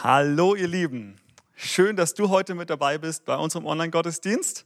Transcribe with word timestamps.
Hallo 0.00 0.54
ihr 0.54 0.68
Lieben, 0.68 1.20
schön, 1.56 1.96
dass 1.96 2.14
du 2.14 2.28
heute 2.28 2.54
mit 2.54 2.70
dabei 2.70 2.98
bist 2.98 3.24
bei 3.24 3.34
unserem 3.34 3.66
Online-Gottesdienst. 3.66 4.64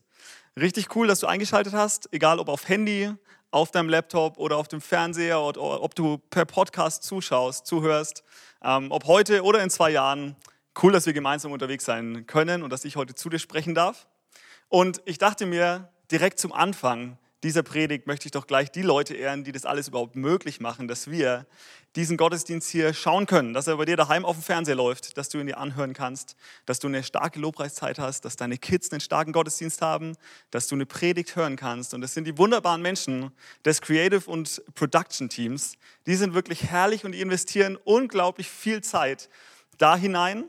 Richtig 0.60 0.94
cool, 0.94 1.06
dass 1.06 1.20
du 1.20 1.26
eingeschaltet 1.26 1.72
hast, 1.72 2.06
egal 2.12 2.38
ob 2.38 2.50
auf 2.50 2.68
Handy, 2.68 3.10
auf 3.50 3.70
deinem 3.70 3.88
Laptop 3.88 4.36
oder 4.36 4.58
auf 4.58 4.68
dem 4.68 4.82
Fernseher 4.82 5.40
oder 5.40 5.82
ob 5.82 5.94
du 5.94 6.18
per 6.18 6.44
Podcast 6.44 7.04
zuschaust, 7.04 7.64
zuhörst, 7.64 8.24
ähm, 8.62 8.88
ob 8.90 9.06
heute 9.06 9.42
oder 9.42 9.62
in 9.62 9.70
zwei 9.70 9.88
Jahren. 9.88 10.36
Cool, 10.82 10.92
dass 10.92 11.06
wir 11.06 11.14
gemeinsam 11.14 11.52
unterwegs 11.52 11.86
sein 11.86 12.26
können 12.26 12.62
und 12.62 12.68
dass 12.68 12.84
ich 12.84 12.96
heute 12.96 13.14
zu 13.14 13.30
dir 13.30 13.38
sprechen 13.38 13.74
darf. 13.74 14.06
Und 14.68 15.00
ich 15.06 15.16
dachte 15.16 15.46
mir 15.46 15.88
direkt 16.10 16.40
zum 16.40 16.52
Anfang, 16.52 17.16
dieser 17.42 17.62
Predigt 17.62 18.06
möchte 18.06 18.26
ich 18.26 18.32
doch 18.32 18.46
gleich 18.46 18.70
die 18.70 18.82
Leute 18.82 19.14
ehren, 19.14 19.42
die 19.42 19.52
das 19.52 19.64
alles 19.64 19.88
überhaupt 19.88 20.14
möglich 20.14 20.60
machen, 20.60 20.86
dass 20.86 21.10
wir 21.10 21.46
diesen 21.96 22.16
Gottesdienst 22.16 22.70
hier 22.70 22.94
schauen 22.94 23.26
können, 23.26 23.52
dass 23.52 23.66
er 23.66 23.76
bei 23.76 23.84
dir 23.84 23.96
daheim 23.96 24.24
auf 24.24 24.36
dem 24.36 24.42
Fernseher 24.42 24.76
läuft, 24.76 25.18
dass 25.18 25.28
du 25.28 25.38
ihn 25.38 25.46
dir 25.46 25.58
anhören 25.58 25.92
kannst, 25.92 26.36
dass 26.64 26.78
du 26.78 26.88
eine 26.88 27.02
starke 27.02 27.38
Lobpreiszeit 27.38 27.98
hast, 27.98 28.24
dass 28.24 28.36
deine 28.36 28.56
Kids 28.56 28.90
einen 28.92 29.00
starken 29.00 29.32
Gottesdienst 29.32 29.82
haben, 29.82 30.16
dass 30.50 30.68
du 30.68 30.74
eine 30.74 30.86
Predigt 30.86 31.36
hören 31.36 31.56
kannst. 31.56 31.92
Und 31.92 32.00
das 32.00 32.14
sind 32.14 32.24
die 32.24 32.38
wunderbaren 32.38 32.80
Menschen 32.80 33.32
des 33.64 33.80
Creative 33.80 34.30
und 34.30 34.62
Production 34.74 35.28
Teams. 35.28 35.74
Die 36.06 36.14
sind 36.14 36.34
wirklich 36.34 36.64
herrlich 36.64 37.04
und 37.04 37.12
die 37.12 37.20
investieren 37.20 37.76
unglaublich 37.84 38.48
viel 38.48 38.82
Zeit 38.82 39.28
da 39.78 39.96
hinein 39.96 40.44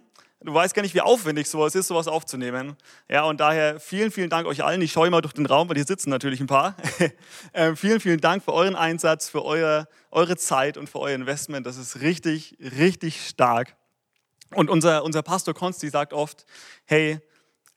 Du 0.46 0.54
weißt 0.54 0.76
gar 0.76 0.82
nicht, 0.82 0.94
wie 0.94 1.00
aufwendig 1.00 1.48
sowas 1.48 1.74
ist, 1.74 1.88
sowas 1.88 2.10
aufzunehmen. 2.10 2.76
Ja, 3.08 3.24
und 3.24 3.40
daher 3.40 3.80
vielen, 3.80 4.12
vielen 4.12 4.30
Dank 4.30 4.46
euch 4.46 4.62
allen. 4.62 4.82
Ich 4.82 4.92
schaue 4.92 5.10
mal 5.10 5.22
durch 5.22 5.34
den 5.34 5.46
Raum, 5.46 5.70
weil 5.70 5.78
hier 5.78 5.86
sitzen 5.86 6.10
natürlich 6.10 6.42
ein 6.42 6.48
paar. 6.48 6.76
ähm, 7.54 7.78
vielen, 7.78 8.02
vielen 8.02 8.20
Dank 8.20 8.44
für 8.44 8.52
euren 8.52 8.76
Einsatz, 8.76 9.30
für 9.30 9.46
eure, 9.46 9.88
eure 10.12 10.36
Zeit 10.36 10.76
und 10.76 10.90
für 10.90 11.00
euer 11.00 11.16
Investment. 11.16 11.66
Das 11.66 11.78
ist 11.78 12.02
richtig, 12.02 12.58
richtig 12.60 13.26
stark. 13.26 13.78
Und 14.54 14.70
unser, 14.70 15.06
unser 15.06 15.24
Pastor 15.24 15.54
Konsti 15.54 15.90
sagt 15.90 16.12
oft, 16.12 16.46
hey, 16.84 17.22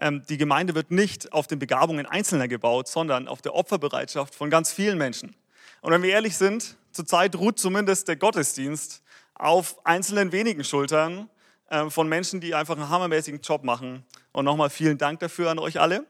ähm, 0.00 0.24
die 0.28 0.36
Gemeinde 0.36 0.74
wird 0.74 0.90
nicht 0.90 1.32
auf 1.32 1.46
den 1.46 1.60
Begabungen 1.60 2.04
Einzelner 2.04 2.48
gebaut, 2.48 2.88
sondern 2.88 3.28
auf 3.28 3.42
der 3.42 3.54
Opferbereitschaft 3.54 4.34
von 4.34 4.50
ganz 4.50 4.72
vielen 4.72 4.98
Menschen. 4.98 5.36
Und 5.82 5.92
wenn 5.92 6.02
wir 6.02 6.10
ehrlich 6.10 6.36
sind, 6.36 6.76
zurzeit 6.90 7.36
ruht 7.36 7.60
zumindest 7.60 8.08
der 8.08 8.16
Gottesdienst 8.16 9.02
auf 9.34 9.76
einzelnen 9.86 10.32
wenigen 10.32 10.64
Schultern 10.64 11.30
von 11.88 12.08
Menschen, 12.08 12.40
die 12.40 12.54
einfach 12.54 12.76
einen 12.76 12.88
hammermäßigen 12.88 13.40
Job 13.40 13.64
machen. 13.64 14.04
Und 14.32 14.44
nochmal 14.44 14.70
vielen 14.70 14.98
Dank 14.98 15.20
dafür 15.20 15.50
an 15.50 15.58
euch 15.58 15.80
alle. 15.80 16.06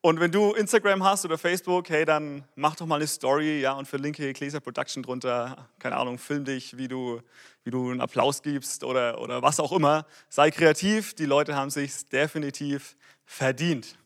Und 0.00 0.20
wenn 0.20 0.30
du 0.30 0.52
Instagram 0.52 1.02
hast 1.02 1.24
oder 1.24 1.36
Facebook, 1.36 1.90
hey, 1.90 2.04
dann 2.04 2.44
mach 2.54 2.76
doch 2.76 2.86
mal 2.86 2.96
eine 2.96 3.06
Story, 3.08 3.60
ja, 3.60 3.72
und 3.72 3.86
verlinke 3.86 4.28
Ecclesia 4.28 4.60
Production 4.60 5.02
drunter. 5.02 5.68
Keine 5.80 5.96
Ahnung, 5.96 6.18
film 6.18 6.44
dich, 6.44 6.78
wie 6.78 6.86
du, 6.86 7.20
wie 7.64 7.72
du 7.72 7.90
einen 7.90 8.00
Applaus 8.00 8.42
gibst 8.42 8.84
oder, 8.84 9.20
oder 9.20 9.42
was 9.42 9.58
auch 9.58 9.72
immer. 9.72 10.06
Sei 10.28 10.52
kreativ, 10.52 11.14
die 11.14 11.26
Leute 11.26 11.56
haben 11.56 11.70
sich 11.70 12.06
definitiv 12.08 12.96
verdient. 13.24 13.98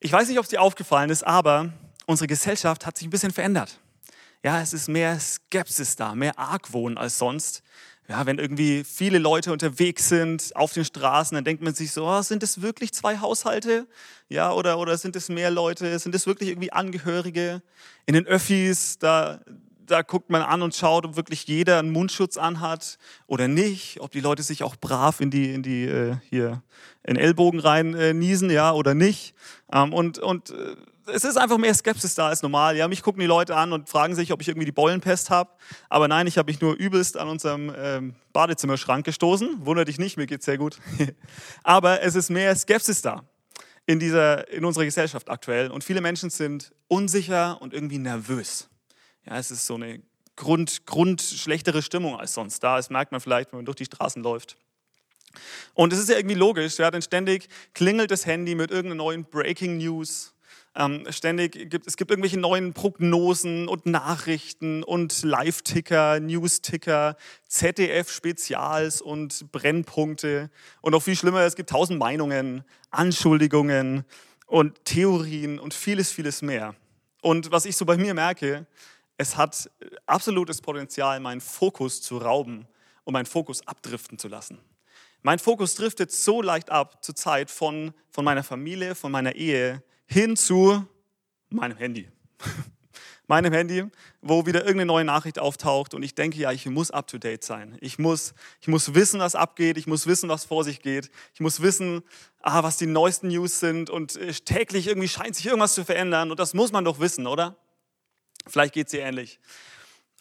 Ich 0.00 0.10
weiß 0.10 0.26
nicht, 0.28 0.38
ob 0.38 0.44
es 0.44 0.50
dir 0.50 0.62
aufgefallen 0.62 1.10
ist, 1.10 1.26
aber 1.26 1.72
unsere 2.06 2.26
Gesellschaft 2.26 2.86
hat 2.86 2.96
sich 2.96 3.06
ein 3.06 3.10
bisschen 3.10 3.32
verändert. 3.32 3.78
Ja, 4.42 4.60
es 4.62 4.72
ist 4.72 4.88
mehr 4.88 5.20
Skepsis 5.20 5.96
da, 5.96 6.14
mehr 6.14 6.38
Argwohn 6.38 6.96
als 6.96 7.18
sonst 7.18 7.62
ja, 8.08 8.24
wenn 8.24 8.38
irgendwie 8.38 8.84
viele 8.84 9.18
Leute 9.18 9.52
unterwegs 9.52 10.08
sind 10.08 10.54
auf 10.54 10.72
den 10.72 10.84
Straßen, 10.84 11.34
dann 11.34 11.44
denkt 11.44 11.62
man 11.62 11.74
sich 11.74 11.92
so, 11.92 12.06
oh, 12.06 12.22
sind 12.22 12.42
es 12.42 12.62
wirklich 12.62 12.92
zwei 12.92 13.18
Haushalte? 13.18 13.86
Ja, 14.28 14.52
oder, 14.52 14.78
oder 14.78 14.96
sind 14.96 15.16
es 15.16 15.28
mehr 15.28 15.50
Leute? 15.50 15.98
Sind 15.98 16.14
es 16.14 16.26
wirklich 16.26 16.50
irgendwie 16.50 16.72
Angehörige? 16.72 17.62
In 18.06 18.14
den 18.14 18.26
Öffis, 18.26 18.98
da, 18.98 19.40
da 19.86 20.02
guckt 20.02 20.30
man 20.30 20.42
an 20.42 20.62
und 20.62 20.74
schaut, 20.74 21.04
ob 21.04 21.16
wirklich 21.16 21.46
jeder 21.48 21.80
einen 21.80 21.90
Mundschutz 21.90 22.36
anhat 22.36 22.98
oder 23.26 23.48
nicht, 23.48 24.00
ob 24.00 24.12
die 24.12 24.20
Leute 24.20 24.44
sich 24.44 24.62
auch 24.62 24.76
brav 24.76 25.20
in 25.20 25.30
die, 25.30 25.52
in 25.52 25.62
die 25.62 25.84
äh, 25.84 26.16
hier 26.28 26.62
in 27.02 27.16
Ellbogen 27.16 27.58
rein 27.58 27.94
äh, 27.94 28.14
niesen, 28.14 28.50
ja, 28.50 28.72
oder 28.72 28.94
nicht. 28.94 29.34
Ähm, 29.72 29.92
und, 29.92 30.18
und 30.18 30.50
äh, 30.50 30.76
es 31.06 31.24
ist 31.24 31.36
einfach 31.36 31.58
mehr 31.58 31.74
Skepsis 31.74 32.14
da 32.14 32.28
als 32.28 32.42
normal. 32.42 32.76
Ja, 32.76 32.88
mich 32.88 33.02
gucken 33.02 33.20
die 33.20 33.26
Leute 33.26 33.56
an 33.56 33.72
und 33.72 33.88
fragen 33.88 34.14
sich, 34.14 34.32
ob 34.32 34.40
ich 34.40 34.48
irgendwie 34.48 34.66
die 34.66 34.72
Bollenpest 34.72 35.30
habe. 35.30 35.50
Aber 35.88 36.08
nein, 36.08 36.26
ich 36.26 36.38
habe 36.38 36.50
mich 36.50 36.60
nur 36.60 36.74
übelst 36.74 37.16
an 37.16 37.28
unserem 37.28 37.72
ähm, 37.76 38.14
Badezimmerschrank 38.32 39.04
gestoßen. 39.04 39.64
Wunder 39.64 39.84
dich 39.84 39.98
nicht, 39.98 40.16
mir 40.16 40.26
geht 40.26 40.40
es 40.40 40.46
sehr 40.46 40.58
gut. 40.58 40.78
Aber 41.62 42.02
es 42.02 42.14
ist 42.14 42.30
mehr 42.30 42.54
Skepsis 42.56 43.02
da 43.02 43.24
in, 43.86 43.98
dieser, 43.98 44.48
in 44.50 44.64
unserer 44.64 44.84
Gesellschaft 44.84 45.30
aktuell. 45.30 45.70
Und 45.70 45.84
viele 45.84 46.00
Menschen 46.00 46.30
sind 46.30 46.72
unsicher 46.88 47.60
und 47.60 47.72
irgendwie 47.72 47.98
nervös. 47.98 48.68
Ja, 49.26 49.38
es 49.38 49.50
ist 49.50 49.66
so 49.66 49.74
eine 49.74 50.02
Grund, 50.34 50.86
Grund 50.86 51.22
schlechtere 51.22 51.82
Stimmung 51.82 52.18
als 52.18 52.34
sonst 52.34 52.62
da. 52.62 52.76
Das 52.76 52.90
merkt 52.90 53.12
man 53.12 53.20
vielleicht, 53.20 53.52
wenn 53.52 53.58
man 53.58 53.66
durch 53.66 53.76
die 53.76 53.86
Straßen 53.86 54.22
läuft. 54.22 54.56
Und 55.74 55.92
es 55.92 55.98
ist 55.98 56.08
ja 56.08 56.16
irgendwie 56.16 56.36
logisch, 56.36 56.78
ja, 56.78 56.90
denn 56.90 57.02
ständig 57.02 57.48
klingelt 57.74 58.10
das 58.10 58.24
Handy 58.24 58.54
mit 58.54 58.70
irgendeiner 58.70 59.02
neuen 59.02 59.24
Breaking 59.24 59.76
News 59.76 60.32
ähm, 60.76 61.06
ständig 61.10 61.70
gibt 61.70 61.86
es 61.86 61.96
gibt 61.96 62.10
irgendwelche 62.10 62.38
neuen 62.38 62.74
Prognosen 62.74 63.66
und 63.66 63.86
Nachrichten 63.86 64.82
und 64.82 65.22
Live-Ticker, 65.22 66.20
News-Ticker, 66.20 67.16
ZDF-Spezials 67.48 69.00
und 69.00 69.50
Brennpunkte. 69.52 70.50
Und 70.82 70.92
noch 70.92 71.02
viel 71.02 71.16
schlimmer, 71.16 71.40
es 71.40 71.56
gibt 71.56 71.70
tausend 71.70 71.98
Meinungen, 71.98 72.62
Anschuldigungen 72.90 74.04
und 74.46 74.84
Theorien 74.84 75.58
und 75.58 75.74
vieles, 75.74 76.12
vieles 76.12 76.42
mehr. 76.42 76.74
Und 77.22 77.50
was 77.50 77.64
ich 77.64 77.76
so 77.76 77.84
bei 77.84 77.96
mir 77.96 78.14
merke, 78.14 78.66
es 79.16 79.36
hat 79.36 79.70
absolutes 80.04 80.60
Potenzial, 80.60 81.20
meinen 81.20 81.40
Fokus 81.40 82.02
zu 82.02 82.18
rauben 82.18 82.68
und 83.04 83.14
meinen 83.14 83.26
Fokus 83.26 83.66
abdriften 83.66 84.18
zu 84.18 84.28
lassen. 84.28 84.58
Mein 85.22 85.38
Fokus 85.38 85.74
driftet 85.74 86.12
so 86.12 86.42
leicht 86.42 86.70
ab 86.70 87.02
zur 87.02 87.16
Zeit 87.16 87.50
von, 87.50 87.94
von 88.10 88.24
meiner 88.24 88.44
Familie, 88.44 88.94
von 88.94 89.10
meiner 89.10 89.34
Ehe, 89.34 89.82
hin 90.06 90.36
zu 90.36 90.86
meinem 91.50 91.76
Handy. 91.76 92.08
meinem 93.26 93.52
Handy, 93.52 93.84
wo 94.20 94.46
wieder 94.46 94.60
irgendeine 94.60 94.86
neue 94.86 95.04
Nachricht 95.04 95.38
auftaucht 95.38 95.94
und 95.94 96.02
ich 96.02 96.14
denke, 96.14 96.38
ja, 96.38 96.52
ich 96.52 96.66
muss 96.66 96.90
up-to-date 96.90 97.42
sein. 97.42 97.76
Ich 97.80 97.98
muss, 97.98 98.34
ich 98.60 98.68
muss 98.68 98.94
wissen, 98.94 99.20
was 99.20 99.34
abgeht, 99.34 99.78
ich 99.78 99.86
muss 99.86 100.06
wissen, 100.06 100.28
was 100.28 100.44
vor 100.44 100.64
sich 100.64 100.80
geht. 100.80 101.10
Ich 101.34 101.40
muss 101.40 101.60
wissen, 101.60 102.02
ah, 102.40 102.62
was 102.62 102.76
die 102.76 102.86
neuesten 102.86 103.28
News 103.28 103.58
sind 103.58 103.90
und 103.90 104.16
äh, 104.16 104.32
täglich 104.32 104.86
irgendwie 104.86 105.08
scheint 105.08 105.36
sich 105.36 105.46
irgendwas 105.46 105.74
zu 105.74 105.84
verändern 105.84 106.30
und 106.30 106.38
das 106.38 106.54
muss 106.54 106.72
man 106.72 106.84
doch 106.84 107.00
wissen, 107.00 107.26
oder? 107.26 107.56
Vielleicht 108.46 108.74
geht 108.74 108.86
es 108.86 108.92
dir 108.92 109.00
ähnlich. 109.00 109.40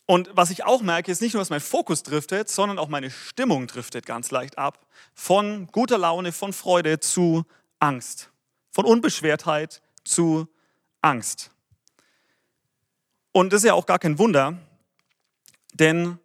Und 0.08 0.30
was 0.34 0.52
ich 0.52 0.64
auch 0.64 0.82
merke, 0.82 1.12
ist 1.12 1.22
nicht 1.22 1.34
nur, 1.34 1.42
dass 1.42 1.50
mein 1.50 1.62
Fokus 1.62 2.04
driftet, 2.04 2.50
sondern 2.50 2.78
auch 2.78 2.90
meine 2.90 3.10
Stimmung 3.10 3.66
driftet 3.68 4.06
ganz 4.06 4.30
leicht 4.30 4.58
ab. 4.58 4.86
Von 5.14 5.68
guter 5.72 5.98
Laune, 5.98 6.32
von 6.32 6.54
Freude 6.54 7.00
zu 7.00 7.44
Angst. 7.80 8.30
Von 8.76 8.84
Unbeschwertheit 8.84 9.82
zu 10.04 10.50
Angst. 11.00 11.50
Und 13.32 13.54
das 13.54 13.62
ist 13.62 13.68
ja 13.68 13.74
auch 13.74 13.86
gar 13.86 14.00
kein 14.00 14.20
Wunder, 14.20 14.58
denn 15.76 16.20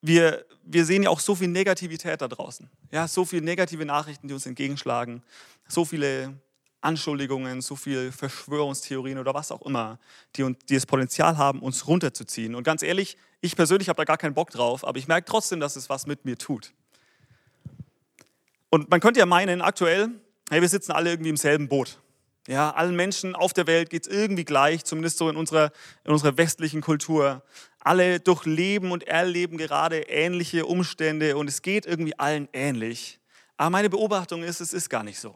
wir, 0.00 0.46
wir 0.62 0.84
sehen 0.84 1.02
ja 1.02 1.10
auch 1.10 1.18
so 1.18 1.34
viel 1.34 1.48
Negativität 1.48 2.20
da 2.20 2.28
draußen. 2.28 2.70
Ja, 2.92 3.08
so 3.08 3.24
viele 3.24 3.42
negative 3.42 3.84
Nachrichten, 3.84 4.28
die 4.28 4.34
uns 4.34 4.46
entgegenschlagen, 4.46 5.24
so 5.66 5.84
viele 5.84 6.32
Anschuldigungen, 6.82 7.60
so 7.60 7.74
viele 7.74 8.12
Verschwörungstheorien 8.12 9.18
oder 9.18 9.34
was 9.34 9.50
auch 9.50 9.62
immer, 9.62 9.98
die, 10.36 10.44
uns, 10.44 10.58
die 10.68 10.76
das 10.76 10.86
Potenzial 10.86 11.36
haben, 11.36 11.58
uns 11.58 11.88
runterzuziehen. 11.88 12.54
Und 12.54 12.62
ganz 12.62 12.84
ehrlich, 12.84 13.16
ich 13.40 13.56
persönlich 13.56 13.88
habe 13.88 13.96
da 13.96 14.04
gar 14.04 14.18
keinen 14.18 14.34
Bock 14.34 14.50
drauf, 14.50 14.86
aber 14.86 15.00
ich 15.00 15.08
merke 15.08 15.24
trotzdem, 15.28 15.58
dass 15.58 15.74
es 15.74 15.88
was 15.88 16.06
mit 16.06 16.24
mir 16.24 16.38
tut. 16.38 16.72
Und 18.70 18.88
man 18.88 19.00
könnte 19.00 19.18
ja 19.18 19.26
meinen, 19.26 19.60
aktuell 19.62 20.21
hey, 20.52 20.60
wir 20.60 20.68
sitzen 20.68 20.92
alle 20.92 21.08
irgendwie 21.08 21.30
im 21.30 21.38
selben 21.38 21.66
Boot. 21.66 21.98
Ja, 22.46 22.72
allen 22.72 22.94
Menschen 22.94 23.34
auf 23.34 23.54
der 23.54 23.66
Welt 23.66 23.88
geht 23.88 24.06
es 24.06 24.12
irgendwie 24.12 24.44
gleich, 24.44 24.84
zumindest 24.84 25.16
so 25.16 25.30
in 25.30 25.36
unserer, 25.36 25.72
in 26.04 26.12
unserer 26.12 26.36
westlichen 26.36 26.82
Kultur. 26.82 27.42
Alle 27.78 28.20
durchleben 28.20 28.92
und 28.92 29.04
erleben 29.04 29.56
gerade 29.56 30.00
ähnliche 30.00 30.66
Umstände 30.66 31.38
und 31.38 31.48
es 31.48 31.62
geht 31.62 31.86
irgendwie 31.86 32.18
allen 32.18 32.50
ähnlich. 32.52 33.18
Aber 33.56 33.70
meine 33.70 33.88
Beobachtung 33.88 34.42
ist, 34.42 34.60
es 34.60 34.74
ist 34.74 34.90
gar 34.90 35.02
nicht 35.02 35.18
so. 35.18 35.34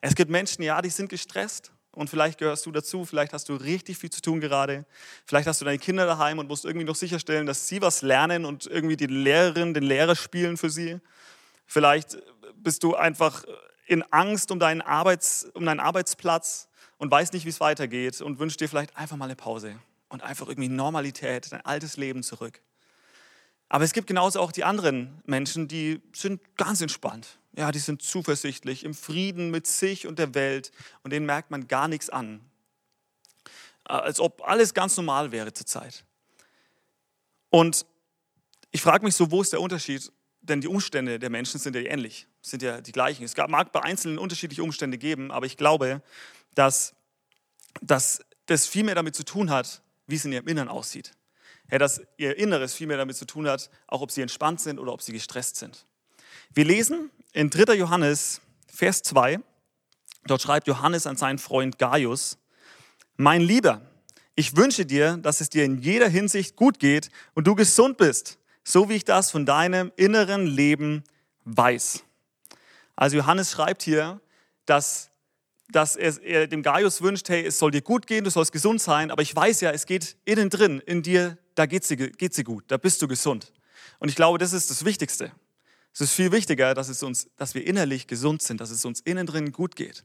Es 0.00 0.16
gibt 0.16 0.32
Menschen, 0.32 0.62
ja, 0.64 0.82
die 0.82 0.90
sind 0.90 1.10
gestresst 1.10 1.70
und 1.92 2.10
vielleicht 2.10 2.40
gehörst 2.40 2.66
du 2.66 2.72
dazu, 2.72 3.04
vielleicht 3.04 3.32
hast 3.32 3.48
du 3.50 3.54
richtig 3.54 3.98
viel 3.98 4.10
zu 4.10 4.20
tun 4.20 4.40
gerade. 4.40 4.84
Vielleicht 5.26 5.46
hast 5.46 5.60
du 5.60 5.64
deine 5.64 5.78
Kinder 5.78 6.06
daheim 6.06 6.40
und 6.40 6.48
musst 6.48 6.64
irgendwie 6.64 6.86
noch 6.86 6.96
sicherstellen, 6.96 7.46
dass 7.46 7.68
sie 7.68 7.80
was 7.82 8.02
lernen 8.02 8.44
und 8.44 8.66
irgendwie 8.66 8.96
die 8.96 9.06
Lehrerin, 9.06 9.74
den 9.74 9.84
Lehrer 9.84 10.16
spielen 10.16 10.56
für 10.56 10.70
sie. 10.70 10.98
Vielleicht 11.66 12.18
bist 12.56 12.82
du 12.82 12.96
einfach 12.96 13.44
in 13.90 14.04
Angst 14.12 14.52
um 14.52 14.60
deinen, 14.60 14.82
Arbeits, 14.82 15.50
um 15.52 15.66
deinen 15.66 15.80
Arbeitsplatz 15.80 16.68
und 16.98 17.10
weißt 17.10 17.32
nicht, 17.32 17.44
wie 17.44 17.48
es 17.48 17.58
weitergeht 17.58 18.20
und 18.20 18.38
wünschst 18.38 18.60
dir 18.60 18.68
vielleicht 18.68 18.96
einfach 18.96 19.16
mal 19.16 19.24
eine 19.24 19.34
Pause 19.34 19.74
und 20.08 20.22
einfach 20.22 20.46
irgendwie 20.46 20.68
Normalität, 20.68 21.50
dein 21.50 21.64
altes 21.66 21.96
Leben 21.96 22.22
zurück. 22.22 22.62
Aber 23.68 23.82
es 23.82 23.92
gibt 23.92 24.06
genauso 24.06 24.38
auch 24.38 24.52
die 24.52 24.62
anderen 24.62 25.20
Menschen, 25.26 25.66
die 25.66 26.00
sind 26.12 26.40
ganz 26.56 26.80
entspannt. 26.80 27.40
Ja, 27.56 27.72
die 27.72 27.80
sind 27.80 28.00
zuversichtlich, 28.00 28.84
im 28.84 28.94
Frieden 28.94 29.50
mit 29.50 29.66
sich 29.66 30.06
und 30.06 30.20
der 30.20 30.36
Welt 30.36 30.70
und 31.02 31.12
denen 31.12 31.26
merkt 31.26 31.50
man 31.50 31.66
gar 31.66 31.88
nichts 31.88 32.10
an. 32.10 32.40
Als 33.82 34.20
ob 34.20 34.46
alles 34.46 34.72
ganz 34.72 34.96
normal 34.96 35.32
wäre 35.32 35.52
zurzeit. 35.52 36.04
Und 37.48 37.86
ich 38.70 38.82
frage 38.82 39.04
mich 39.04 39.16
so, 39.16 39.32
wo 39.32 39.42
ist 39.42 39.52
der 39.52 39.60
Unterschied 39.60 40.12
denn 40.42 40.60
die 40.60 40.68
Umstände 40.68 41.18
der 41.18 41.30
Menschen 41.30 41.60
sind 41.60 41.76
ja 41.76 41.82
ähnlich, 41.82 42.26
sind 42.42 42.62
ja 42.62 42.80
die 42.80 42.92
gleichen. 42.92 43.24
Es 43.24 43.36
mag 43.36 43.72
bei 43.72 43.82
Einzelnen 43.82 44.18
unterschiedliche 44.18 44.62
Umstände 44.62 44.98
geben, 44.98 45.30
aber 45.30 45.46
ich 45.46 45.56
glaube, 45.56 46.02
dass, 46.54 46.94
dass 47.80 48.20
das 48.46 48.66
viel 48.66 48.84
mehr 48.84 48.94
damit 48.94 49.14
zu 49.14 49.24
tun 49.24 49.50
hat, 49.50 49.82
wie 50.06 50.16
es 50.16 50.24
in 50.24 50.32
ihrem 50.32 50.48
Innern 50.48 50.68
aussieht. 50.68 51.12
Ja, 51.70 51.78
dass 51.78 52.02
ihr 52.16 52.36
Inneres 52.36 52.74
viel 52.74 52.86
mehr 52.86 52.96
damit 52.96 53.16
zu 53.16 53.26
tun 53.26 53.48
hat, 53.48 53.70
auch 53.86 54.00
ob 54.00 54.10
sie 54.10 54.22
entspannt 54.22 54.60
sind 54.60 54.78
oder 54.78 54.92
ob 54.92 55.02
sie 55.02 55.12
gestresst 55.12 55.56
sind. 55.56 55.86
Wir 56.52 56.64
lesen 56.64 57.10
in 57.32 57.50
3. 57.50 57.74
Johannes, 57.74 58.40
Vers 58.66 59.02
2, 59.02 59.38
dort 60.26 60.42
schreibt 60.42 60.66
Johannes 60.66 61.06
an 61.06 61.16
seinen 61.16 61.38
Freund 61.38 61.78
Gaius, 61.78 62.38
mein 63.16 63.42
Lieber, 63.42 63.82
ich 64.34 64.56
wünsche 64.56 64.86
dir, 64.86 65.18
dass 65.18 65.40
es 65.40 65.50
dir 65.50 65.64
in 65.64 65.78
jeder 65.78 66.08
Hinsicht 66.08 66.56
gut 66.56 66.78
geht 66.78 67.10
und 67.34 67.46
du 67.46 67.54
gesund 67.54 67.98
bist, 67.98 68.38
so 68.64 68.88
wie 68.88 68.94
ich 68.94 69.04
das 69.04 69.30
von 69.30 69.46
deinem 69.46 69.92
inneren 69.96 70.46
Leben 70.46 71.04
weiß. 71.44 72.04
Also 72.96 73.16
Johannes 73.16 73.50
schreibt 73.52 73.82
hier, 73.82 74.20
dass, 74.66 75.10
dass 75.68 75.96
er, 75.96 76.22
er 76.22 76.46
dem 76.46 76.62
Gaius 76.62 77.02
wünscht, 77.02 77.28
hey, 77.28 77.46
es 77.46 77.58
soll 77.58 77.70
dir 77.70 77.82
gut 77.82 78.06
gehen, 78.06 78.24
du 78.24 78.30
sollst 78.30 78.52
gesund 78.52 78.80
sein, 78.80 79.10
aber 79.10 79.22
ich 79.22 79.34
weiß 79.34 79.62
ja, 79.62 79.70
es 79.70 79.86
geht 79.86 80.16
innen 80.24 80.50
drin, 80.50 80.80
in 80.84 81.02
dir, 81.02 81.38
da 81.54 81.66
geht 81.66 81.82
es 81.82 81.88
dir, 81.88 81.96
geht's 81.96 82.36
dir 82.36 82.44
gut, 82.44 82.64
da 82.68 82.76
bist 82.76 83.00
du 83.02 83.08
gesund. 83.08 83.52
Und 83.98 84.08
ich 84.08 84.16
glaube, 84.16 84.38
das 84.38 84.52
ist 84.52 84.70
das 84.70 84.84
Wichtigste. 84.84 85.32
Es 85.92 86.00
ist 86.00 86.12
viel 86.12 86.30
wichtiger, 86.30 86.74
dass, 86.74 86.88
es 86.88 87.02
uns, 87.02 87.28
dass 87.36 87.54
wir 87.54 87.66
innerlich 87.66 88.06
gesund 88.06 88.42
sind, 88.42 88.60
dass 88.60 88.70
es 88.70 88.84
uns 88.84 89.00
innen 89.00 89.26
drin 89.26 89.50
gut 89.50 89.76
geht. 89.76 90.04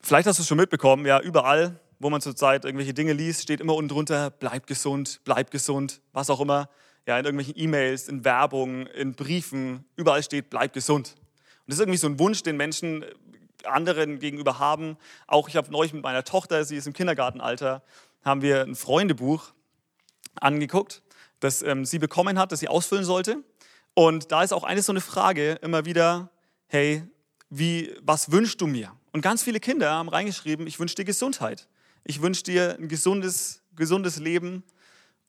Vielleicht 0.00 0.26
hast 0.26 0.38
du 0.38 0.42
es 0.42 0.48
schon 0.48 0.58
mitbekommen, 0.58 1.04
ja, 1.06 1.20
überall, 1.20 1.80
wo 2.00 2.08
man 2.10 2.20
zurzeit 2.20 2.64
irgendwelche 2.64 2.94
Dinge 2.94 3.12
liest, 3.12 3.42
steht 3.42 3.60
immer 3.60 3.74
unten 3.74 3.90
drunter, 3.90 4.30
bleib 4.30 4.66
gesund, 4.66 5.20
bleib 5.24 5.50
gesund, 5.50 6.00
was 6.12 6.30
auch 6.30 6.40
immer. 6.40 6.68
Ja, 7.06 7.18
in 7.18 7.24
irgendwelchen 7.24 7.54
E-Mails, 7.56 8.08
in 8.08 8.24
Werbung, 8.24 8.86
in 8.86 9.14
Briefen, 9.14 9.84
überall 9.96 10.22
steht, 10.22 10.50
bleib 10.50 10.72
gesund. 10.72 11.14
Und 11.16 11.66
das 11.66 11.74
ist 11.76 11.80
irgendwie 11.80 11.98
so 11.98 12.06
ein 12.06 12.18
Wunsch, 12.18 12.42
den 12.42 12.56
Menschen 12.56 13.02
äh, 13.02 13.06
anderen 13.64 14.18
gegenüber 14.18 14.58
haben. 14.58 14.96
Auch 15.26 15.48
ich 15.48 15.56
habe 15.56 15.70
neulich 15.70 15.92
mit 15.92 16.02
meiner 16.02 16.24
Tochter, 16.24 16.64
sie 16.64 16.76
ist 16.76 16.86
im 16.86 16.94
Kindergartenalter, 16.94 17.82
haben 18.24 18.40
wir 18.42 18.62
ein 18.62 18.74
Freundebuch 18.74 19.52
angeguckt, 20.40 21.02
das 21.38 21.62
ähm, 21.62 21.84
sie 21.84 21.98
bekommen 21.98 22.38
hat, 22.38 22.50
das 22.50 22.60
sie 22.60 22.68
ausfüllen 22.68 23.04
sollte. 23.04 23.44
Und 23.92 24.32
da 24.32 24.42
ist 24.42 24.52
auch 24.52 24.64
eine 24.64 24.80
so 24.80 24.92
eine 24.92 25.00
Frage 25.02 25.52
immer 25.62 25.84
wieder, 25.84 26.30
hey, 26.68 27.02
wie, 27.50 27.94
was 28.00 28.32
wünschst 28.32 28.60
du 28.60 28.66
mir? 28.66 28.92
Und 29.12 29.20
ganz 29.20 29.42
viele 29.42 29.60
Kinder 29.60 29.90
haben 29.90 30.08
reingeschrieben, 30.08 30.66
ich 30.66 30.78
wünsche 30.78 30.94
dir 30.94 31.04
Gesundheit. 31.04 31.68
Ich 32.04 32.22
wünsche 32.22 32.42
dir 32.42 32.76
ein 32.78 32.88
gesundes, 32.88 33.62
gesundes 33.76 34.18
Leben 34.18 34.64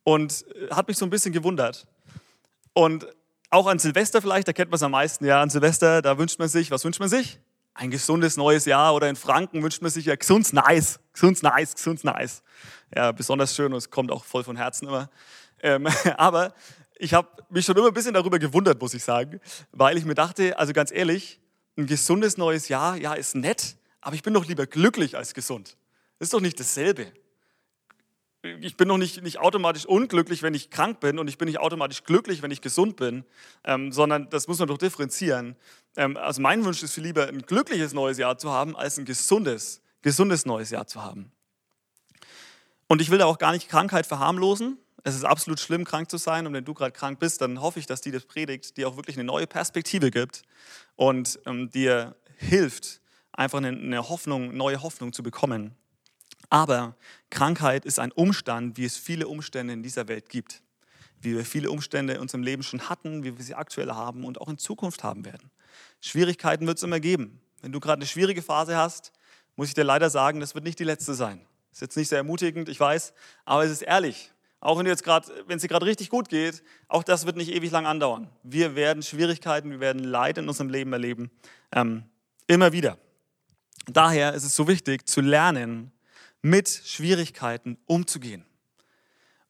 und 0.04 0.46
äh, 0.56 0.74
hat 0.74 0.88
mich 0.88 0.98
so 0.98 1.06
ein 1.06 1.10
bisschen 1.10 1.34
gewundert. 1.34 1.88
Und 2.74 3.08
auch 3.50 3.68
an 3.68 3.80
Silvester 3.80 4.22
vielleicht, 4.22 4.48
da 4.48 4.54
kennt 4.54 4.72
man 4.72 4.78
es 4.78 4.84
am 4.84 4.92
meisten. 4.92 5.26
Ja, 5.26 5.42
an 5.42 5.50
Silvester, 5.50 6.02
da 6.02 6.18
wünscht 6.18 6.40
man 6.40 6.48
sich, 6.48 6.72
was 6.72 6.86
wünscht 6.86 7.00
man 7.00 7.10
sich? 7.10 7.40
Ein 7.74 7.92
gesundes 7.92 8.38
neues 8.38 8.66
Jahr 8.66 8.96
oder 8.96 9.10
in 9.10 9.16
Franken 9.16 9.64
wünscht 9.64 9.82
man 9.82 9.92
sich 9.92 10.06
ja 10.06 10.16
gesund 10.16 10.52
nice, 10.54 11.00
gesund 11.14 11.44
nice, 11.44 11.76
gesund 11.76 12.04
nice. 12.04 12.44
Ja, 12.96 13.12
besonders 13.12 13.56
schön 13.56 13.72
und 13.72 13.78
es 13.78 13.90
kommt 13.90 14.12
auch 14.12 14.24
voll 14.24 14.44
von 14.44 14.56
Herzen 14.56 14.88
immer. 14.88 15.10
Ähm, 15.62 15.88
aber 16.18 16.54
ich 16.98 17.14
habe 17.14 17.28
mich 17.50 17.66
schon 17.66 17.76
immer 17.76 17.88
ein 17.88 17.94
bisschen 17.94 18.14
darüber 18.14 18.40
gewundert, 18.40 18.82
muss 18.82 18.94
ich 18.94 19.04
sagen, 19.04 19.40
weil 19.72 19.98
ich 19.98 20.06
mir 20.06 20.16
dachte, 20.16 20.58
also 20.58 20.74
ganz 20.74 20.92
ehrlich, 20.92 21.40
ein 21.78 21.88
gesundes 21.88 22.38
neues 22.38 22.68
Jahr, 22.68 22.98
ja, 22.98 23.14
ist 23.14 23.36
nett, 23.36 23.76
aber 24.02 24.16
ich 24.16 24.24
bin 24.24 24.34
doch 24.34 24.46
lieber 24.46 24.66
glücklich 24.66 25.18
als 25.18 25.34
gesund. 25.34 25.78
Das 26.22 26.28
ist 26.28 26.36
doch 26.36 26.40
nicht 26.40 26.60
dasselbe. 26.60 27.12
Ich 28.44 28.78
bin 28.78 28.88
doch 28.90 29.00
nicht, 29.00 29.24
nicht 29.24 29.40
automatisch 29.40 29.88
unglücklich, 29.88 30.44
wenn 30.44 30.54
ich 30.54 30.70
krank 30.70 31.00
bin 31.00 31.18
und 31.18 31.28
ich 31.28 31.40
bin 31.40 31.48
nicht 31.48 31.58
automatisch 31.58 32.04
glücklich, 32.04 32.44
wenn 32.44 32.52
ich 32.52 32.62
gesund 32.62 32.96
bin, 32.96 33.26
ähm, 33.64 33.92
sondern 33.92 34.30
das 34.30 34.48
muss 34.48 34.60
man 34.60 34.68
doch 34.68 34.78
differenzieren. 34.78 35.56
Ähm, 35.98 36.18
also 36.18 36.40
mein 36.40 36.64
Wunsch 36.64 36.84
ist 36.84 36.94
viel 36.94 37.06
lieber, 37.06 37.28
ein 37.28 37.42
glückliches 37.42 37.94
neues 37.94 38.20
Jahr 38.20 38.38
zu 38.38 38.52
haben, 38.52 38.76
als 38.76 39.00
ein 39.00 39.06
gesundes, 39.06 39.82
gesundes 40.04 40.46
neues 40.46 40.70
Jahr 40.70 40.86
zu 40.86 41.02
haben. 41.02 41.32
Und 42.88 43.02
ich 43.02 43.10
will 43.10 43.18
da 43.18 43.26
auch 43.26 43.40
gar 43.40 43.54
nicht 43.54 43.68
Krankheit 43.68 44.06
verharmlosen. 44.06 44.78
Es 45.04 45.16
ist 45.16 45.26
absolut 45.26 45.60
schlimm, 45.60 45.86
krank 45.86 46.12
zu 46.12 46.18
sein. 46.18 46.46
Und 46.46 46.54
wenn 46.54 46.66
du 46.66 46.76
gerade 46.76 46.92
krank 46.92 47.18
bist, 47.18 47.42
dann 47.42 47.62
hoffe 47.62 47.80
ich, 47.80 47.88
dass 47.88 48.02
die 48.02 48.12
das 48.12 48.26
predigt, 48.26 48.78
dir 48.78 48.88
auch 48.88 48.96
wirklich 48.96 49.16
eine 49.16 49.26
neue 49.26 49.48
Perspektive 49.48 50.12
gibt 50.12 50.44
und 50.96 51.40
ähm, 51.48 51.72
dir 51.72 52.16
hilft, 52.38 53.02
einfach 53.32 53.58
eine, 53.58 53.70
eine 53.70 54.08
Hoffnung, 54.08 54.56
neue 54.56 54.84
Hoffnung 54.84 55.14
zu 55.14 55.24
bekommen. 55.24 55.76
Aber 56.52 56.98
Krankheit 57.30 57.86
ist 57.86 57.98
ein 57.98 58.12
Umstand, 58.12 58.78
wie 58.78 58.84
es 58.84 58.98
viele 58.98 59.30
Umstände 59.30 59.74
in 59.74 59.84
dieser 59.84 60.10
Welt 60.10 60.28
gibt. 60.28 60.62
Wie 61.22 61.34
wir 61.34 61.46
viele 61.46 61.72
Umstände 61.72 62.14
in 62.14 62.20
unserem 62.20 62.44
Leben 62.44 62.62
schon 62.62 62.90
hatten, 62.90 63.24
wie 63.24 63.38
wir 63.38 63.44
sie 63.44 63.56
aktuell 63.56 63.92
haben 63.92 64.26
und 64.26 64.42
auch 64.42 64.50
in 64.50 64.58
Zukunft 64.58 65.02
haben 65.02 65.24
werden. 65.24 65.50
Schwierigkeiten 66.02 66.68
wird 66.68 66.78
es 66.78 66.84
immer 66.84 67.00
geben. 67.00 67.40
Wenn 67.62 67.72
du 67.72 67.80
gerade 67.80 68.00
eine 68.00 68.06
schwierige 68.06 68.42
Phase 68.42 68.76
hast, 68.76 69.14
muss 69.56 69.70
ich 69.70 69.76
dir 69.76 69.86
leider 69.86 70.10
sagen, 70.10 70.42
das 70.42 70.54
wird 70.54 70.66
nicht 70.66 70.78
die 70.78 70.84
letzte 70.84 71.14
sein. 71.14 71.40
Ist 71.72 71.82
jetzt 71.82 71.96
nicht 71.96 72.10
sehr 72.10 72.18
ermutigend, 72.18 72.68
ich 72.68 72.80
weiß, 72.80 73.14
aber 73.46 73.64
es 73.64 73.72
ist 73.72 73.84
ehrlich. 73.84 74.32
Auch 74.60 74.78
wenn 74.78 74.86
jetzt 74.86 75.06
gerade, 75.06 75.32
wenn 75.48 75.56
es 75.56 75.62
dir 75.62 75.70
gerade 75.70 75.86
richtig 75.86 76.10
gut 76.10 76.28
geht, 76.28 76.64
auch 76.90 77.04
das 77.04 77.26
wird 77.26 77.38
nicht 77.38 77.52
ewig 77.52 77.72
lang 77.72 77.86
andauern. 77.86 78.30
Wir 78.44 78.76
werden 78.76 79.04
Schwierigkeiten, 79.04 79.72
wir 79.72 79.80
werden 79.80 80.04
Leid 80.04 80.38
in 80.38 80.50
unserem 80.50 80.70
Leben 80.70 80.92
erleben, 80.92 81.32
ähm, 81.72 82.04
immer 82.48 82.74
wieder. 82.74 82.98
Daher 83.86 84.34
ist 84.34 84.44
es 84.44 84.54
so 84.54 84.68
wichtig 84.68 85.08
zu 85.08 85.22
lernen, 85.22 85.94
mit 86.42 86.70
Schwierigkeiten 86.70 87.78
umzugehen 87.86 88.46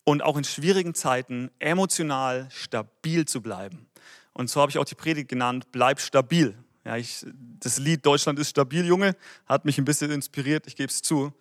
und 0.04 0.22
auch 0.22 0.38
in 0.38 0.44
schwierigen 0.44 0.94
Zeiten 0.94 1.52
emotional 1.60 2.48
stabil 2.52 3.26
zu 3.26 3.42
bleiben. 3.42 3.88
Und 4.34 4.50
so 4.50 4.62
habe 4.62 4.70
ich 4.70 4.78
auch 4.78 4.86
die 4.86 4.96
Predigt 4.96 5.30
genannt, 5.30 5.68
bleib 5.72 6.00
stabil. 6.00 6.58
Ja, 6.86 6.98
ich, 6.98 7.26
das 7.60 7.78
Lied 7.78 8.06
Deutschland 8.06 8.40
ist 8.40 8.50
stabil, 8.50 8.86
Junge, 8.86 9.16
hat 9.46 9.66
mich 9.66 9.78
ein 9.78 9.86
bisschen 9.86 10.10
inspiriert, 10.10 10.66
ich 10.68 10.76
gebe 10.76 10.90
es 10.90 11.02
zu. 11.02 11.34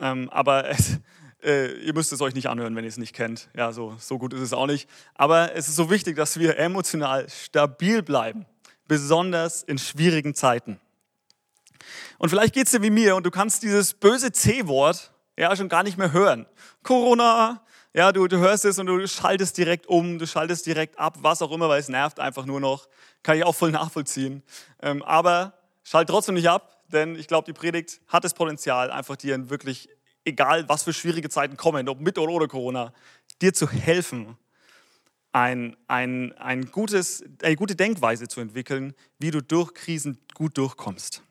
Ähm, 0.00 0.28
aber 0.30 0.68
es, 0.70 0.98
äh, 1.42 1.72
ihr 1.84 1.94
müsst 1.94 2.12
es 2.12 2.20
euch 2.20 2.34
nicht 2.34 2.48
anhören, 2.48 2.74
wenn 2.74 2.84
ihr 2.84 2.88
es 2.88 2.96
nicht 2.96 3.14
kennt. 3.14 3.48
Ja, 3.54 3.72
so, 3.72 3.96
so 3.98 4.18
gut 4.18 4.32
ist 4.32 4.40
es 4.40 4.52
auch 4.52 4.66
nicht. 4.66 4.88
Aber 5.14 5.54
es 5.54 5.68
ist 5.68 5.76
so 5.76 5.90
wichtig, 5.90 6.16
dass 6.16 6.38
wir 6.38 6.58
emotional 6.58 7.28
stabil 7.28 8.02
bleiben, 8.02 8.46
besonders 8.88 9.62
in 9.62 9.78
schwierigen 9.78 10.34
Zeiten. 10.34 10.80
Und 12.18 12.28
vielleicht 12.28 12.54
geht 12.54 12.66
es 12.66 12.72
dir 12.72 12.82
wie 12.82 12.90
mir 12.90 13.16
und 13.16 13.24
du 13.24 13.30
kannst 13.30 13.62
dieses 13.62 13.94
böse 13.94 14.32
C-Wort 14.32 15.12
ja 15.36 15.54
schon 15.56 15.68
gar 15.68 15.82
nicht 15.82 15.98
mehr 15.98 16.12
hören. 16.12 16.46
Corona, 16.82 17.62
ja, 17.92 18.12
du, 18.12 18.28
du 18.28 18.38
hörst 18.38 18.64
es 18.64 18.78
und 18.78 18.86
du 18.86 19.06
schaltest 19.08 19.56
direkt 19.58 19.86
um, 19.86 20.18
du 20.18 20.26
schaltest 20.26 20.66
direkt 20.66 20.98
ab, 20.98 21.18
was 21.22 21.42
auch 21.42 21.50
immer, 21.50 21.68
weil 21.68 21.80
es 21.80 21.88
nervt 21.88 22.20
einfach 22.20 22.44
nur 22.44 22.60
noch. 22.60 22.88
Kann 23.22 23.36
ich 23.36 23.44
auch 23.44 23.54
voll 23.54 23.72
nachvollziehen. 23.72 24.42
Ähm, 24.80 25.02
aber 25.02 25.54
schalt 25.82 26.08
trotzdem 26.08 26.36
nicht 26.36 26.48
ab, 26.48 26.84
denn 26.88 27.16
ich 27.16 27.26
glaube, 27.26 27.46
die 27.46 27.52
Predigt 27.52 28.00
hat 28.06 28.24
das 28.24 28.34
Potenzial, 28.34 28.90
einfach 28.90 29.16
dir 29.16 29.50
wirklich, 29.50 29.88
egal 30.24 30.68
was 30.68 30.84
für 30.84 30.92
schwierige 30.92 31.30
Zeiten 31.30 31.56
kommen, 31.56 31.88
ob 31.88 32.00
mit 32.00 32.18
oder 32.18 32.32
ohne 32.32 32.48
Corona, 32.48 32.92
dir 33.42 33.52
zu 33.54 33.68
helfen, 33.68 34.36
ein, 35.32 35.76
ein, 35.86 36.32
ein 36.38 36.70
gutes, 36.70 37.24
eine 37.42 37.56
gute 37.56 37.76
Denkweise 37.76 38.28
zu 38.28 38.40
entwickeln, 38.40 38.94
wie 39.18 39.30
du 39.30 39.42
durch 39.42 39.74
Krisen 39.74 40.18
gut 40.34 40.58
durchkommst. 40.58 41.22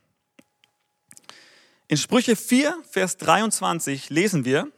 In 1.91 1.97
Sprüche 1.97 2.35
4, 2.35 2.83
Vers 2.87 3.17
23 3.17 4.11
lesen 4.11 4.45
wir, 4.45 4.71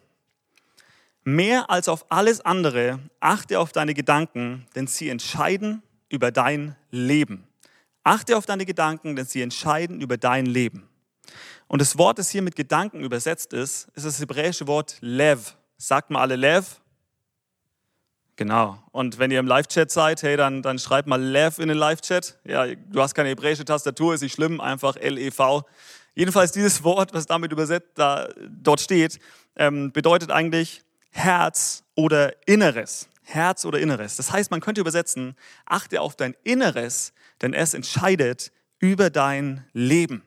mehr 1.26 1.70
als 1.70 1.90
auf 1.90 2.06
alles 2.10 2.40
andere 2.40 3.00
achte 3.20 3.60
auf 3.60 3.74
deine 3.74 3.94
Gedanken, 3.94 4.66
denn 4.76 4.88
sie 4.88 5.10
entscheiden 5.10 5.84
über 6.08 6.32
dein 6.32 6.78
Leben. 6.90 7.46
Achte 8.06 8.38
auf 8.38 8.46
deine 8.46 8.66
Gedanken, 8.66 9.18
denn 9.18 9.26
sie 9.26 9.42
entscheiden 9.42 10.00
über 10.00 10.16
dein 10.16 10.46
Leben. 10.46 10.88
Und 11.68 11.82
das 11.82 11.98
Wort, 11.98 12.18
das 12.18 12.30
hier 12.30 12.42
mit 12.42 12.56
Gedanken 12.56 13.02
übersetzt 13.02 13.52
ist, 13.52 13.90
ist 13.94 14.06
das 14.06 14.22
hebräische 14.22 14.66
Wort 14.68 14.96
Lev. 15.02 15.58
Sagt 15.76 16.12
mal 16.12 16.22
alle 16.22 16.38
Lev? 16.38 16.80
Genau. 18.38 18.82
Und 18.94 19.20
wenn 19.20 19.32
ihr 19.32 19.40
im 19.40 19.48
Live-Chat 19.48 19.92
seid, 19.92 20.24
hey, 20.24 20.38
dann, 20.38 20.62
dann 20.62 20.80
schreibt 20.80 21.10
mal 21.10 21.22
Lev 21.22 21.60
in 21.60 21.68
den 21.68 21.78
Live-Chat. 21.78 22.40
Ja, 22.46 22.74
du 22.74 23.02
hast 23.02 23.16
keine 23.16 23.28
hebräische 23.28 23.66
Tastatur, 23.66 24.14
ist 24.14 24.22
nicht 24.22 24.34
schlimm, 24.34 24.62
einfach 24.62 24.96
L-E-V. 24.96 25.66
Jedenfalls 26.14 26.52
dieses 26.52 26.84
Wort, 26.84 27.14
was 27.14 27.26
damit 27.26 27.52
übersetzt 27.52 27.92
da, 27.96 28.28
dort 28.50 28.82
steht, 28.82 29.20
ähm, 29.56 29.92
bedeutet 29.92 30.32
eigentlich 30.32 30.84
Herz 31.10 31.84
oder 31.96 32.36
Inneres. 32.48 33.08
Herz 33.24 33.66
oder 33.66 33.80
Inneres. 33.80 34.18
Das 34.18 34.32
heißt, 34.32 34.52
man 34.52 34.62
könnte 34.62 34.82
übersetzen, 34.82 35.36
achte 35.66 36.02
auf 36.02 36.16
dein 36.16 36.36
Inneres, 36.44 37.14
denn 37.42 37.54
es 37.54 37.74
entscheidet 37.74 38.52
über 38.80 39.10
dein 39.10 39.66
Leben. 39.74 40.24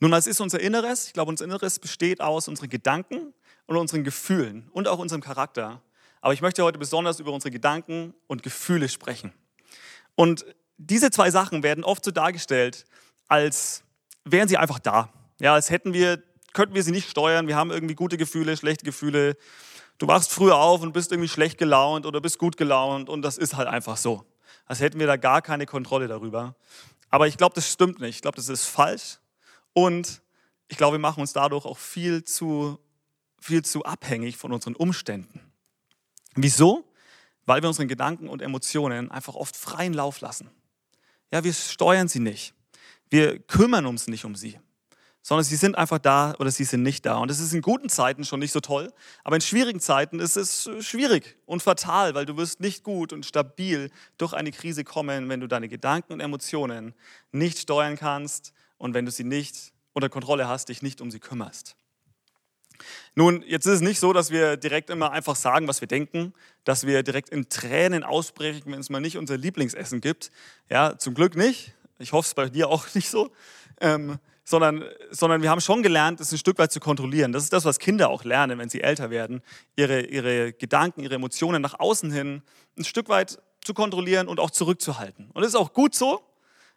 Nun, 0.00 0.10
was 0.10 0.26
ist 0.26 0.40
unser 0.40 0.60
Inneres? 0.60 1.06
Ich 1.06 1.12
glaube, 1.12 1.30
unser 1.30 1.44
Inneres 1.46 1.78
besteht 1.78 2.20
aus 2.20 2.46
unseren 2.48 2.68
Gedanken 2.68 3.32
und 3.66 3.76
unseren 3.76 4.04
Gefühlen 4.04 4.68
und 4.72 4.86
auch 4.86 4.98
unserem 4.98 5.22
Charakter. 5.22 5.82
Aber 6.20 6.34
ich 6.34 6.42
möchte 6.42 6.62
heute 6.62 6.78
besonders 6.78 7.20
über 7.20 7.32
unsere 7.32 7.50
Gedanken 7.50 8.14
und 8.26 8.42
Gefühle 8.42 8.88
sprechen. 8.88 9.32
Und 10.14 10.44
diese 10.76 11.10
zwei 11.10 11.30
Sachen 11.30 11.62
werden 11.62 11.84
oft 11.84 12.04
so 12.04 12.10
dargestellt, 12.10 12.84
als 13.28 13.83
wären 14.24 14.48
sie 14.48 14.56
einfach 14.56 14.78
da. 14.78 15.10
Ja, 15.40 15.54
als 15.54 15.70
hätten 15.70 15.92
wir, 15.92 16.22
könnten 16.52 16.74
wir 16.74 16.82
sie 16.82 16.92
nicht 16.92 17.08
steuern. 17.08 17.48
Wir 17.48 17.56
haben 17.56 17.70
irgendwie 17.70 17.94
gute 17.94 18.16
Gefühle, 18.16 18.56
schlechte 18.56 18.84
Gefühle, 18.84 19.36
du 19.98 20.06
wachst 20.06 20.32
früher 20.32 20.56
auf 20.56 20.82
und 20.82 20.92
bist 20.92 21.12
irgendwie 21.12 21.28
schlecht 21.28 21.58
gelaunt 21.58 22.06
oder 22.06 22.20
bist 22.20 22.38
gut 22.38 22.56
gelaunt 22.56 23.08
und 23.08 23.22
das 23.22 23.38
ist 23.38 23.56
halt 23.56 23.68
einfach 23.68 23.96
so. 23.96 24.24
Als 24.66 24.80
hätten 24.80 24.98
wir 24.98 25.06
da 25.06 25.16
gar 25.16 25.42
keine 25.42 25.66
Kontrolle 25.66 26.08
darüber. 26.08 26.56
Aber 27.10 27.28
ich 27.28 27.36
glaube, 27.36 27.54
das 27.54 27.70
stimmt 27.70 28.00
nicht. 28.00 28.16
Ich 28.16 28.22
glaube, 28.22 28.36
das 28.36 28.48
ist 28.48 28.64
falsch. 28.64 29.18
Und 29.72 30.22
ich 30.68 30.76
glaube, 30.76 30.94
wir 30.94 31.00
machen 31.00 31.20
uns 31.20 31.32
dadurch 31.32 31.64
auch 31.64 31.78
viel 31.78 32.24
zu, 32.24 32.78
viel 33.38 33.64
zu 33.64 33.84
abhängig 33.84 34.36
von 34.36 34.52
unseren 34.52 34.74
Umständen. 34.74 35.40
Wieso? 36.34 36.90
Weil 37.46 37.62
wir 37.62 37.68
unseren 37.68 37.88
Gedanken 37.88 38.28
und 38.28 38.40
Emotionen 38.40 39.10
einfach 39.10 39.34
oft 39.34 39.56
freien 39.56 39.92
Lauf 39.92 40.20
lassen. 40.20 40.50
Ja, 41.30 41.44
wir 41.44 41.52
steuern 41.52 42.08
sie 42.08 42.20
nicht. 42.20 42.54
Wir 43.14 43.38
kümmern 43.38 43.86
uns 43.86 44.08
nicht 44.08 44.24
um 44.24 44.34
sie 44.34 44.58
sondern 45.26 45.44
sie 45.44 45.54
sind 45.56 45.78
einfach 45.78 46.00
da 46.00 46.34
oder 46.38 46.50
sie 46.50 46.64
sind 46.64 46.82
nicht 46.82 47.06
da. 47.06 47.16
Und 47.16 47.30
das 47.30 47.40
ist 47.40 47.54
in 47.54 47.62
guten 47.62 47.88
Zeiten 47.88 48.24
schon 48.24 48.40
nicht 48.40 48.52
so 48.52 48.60
toll, 48.60 48.92
aber 49.22 49.36
in 49.36 49.40
schwierigen 49.40 49.80
Zeiten 49.80 50.18
ist 50.18 50.36
es 50.36 50.68
schwierig 50.80 51.38
und 51.46 51.62
fatal, 51.62 52.14
weil 52.14 52.26
du 52.26 52.36
wirst 52.36 52.60
nicht 52.60 52.82
gut 52.82 53.12
und 53.12 53.24
stabil 53.24 53.90
durch 54.18 54.34
eine 54.34 54.50
Krise 54.50 54.82
kommen, 54.82 55.30
wenn 55.30 55.40
du 55.40 55.46
deine 55.46 55.68
Gedanken 55.68 56.12
und 56.12 56.20
Emotionen 56.20 56.92
nicht 57.32 57.58
steuern 57.58 57.96
kannst 57.96 58.52
und 58.78 58.94
wenn 58.94 59.06
du 59.06 59.12
sie 59.12 59.24
nicht 59.24 59.72
unter 59.94 60.10
Kontrolle 60.10 60.46
hast, 60.46 60.68
dich 60.68 60.82
nicht 60.82 61.00
um 61.00 61.10
sie 61.10 61.20
kümmerst. 61.20 61.76
Nun, 63.14 63.44
jetzt 63.46 63.64
ist 63.64 63.74
es 63.74 63.80
nicht 63.80 64.00
so, 64.00 64.12
dass 64.12 64.30
wir 64.30 64.56
direkt 64.58 64.90
immer 64.90 65.12
einfach 65.12 65.36
sagen, 65.36 65.68
was 65.68 65.80
wir 65.80 65.88
denken, 65.88 66.34
dass 66.64 66.84
wir 66.84 67.04
direkt 67.04 67.30
in 67.30 67.48
Tränen 67.48 68.02
ausbrechen, 68.02 68.72
wenn 68.72 68.80
es 68.80 68.90
mal 68.90 69.00
nicht 69.00 69.16
unser 69.16 69.38
Lieblingsessen 69.38 70.02
gibt. 70.02 70.32
Ja, 70.68 70.98
zum 70.98 71.14
Glück 71.14 71.36
nicht. 71.36 71.74
Ich 71.98 72.12
hoffe 72.12 72.26
es 72.26 72.34
bei 72.34 72.48
dir 72.48 72.68
auch 72.68 72.86
nicht 72.94 73.08
so. 73.08 73.30
Ähm, 73.80 74.18
sondern, 74.44 74.84
sondern 75.10 75.42
wir 75.42 75.50
haben 75.50 75.60
schon 75.60 75.82
gelernt, 75.82 76.20
es 76.20 76.30
ein 76.30 76.38
Stück 76.38 76.58
weit 76.58 76.70
zu 76.70 76.78
kontrollieren. 76.78 77.32
Das 77.32 77.42
ist 77.42 77.52
das, 77.52 77.64
was 77.64 77.78
Kinder 77.78 78.10
auch 78.10 78.24
lernen, 78.24 78.58
wenn 78.58 78.68
sie 78.68 78.82
älter 78.82 79.10
werden, 79.10 79.42
ihre, 79.74 80.02
ihre 80.02 80.52
Gedanken, 80.52 81.00
ihre 81.00 81.14
Emotionen 81.14 81.62
nach 81.62 81.80
außen 81.80 82.12
hin 82.12 82.42
ein 82.78 82.84
Stück 82.84 83.08
weit 83.08 83.38
zu 83.64 83.72
kontrollieren 83.72 84.28
und 84.28 84.38
auch 84.40 84.50
zurückzuhalten. 84.50 85.30
Und 85.32 85.42
das 85.42 85.50
ist 85.50 85.54
auch 85.54 85.72
gut 85.72 85.94
so. 85.94 86.22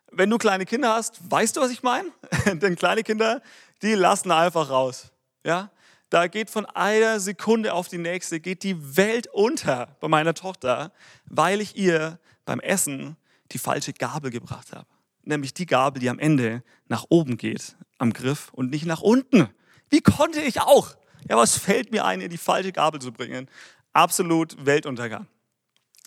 Wenn 0.09 0.29
du 0.29 0.37
kleine 0.37 0.65
Kinder 0.65 0.93
hast, 0.93 1.19
weißt 1.29 1.57
du, 1.57 1.61
was 1.61 1.69
ich 1.69 1.83
meine? 1.83 2.09
Denn 2.45 2.77
kleine 2.77 3.03
Kinder, 3.03 3.41
die 3.81 3.93
lassen 3.93 4.31
einfach 4.31 4.69
raus. 4.69 5.11
Ja? 5.43 5.69
Da 6.09 6.27
geht 6.27 6.49
von 6.49 6.65
einer 6.65 7.19
Sekunde 7.19 7.73
auf 7.73 7.89
die 7.89 7.97
nächste, 7.97 8.39
geht 8.39 8.63
die 8.63 8.95
Welt 8.95 9.27
unter 9.33 9.97
bei 9.99 10.07
meiner 10.07 10.33
Tochter, 10.33 10.93
weil 11.25 11.59
ich 11.59 11.75
ihr 11.75 12.19
beim 12.45 12.61
Essen 12.61 13.17
die 13.51 13.57
falsche 13.57 13.91
Gabel 13.91 14.31
gebracht 14.31 14.71
habe 14.71 14.87
nämlich 15.27 15.53
die 15.53 15.65
Gabel, 15.65 15.99
die 15.99 16.09
am 16.09 16.19
Ende 16.19 16.63
nach 16.87 17.05
oben 17.09 17.37
geht 17.37 17.75
am 17.97 18.13
Griff 18.13 18.49
und 18.53 18.69
nicht 18.69 18.85
nach 18.85 19.01
unten. 19.01 19.49
Wie 19.89 20.01
konnte 20.01 20.39
ich 20.41 20.61
auch? 20.61 20.95
Ja, 21.29 21.37
was 21.37 21.57
fällt 21.57 21.91
mir 21.91 22.05
ein, 22.05 22.21
ihr 22.21 22.29
die 22.29 22.37
falsche 22.37 22.71
Gabel 22.71 23.01
zu 23.01 23.11
bringen? 23.11 23.49
Absolut 23.93 24.55
Weltuntergang. 24.65 25.27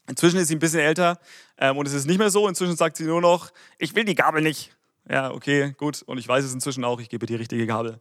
Inzwischen 0.09 0.39
ist 0.39 0.49
sie 0.49 0.57
ein 0.57 0.61
bisschen 0.61 0.81
älter 0.81 1.19
ähm, 1.59 1.77
und 1.77 1.87
es 1.87 1.93
ist 1.93 2.07
nicht 2.07 2.19
mehr 2.19 2.31
so. 2.31 2.49
Inzwischen 2.49 2.77
sagt 2.77 2.97
sie 2.97 3.05
nur 3.05 3.21
noch, 3.21 3.51
ich 3.79 3.95
will 3.95 4.05
die 4.05 4.15
Gabel 4.15 4.43
nicht. 4.43 4.77
Ja, 5.09 5.31
okay, 5.31 5.75
gut. 5.77 6.03
Und 6.03 6.19
ich 6.19 6.29
weiß 6.29 6.45
es 6.45 6.53
inzwischen 6.53 6.85
auch, 6.85 7.01
ich 7.01 7.09
gebe 7.09 7.27
die 7.27 7.35
richtige 7.35 7.67
Gabel. 7.67 8.01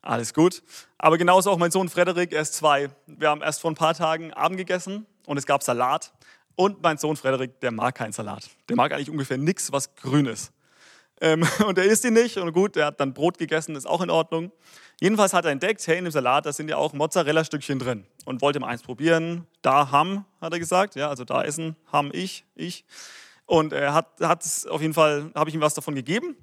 Alles 0.00 0.34
gut. 0.34 0.62
Aber 0.98 1.16
genauso 1.16 1.50
auch 1.50 1.58
mein 1.58 1.70
Sohn 1.70 1.88
Frederik, 1.88 2.32
er 2.32 2.42
ist 2.42 2.54
zwei. 2.54 2.90
Wir 3.06 3.30
haben 3.30 3.40
erst 3.40 3.60
vor 3.60 3.70
ein 3.70 3.76
paar 3.76 3.94
Tagen 3.94 4.32
Abend 4.32 4.58
gegessen 4.58 5.06
und 5.26 5.38
es 5.38 5.46
gab 5.46 5.62
Salat. 5.62 6.12
Und 6.56 6.82
mein 6.82 6.98
Sohn 6.98 7.16
Frederik, 7.16 7.60
der 7.60 7.72
mag 7.72 7.94
keinen 7.94 8.12
Salat. 8.12 8.48
Der 8.68 8.76
mag 8.76 8.92
eigentlich 8.92 9.10
ungefähr 9.10 9.38
nichts, 9.38 9.72
was 9.72 9.94
grün 9.94 10.26
ist. 10.26 10.52
Ähm, 11.20 11.46
und 11.66 11.78
er 11.78 11.84
isst 11.84 12.04
ihn 12.04 12.14
nicht. 12.14 12.36
Und 12.36 12.52
gut, 12.52 12.76
er 12.76 12.86
hat 12.86 13.00
dann 13.00 13.14
Brot 13.14 13.38
gegessen, 13.38 13.76
ist 13.76 13.86
auch 13.86 14.00
in 14.00 14.10
Ordnung. 14.10 14.52
Jedenfalls 15.00 15.32
hat 15.32 15.44
er 15.44 15.50
entdeckt, 15.50 15.84
hey, 15.86 15.98
in 15.98 16.04
dem 16.04 16.10
Salat, 16.12 16.46
da 16.46 16.52
sind 16.52 16.68
ja 16.68 16.76
auch 16.76 16.92
Mozzarella-Stückchen 16.92 17.78
drin. 17.78 18.06
Und 18.24 18.40
wollte 18.42 18.60
mal 18.60 18.68
eins 18.68 18.82
probieren. 18.82 19.46
Da 19.62 19.90
ham, 19.90 20.24
hat 20.40 20.52
er 20.52 20.58
gesagt. 20.58 20.94
Ja, 20.94 21.08
also 21.08 21.24
da 21.24 21.42
essen, 21.42 21.76
ham 21.92 22.10
ich, 22.12 22.44
ich. 22.54 22.84
Und 23.46 23.72
er 23.72 23.92
hat, 23.92 24.20
hat 24.20 24.44
auf 24.68 24.80
jeden 24.80 24.94
Fall, 24.94 25.30
habe 25.34 25.50
ich 25.50 25.54
ihm 25.54 25.60
was 25.60 25.74
davon 25.74 25.94
gegeben. 25.94 26.36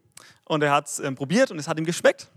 Und 0.45 0.61
er 0.63 0.71
hat 0.71 0.87
es 0.87 0.99
ähm, 0.99 1.15
probiert 1.15 1.51
und 1.51 1.59
es 1.59 1.67
hat 1.67 1.79
ihm 1.79 1.85
geschmeckt. 1.85 2.29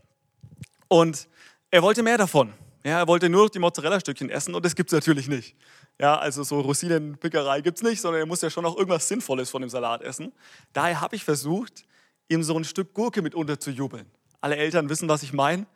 Und 0.88 1.28
er 1.70 1.82
wollte 1.82 2.02
mehr 2.02 2.18
davon. 2.18 2.52
Ja, 2.86 2.98
er 2.98 3.08
wollte 3.08 3.30
nur 3.30 3.44
noch 3.44 3.50
die 3.50 3.58
Mozzarella-Stückchen 3.58 4.28
essen 4.28 4.54
und 4.54 4.62
das 4.64 4.74
gibt 4.74 4.90
es 4.90 4.94
natürlich 4.94 5.26
nicht. 5.26 5.56
Ja, 5.98 6.18
also 6.18 6.42
so 6.42 6.60
Rosinenpickerei 6.60 7.62
gibt 7.62 7.78
es 7.78 7.82
nicht, 7.82 8.00
sondern 8.00 8.20
er 8.20 8.26
muss 8.26 8.42
ja 8.42 8.50
schon 8.50 8.66
auch 8.66 8.76
irgendwas 8.76 9.08
Sinnvolles 9.08 9.48
von 9.48 9.62
dem 9.62 9.70
Salat 9.70 10.02
essen. 10.02 10.32
Daher 10.74 11.00
habe 11.00 11.16
ich 11.16 11.24
versucht, 11.24 11.86
ihm 12.28 12.42
so 12.42 12.54
ein 12.58 12.64
Stück 12.64 12.92
Gurke 12.92 13.22
mit 13.22 13.34
unterzujubeln. 13.34 14.04
Alle 14.42 14.56
Eltern 14.56 14.90
wissen, 14.90 15.08
was 15.08 15.22
ich 15.22 15.32
meine. 15.32 15.66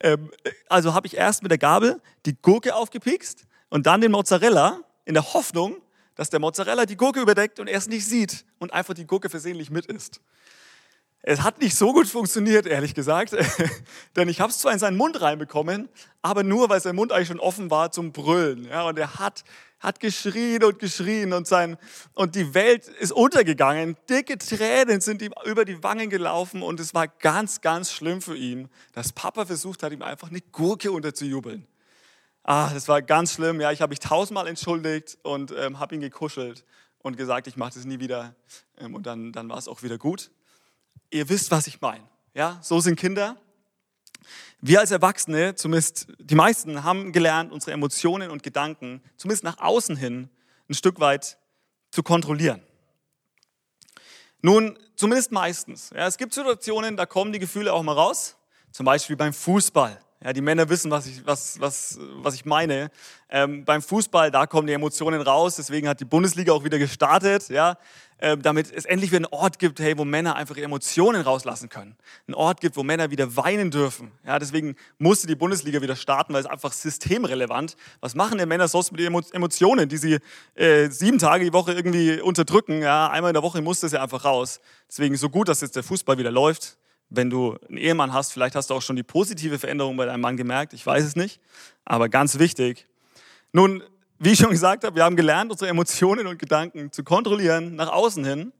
Ähm, 0.00 0.32
also 0.68 0.92
habe 0.92 1.06
ich 1.06 1.16
erst 1.16 1.42
mit 1.42 1.52
der 1.52 1.58
Gabel 1.58 2.00
die 2.26 2.34
Gurke 2.34 2.74
aufgepikst 2.74 3.46
und 3.68 3.86
dann 3.86 4.00
den 4.00 4.10
Mozzarella 4.10 4.80
in 5.04 5.14
der 5.14 5.34
Hoffnung, 5.34 5.76
dass 6.16 6.30
der 6.30 6.40
Mozzarella 6.40 6.84
die 6.84 6.96
Gurke 6.96 7.20
überdeckt 7.20 7.60
und 7.60 7.68
er 7.68 7.78
es 7.78 7.86
nicht 7.86 8.06
sieht 8.06 8.44
und 8.58 8.72
einfach 8.72 8.94
die 8.94 9.06
Gurke 9.06 9.28
versehentlich 9.28 9.70
mit 9.70 9.86
isst. 9.86 10.20
Es 11.28 11.42
hat 11.42 11.60
nicht 11.60 11.74
so 11.74 11.92
gut 11.92 12.06
funktioniert, 12.06 12.66
ehrlich 12.66 12.94
gesagt, 12.94 13.34
denn 14.16 14.28
ich 14.28 14.40
habe 14.40 14.52
es 14.52 14.58
zwar 14.58 14.72
in 14.72 14.78
seinen 14.78 14.96
Mund 14.96 15.20
reinbekommen, 15.20 15.88
aber 16.22 16.44
nur, 16.44 16.68
weil 16.68 16.80
sein 16.80 16.94
Mund 16.94 17.10
eigentlich 17.10 17.26
schon 17.26 17.40
offen 17.40 17.68
war 17.68 17.90
zum 17.90 18.12
Brüllen. 18.12 18.66
Ja, 18.66 18.84
und 18.84 18.96
er 18.96 19.16
hat, 19.16 19.42
hat 19.80 19.98
geschrien 19.98 20.62
und 20.62 20.78
geschrien 20.78 21.32
und, 21.32 21.48
sein, 21.48 21.78
und 22.14 22.36
die 22.36 22.54
Welt 22.54 22.86
ist 22.86 23.10
untergegangen. 23.10 23.96
Dicke 24.08 24.38
Tränen 24.38 25.00
sind 25.00 25.20
ihm 25.20 25.34
über 25.44 25.64
die 25.64 25.82
Wangen 25.82 26.10
gelaufen 26.10 26.62
und 26.62 26.78
es 26.78 26.94
war 26.94 27.08
ganz, 27.08 27.60
ganz 27.60 27.90
schlimm 27.90 28.22
für 28.22 28.36
ihn, 28.36 28.68
dass 28.92 29.12
Papa 29.12 29.46
versucht 29.46 29.82
hat, 29.82 29.90
ihm 29.92 30.02
einfach 30.02 30.30
eine 30.30 30.42
Gurke 30.52 30.92
unterzujubeln. 30.92 31.66
Ah, 32.44 32.70
das 32.72 32.86
war 32.86 33.02
ganz 33.02 33.32
schlimm. 33.32 33.60
Ja, 33.60 33.72
ich 33.72 33.82
habe 33.82 33.90
mich 33.90 33.98
tausendmal 33.98 34.46
entschuldigt 34.46 35.18
und 35.24 35.52
ähm, 35.58 35.80
habe 35.80 35.96
ihn 35.96 36.00
gekuschelt 36.00 36.64
und 37.00 37.16
gesagt, 37.16 37.48
ich 37.48 37.56
mache 37.56 37.74
das 37.74 37.84
nie 37.84 37.98
wieder. 37.98 38.36
Ähm, 38.78 38.94
und 38.94 39.06
dann, 39.06 39.32
dann 39.32 39.48
war 39.48 39.58
es 39.58 39.66
auch 39.66 39.82
wieder 39.82 39.98
gut 39.98 40.30
ihr 41.10 41.28
wisst, 41.28 41.50
was 41.50 41.66
ich 41.66 41.80
meine. 41.80 42.04
Ja, 42.34 42.58
so 42.62 42.80
sind 42.80 42.98
Kinder. 42.98 43.36
Wir 44.60 44.80
als 44.80 44.90
Erwachsene, 44.90 45.54
zumindest 45.54 46.08
die 46.18 46.34
meisten, 46.34 46.82
haben 46.82 47.12
gelernt, 47.12 47.52
unsere 47.52 47.72
Emotionen 47.72 48.30
und 48.30 48.42
Gedanken, 48.42 49.02
zumindest 49.16 49.44
nach 49.44 49.58
außen 49.58 49.96
hin, 49.96 50.28
ein 50.68 50.74
Stück 50.74 50.98
weit 51.00 51.38
zu 51.90 52.02
kontrollieren. 52.02 52.62
Nun, 54.42 54.78
zumindest 54.96 55.32
meistens. 55.32 55.90
Ja, 55.94 56.06
es 56.06 56.16
gibt 56.16 56.34
Situationen, 56.34 56.96
da 56.96 57.06
kommen 57.06 57.32
die 57.32 57.38
Gefühle 57.38 57.72
auch 57.72 57.82
mal 57.82 57.92
raus. 57.92 58.36
Zum 58.72 58.84
Beispiel 58.84 59.16
beim 59.16 59.32
Fußball. 59.32 60.00
Ja, 60.26 60.32
die 60.32 60.40
Männer 60.40 60.68
wissen, 60.68 60.90
was 60.90 61.06
ich, 61.06 61.24
was, 61.24 61.60
was, 61.60 62.00
was 62.16 62.34
ich 62.34 62.44
meine. 62.44 62.90
Ähm, 63.30 63.64
beim 63.64 63.80
Fußball, 63.80 64.32
da 64.32 64.48
kommen 64.48 64.66
die 64.66 64.72
Emotionen 64.72 65.20
raus. 65.20 65.54
Deswegen 65.54 65.86
hat 65.86 66.00
die 66.00 66.04
Bundesliga 66.04 66.52
auch 66.52 66.64
wieder 66.64 66.80
gestartet. 66.80 67.48
Ja? 67.48 67.78
äh, 68.18 68.36
damit 68.36 68.72
es 68.72 68.84
endlich 68.84 69.10
wieder 69.10 69.18
einen 69.18 69.26
Ort 69.26 69.58
gibt, 69.58 69.78
hey, 69.80 69.96
wo 69.98 70.04
Männer 70.04 70.36
einfach 70.36 70.56
ihre 70.56 70.64
Emotionen 70.64 71.22
rauslassen 71.22 71.68
können. 71.68 71.96
Ein 72.26 72.34
Ort 72.34 72.60
gibt, 72.60 72.76
wo 72.76 72.82
Männer 72.82 73.10
wieder 73.10 73.36
weinen 73.36 73.70
dürfen. 73.70 74.10
Ja, 74.24 74.38
deswegen 74.38 74.76
musste 74.98 75.26
die 75.26 75.34
Bundesliga 75.34 75.82
wieder 75.82 75.96
starten, 75.96 76.32
weil 76.32 76.40
es 76.40 76.46
einfach 76.46 76.72
systemrelevant. 76.72 77.76
Was 78.00 78.14
machen 78.14 78.38
denn 78.38 78.48
Männer 78.48 78.68
sonst 78.68 78.92
mit 78.92 79.00
ihren 79.00 79.14
Emotionen, 79.32 79.88
die 79.88 79.96
sie 79.96 80.18
äh, 80.54 80.88
sieben 80.88 81.18
Tage 81.18 81.44
die 81.44 81.52
Woche 81.52 81.72
irgendwie 81.72 82.20
unterdrücken? 82.20 82.82
Ja, 82.82 83.10
einmal 83.10 83.30
in 83.30 83.34
der 83.34 83.42
Woche 83.42 83.60
muss 83.60 83.80
das 83.80 83.92
ja 83.92 84.02
einfach 84.02 84.24
raus. 84.24 84.60
Deswegen 84.88 85.16
so 85.16 85.28
gut, 85.28 85.48
dass 85.48 85.60
jetzt 85.60 85.76
der 85.76 85.82
Fußball 85.82 86.18
wieder 86.18 86.30
läuft. 86.30 86.78
Wenn 87.08 87.30
du 87.30 87.56
einen 87.68 87.78
Ehemann 87.78 88.12
hast, 88.12 88.32
vielleicht 88.32 88.54
hast 88.54 88.70
du 88.70 88.74
auch 88.74 88.82
schon 88.82 88.96
die 88.96 89.02
positive 89.02 89.58
Veränderung 89.58 89.96
bei 89.96 90.06
deinem 90.06 90.20
Mann 90.20 90.36
gemerkt. 90.36 90.72
Ich 90.72 90.84
weiß 90.84 91.04
es 91.04 91.16
nicht. 91.16 91.40
Aber 91.84 92.08
ganz 92.08 92.38
wichtig. 92.38 92.86
Nun, 93.52 93.82
wie 94.18 94.32
ich 94.32 94.38
schon 94.38 94.50
gesagt 94.50 94.84
habe, 94.84 94.96
wir 94.96 95.04
haben 95.04 95.16
gelernt, 95.16 95.50
unsere 95.50 95.70
Emotionen 95.70 96.26
und 96.26 96.38
Gedanken 96.38 96.90
zu 96.90 97.04
kontrollieren 97.04 97.76
nach 97.76 97.88
außen 97.88 98.24
hin, 98.24 98.52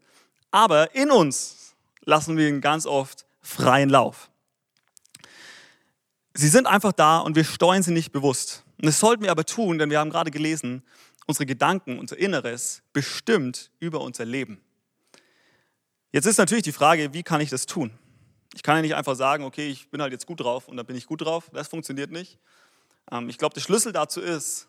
aber 0.50 0.94
in 0.94 1.10
uns 1.10 1.74
lassen 2.04 2.36
wir 2.36 2.48
ihn 2.48 2.60
ganz 2.60 2.86
oft 2.86 3.26
freien 3.40 3.88
Lauf. 3.88 4.30
Sie 6.34 6.48
sind 6.48 6.66
einfach 6.66 6.92
da 6.92 7.18
und 7.18 7.36
wir 7.36 7.44
steuern 7.44 7.82
sie 7.82 7.92
nicht 7.92 8.12
bewusst. 8.12 8.64
Und 8.76 8.86
das 8.86 9.00
sollten 9.00 9.22
wir 9.22 9.30
aber 9.30 9.46
tun, 9.46 9.78
denn 9.78 9.88
wir 9.88 9.98
haben 9.98 10.10
gerade 10.10 10.30
gelesen, 10.30 10.82
unsere 11.26 11.46
Gedanken, 11.46 11.98
unser 11.98 12.18
Inneres 12.18 12.82
bestimmt 12.92 13.70
über 13.80 14.02
unser 14.02 14.26
Leben. 14.26 14.60
Jetzt 16.12 16.26
ist 16.26 16.36
natürlich 16.38 16.64
die 16.64 16.72
Frage, 16.72 17.14
wie 17.14 17.22
kann 17.22 17.40
ich 17.40 17.50
das 17.50 17.66
tun? 17.66 17.90
Ich 18.56 18.62
kann 18.62 18.76
ja 18.76 18.80
nicht 18.80 18.94
einfach 18.94 19.16
sagen, 19.16 19.44
okay, 19.44 19.68
ich 19.68 19.90
bin 19.90 20.00
halt 20.00 20.12
jetzt 20.12 20.26
gut 20.26 20.40
drauf 20.40 20.66
und 20.66 20.78
dann 20.78 20.86
bin 20.86 20.96
ich 20.96 21.06
gut 21.06 21.20
drauf. 21.20 21.50
Das 21.52 21.68
funktioniert 21.68 22.10
nicht. 22.10 22.38
Ähm, 23.12 23.28
ich 23.28 23.36
glaube, 23.36 23.52
der 23.52 23.60
Schlüssel 23.60 23.92
dazu 23.92 24.22
ist, 24.22 24.68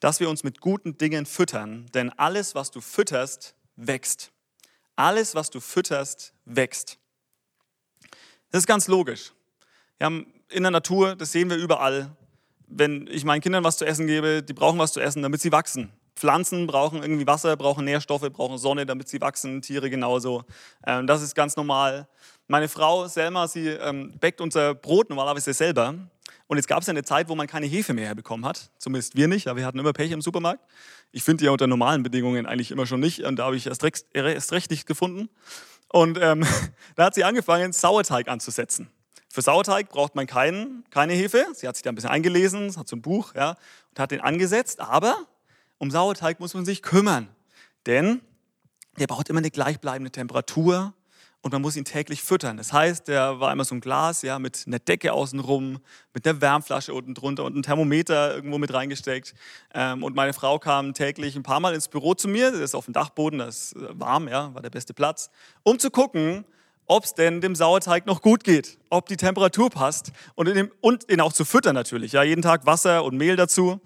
dass 0.00 0.20
wir 0.20 0.30
uns 0.30 0.42
mit 0.42 0.62
guten 0.62 0.96
Dingen 0.96 1.26
füttern, 1.26 1.84
denn 1.92 2.08
alles, 2.18 2.54
was 2.54 2.70
du 2.70 2.80
fütterst, 2.80 3.54
wächst. 3.76 4.32
Alles, 4.96 5.34
was 5.34 5.50
du 5.50 5.60
fütterst, 5.60 6.32
wächst. 6.46 6.96
Das 8.50 8.60
ist 8.60 8.66
ganz 8.66 8.88
logisch. 8.88 9.32
Wir 9.98 10.06
haben 10.06 10.32
in 10.48 10.62
der 10.62 10.72
Natur, 10.72 11.14
das 11.14 11.30
sehen 11.30 11.50
wir 11.50 11.58
überall, 11.58 12.16
wenn 12.68 13.06
ich 13.08 13.22
meinen 13.22 13.42
Kindern 13.42 13.64
was 13.64 13.76
zu 13.76 13.84
essen 13.84 14.06
gebe, 14.06 14.42
die 14.42 14.54
brauchen 14.54 14.78
was 14.78 14.94
zu 14.94 15.00
essen, 15.00 15.22
damit 15.22 15.42
sie 15.42 15.52
wachsen. 15.52 15.92
Pflanzen 16.16 16.66
brauchen 16.66 17.02
irgendwie 17.02 17.26
Wasser, 17.26 17.54
brauchen 17.56 17.84
Nährstoffe, 17.84 18.30
brauchen 18.32 18.56
Sonne, 18.56 18.86
damit 18.86 19.08
sie 19.08 19.20
wachsen, 19.20 19.60
Tiere 19.60 19.90
genauso. 19.90 20.44
Ähm, 20.86 21.06
das 21.06 21.20
ist 21.20 21.34
ganz 21.34 21.54
normal. 21.54 22.08
Meine 22.50 22.68
Frau 22.68 23.06
Selma, 23.08 23.46
sie 23.46 23.68
ähm, 23.68 24.18
bäckt 24.18 24.40
unser 24.40 24.74
Brot 24.74 25.10
normalerweise 25.10 25.52
selber 25.52 25.94
Und 26.46 26.56
jetzt 26.56 26.66
gab 26.66 26.80
es 26.80 26.88
eine 26.88 27.04
Zeit, 27.04 27.28
wo 27.28 27.34
man 27.34 27.46
keine 27.46 27.66
Hefe 27.66 27.92
mehr 27.92 28.06
herbekommen 28.06 28.46
hat. 28.46 28.70
Zumindest 28.78 29.16
wir 29.16 29.28
nicht, 29.28 29.48
aber 29.48 29.58
wir 29.58 29.66
hatten 29.66 29.78
immer 29.78 29.92
Pech 29.92 30.12
im 30.12 30.22
Supermarkt. 30.22 30.64
Ich 31.12 31.22
finde 31.22 31.42
die 31.42 31.44
ja 31.44 31.50
unter 31.50 31.66
normalen 31.66 32.02
Bedingungen 32.02 32.46
eigentlich 32.46 32.70
immer 32.70 32.86
schon 32.86 33.00
nicht. 33.00 33.20
Und 33.24 33.36
da 33.36 33.44
habe 33.44 33.56
ich 33.56 33.66
erst 33.66 33.84
recht, 33.84 34.06
erst 34.14 34.52
recht 34.52 34.70
nicht 34.70 34.86
gefunden. 34.86 35.28
Und 35.92 36.18
ähm, 36.22 36.46
da 36.96 37.04
hat 37.04 37.14
sie 37.14 37.22
angefangen, 37.22 37.74
Sauerteig 37.74 38.28
anzusetzen. 38.28 38.88
Für 39.28 39.42
Sauerteig 39.42 39.90
braucht 39.90 40.14
man 40.14 40.26
keinen, 40.26 40.84
keine 40.88 41.12
Hefe. 41.12 41.44
Sie 41.52 41.68
hat 41.68 41.76
sich 41.76 41.82
da 41.82 41.90
ein 41.90 41.96
bisschen 41.96 42.08
eingelesen, 42.08 42.74
hat 42.78 42.88
so 42.88 42.96
ein 42.96 43.02
Buch 43.02 43.34
ja, 43.34 43.56
und 43.90 44.00
hat 44.00 44.10
den 44.10 44.22
angesetzt. 44.22 44.80
Aber 44.80 45.18
um 45.76 45.90
Sauerteig 45.90 46.40
muss 46.40 46.54
man 46.54 46.64
sich 46.64 46.80
kümmern. 46.80 47.28
Denn 47.84 48.22
der 48.98 49.06
braucht 49.06 49.28
immer 49.28 49.40
eine 49.40 49.50
gleichbleibende 49.50 50.10
Temperatur 50.10 50.94
und 51.42 51.52
man 51.52 51.62
muss 51.62 51.76
ihn 51.76 51.84
täglich 51.84 52.22
füttern. 52.22 52.56
Das 52.56 52.72
heißt, 52.72 53.08
der 53.08 53.40
war 53.40 53.52
immer 53.52 53.64
so 53.64 53.74
ein 53.74 53.80
Glas 53.80 54.22
ja, 54.22 54.38
mit 54.38 54.64
einer 54.66 54.78
Decke 54.78 55.12
außenrum, 55.12 55.78
mit 56.12 56.26
einer 56.26 56.40
Wärmflasche 56.40 56.92
unten 56.92 57.14
drunter 57.14 57.44
und 57.44 57.56
ein 57.56 57.62
Thermometer 57.62 58.34
irgendwo 58.34 58.58
mit 58.58 58.72
reingesteckt. 58.72 59.34
Ähm, 59.72 60.02
und 60.02 60.16
meine 60.16 60.32
Frau 60.32 60.58
kam 60.58 60.94
täglich 60.94 61.36
ein 61.36 61.44
paar 61.44 61.60
Mal 61.60 61.74
ins 61.74 61.88
Büro 61.88 62.14
zu 62.14 62.28
mir, 62.28 62.50
das 62.50 62.60
ist 62.60 62.74
auf 62.74 62.86
dem 62.86 62.94
Dachboden, 62.94 63.38
das 63.38 63.72
ist 63.72 63.76
äh, 63.76 64.00
warm, 64.00 64.28
ja, 64.28 64.52
war 64.54 64.62
der 64.62 64.70
beste 64.70 64.94
Platz, 64.94 65.30
um 65.62 65.78
zu 65.78 65.90
gucken, 65.90 66.44
ob 66.86 67.04
es 67.04 67.14
denn 67.14 67.40
dem 67.40 67.54
Sauerteig 67.54 68.06
noch 68.06 68.22
gut 68.22 68.42
geht, 68.42 68.78
ob 68.90 69.06
die 69.06 69.16
Temperatur 69.16 69.70
passt 69.70 70.10
und, 70.34 70.46
dem, 70.48 70.72
und 70.80 71.10
ihn 71.10 71.20
auch 71.20 71.32
zu 71.32 71.44
füttern 71.44 71.74
natürlich. 71.74 72.12
Ja, 72.12 72.22
jeden 72.22 72.42
Tag 72.42 72.66
Wasser 72.66 73.04
und 73.04 73.16
Mehl 73.16 73.36
dazu. 73.36 73.80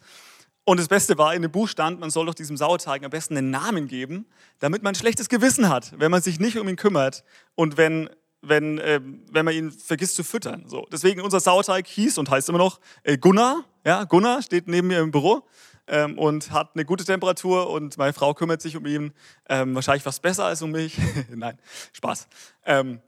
Und 0.64 0.78
das 0.78 0.88
Beste 0.88 1.18
war, 1.18 1.34
in 1.34 1.42
dem 1.42 1.50
Buch 1.50 1.68
stand, 1.68 1.98
man 1.98 2.10
soll 2.10 2.26
doch 2.26 2.34
diesem 2.34 2.56
Sauerteig 2.56 3.04
am 3.04 3.10
besten 3.10 3.36
einen 3.36 3.50
Namen 3.50 3.88
geben, 3.88 4.26
damit 4.60 4.82
man 4.82 4.92
ein 4.92 4.94
schlechtes 4.94 5.28
Gewissen 5.28 5.68
hat, 5.68 5.98
wenn 5.98 6.10
man 6.10 6.22
sich 6.22 6.38
nicht 6.38 6.56
um 6.56 6.68
ihn 6.68 6.76
kümmert 6.76 7.24
und 7.56 7.76
wenn, 7.76 8.08
wenn, 8.42 8.78
äh, 8.78 9.00
wenn 9.30 9.44
man 9.44 9.54
ihn 9.54 9.72
vergisst 9.72 10.14
zu 10.14 10.22
füttern. 10.22 10.64
So. 10.68 10.86
Deswegen 10.92 11.20
unser 11.20 11.40
Sauerteig 11.40 11.88
hieß 11.88 12.18
und 12.18 12.30
heißt 12.30 12.48
immer 12.48 12.58
noch 12.58 12.78
äh, 13.02 13.18
Gunnar. 13.18 13.64
Ja, 13.84 14.04
Gunnar 14.04 14.42
steht 14.42 14.68
neben 14.68 14.86
mir 14.86 15.00
im 15.00 15.10
Büro 15.10 15.42
ähm, 15.88 16.16
und 16.16 16.52
hat 16.52 16.70
eine 16.74 16.84
gute 16.84 17.04
Temperatur 17.04 17.68
und 17.68 17.98
meine 17.98 18.12
Frau 18.12 18.32
kümmert 18.32 18.62
sich 18.62 18.76
um 18.76 18.86
ihn. 18.86 19.12
Ähm, 19.48 19.74
wahrscheinlich 19.74 20.06
was 20.06 20.20
besser 20.20 20.44
als 20.44 20.62
um 20.62 20.70
mich. 20.70 20.96
Nein, 21.34 21.58
Spaß. 21.92 22.28
Ähm, 22.66 23.00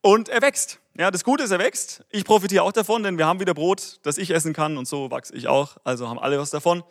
und 0.00 0.30
er 0.30 0.40
wächst. 0.40 0.81
Ja, 0.98 1.10
das 1.10 1.24
Gute 1.24 1.42
ist, 1.44 1.50
er 1.50 1.58
wächst. 1.58 2.04
Ich 2.10 2.24
profitiere 2.24 2.62
auch 2.62 2.72
davon, 2.72 3.02
denn 3.02 3.16
wir 3.16 3.26
haben 3.26 3.40
wieder 3.40 3.54
Brot, 3.54 3.98
das 4.02 4.18
ich 4.18 4.30
essen 4.30 4.52
kann 4.52 4.76
und 4.76 4.86
so 4.86 5.10
wachse 5.10 5.34
ich 5.34 5.48
auch. 5.48 5.78
Also 5.84 6.06
haben 6.06 6.18
alle 6.18 6.38
was 6.38 6.50
davon 6.50 6.84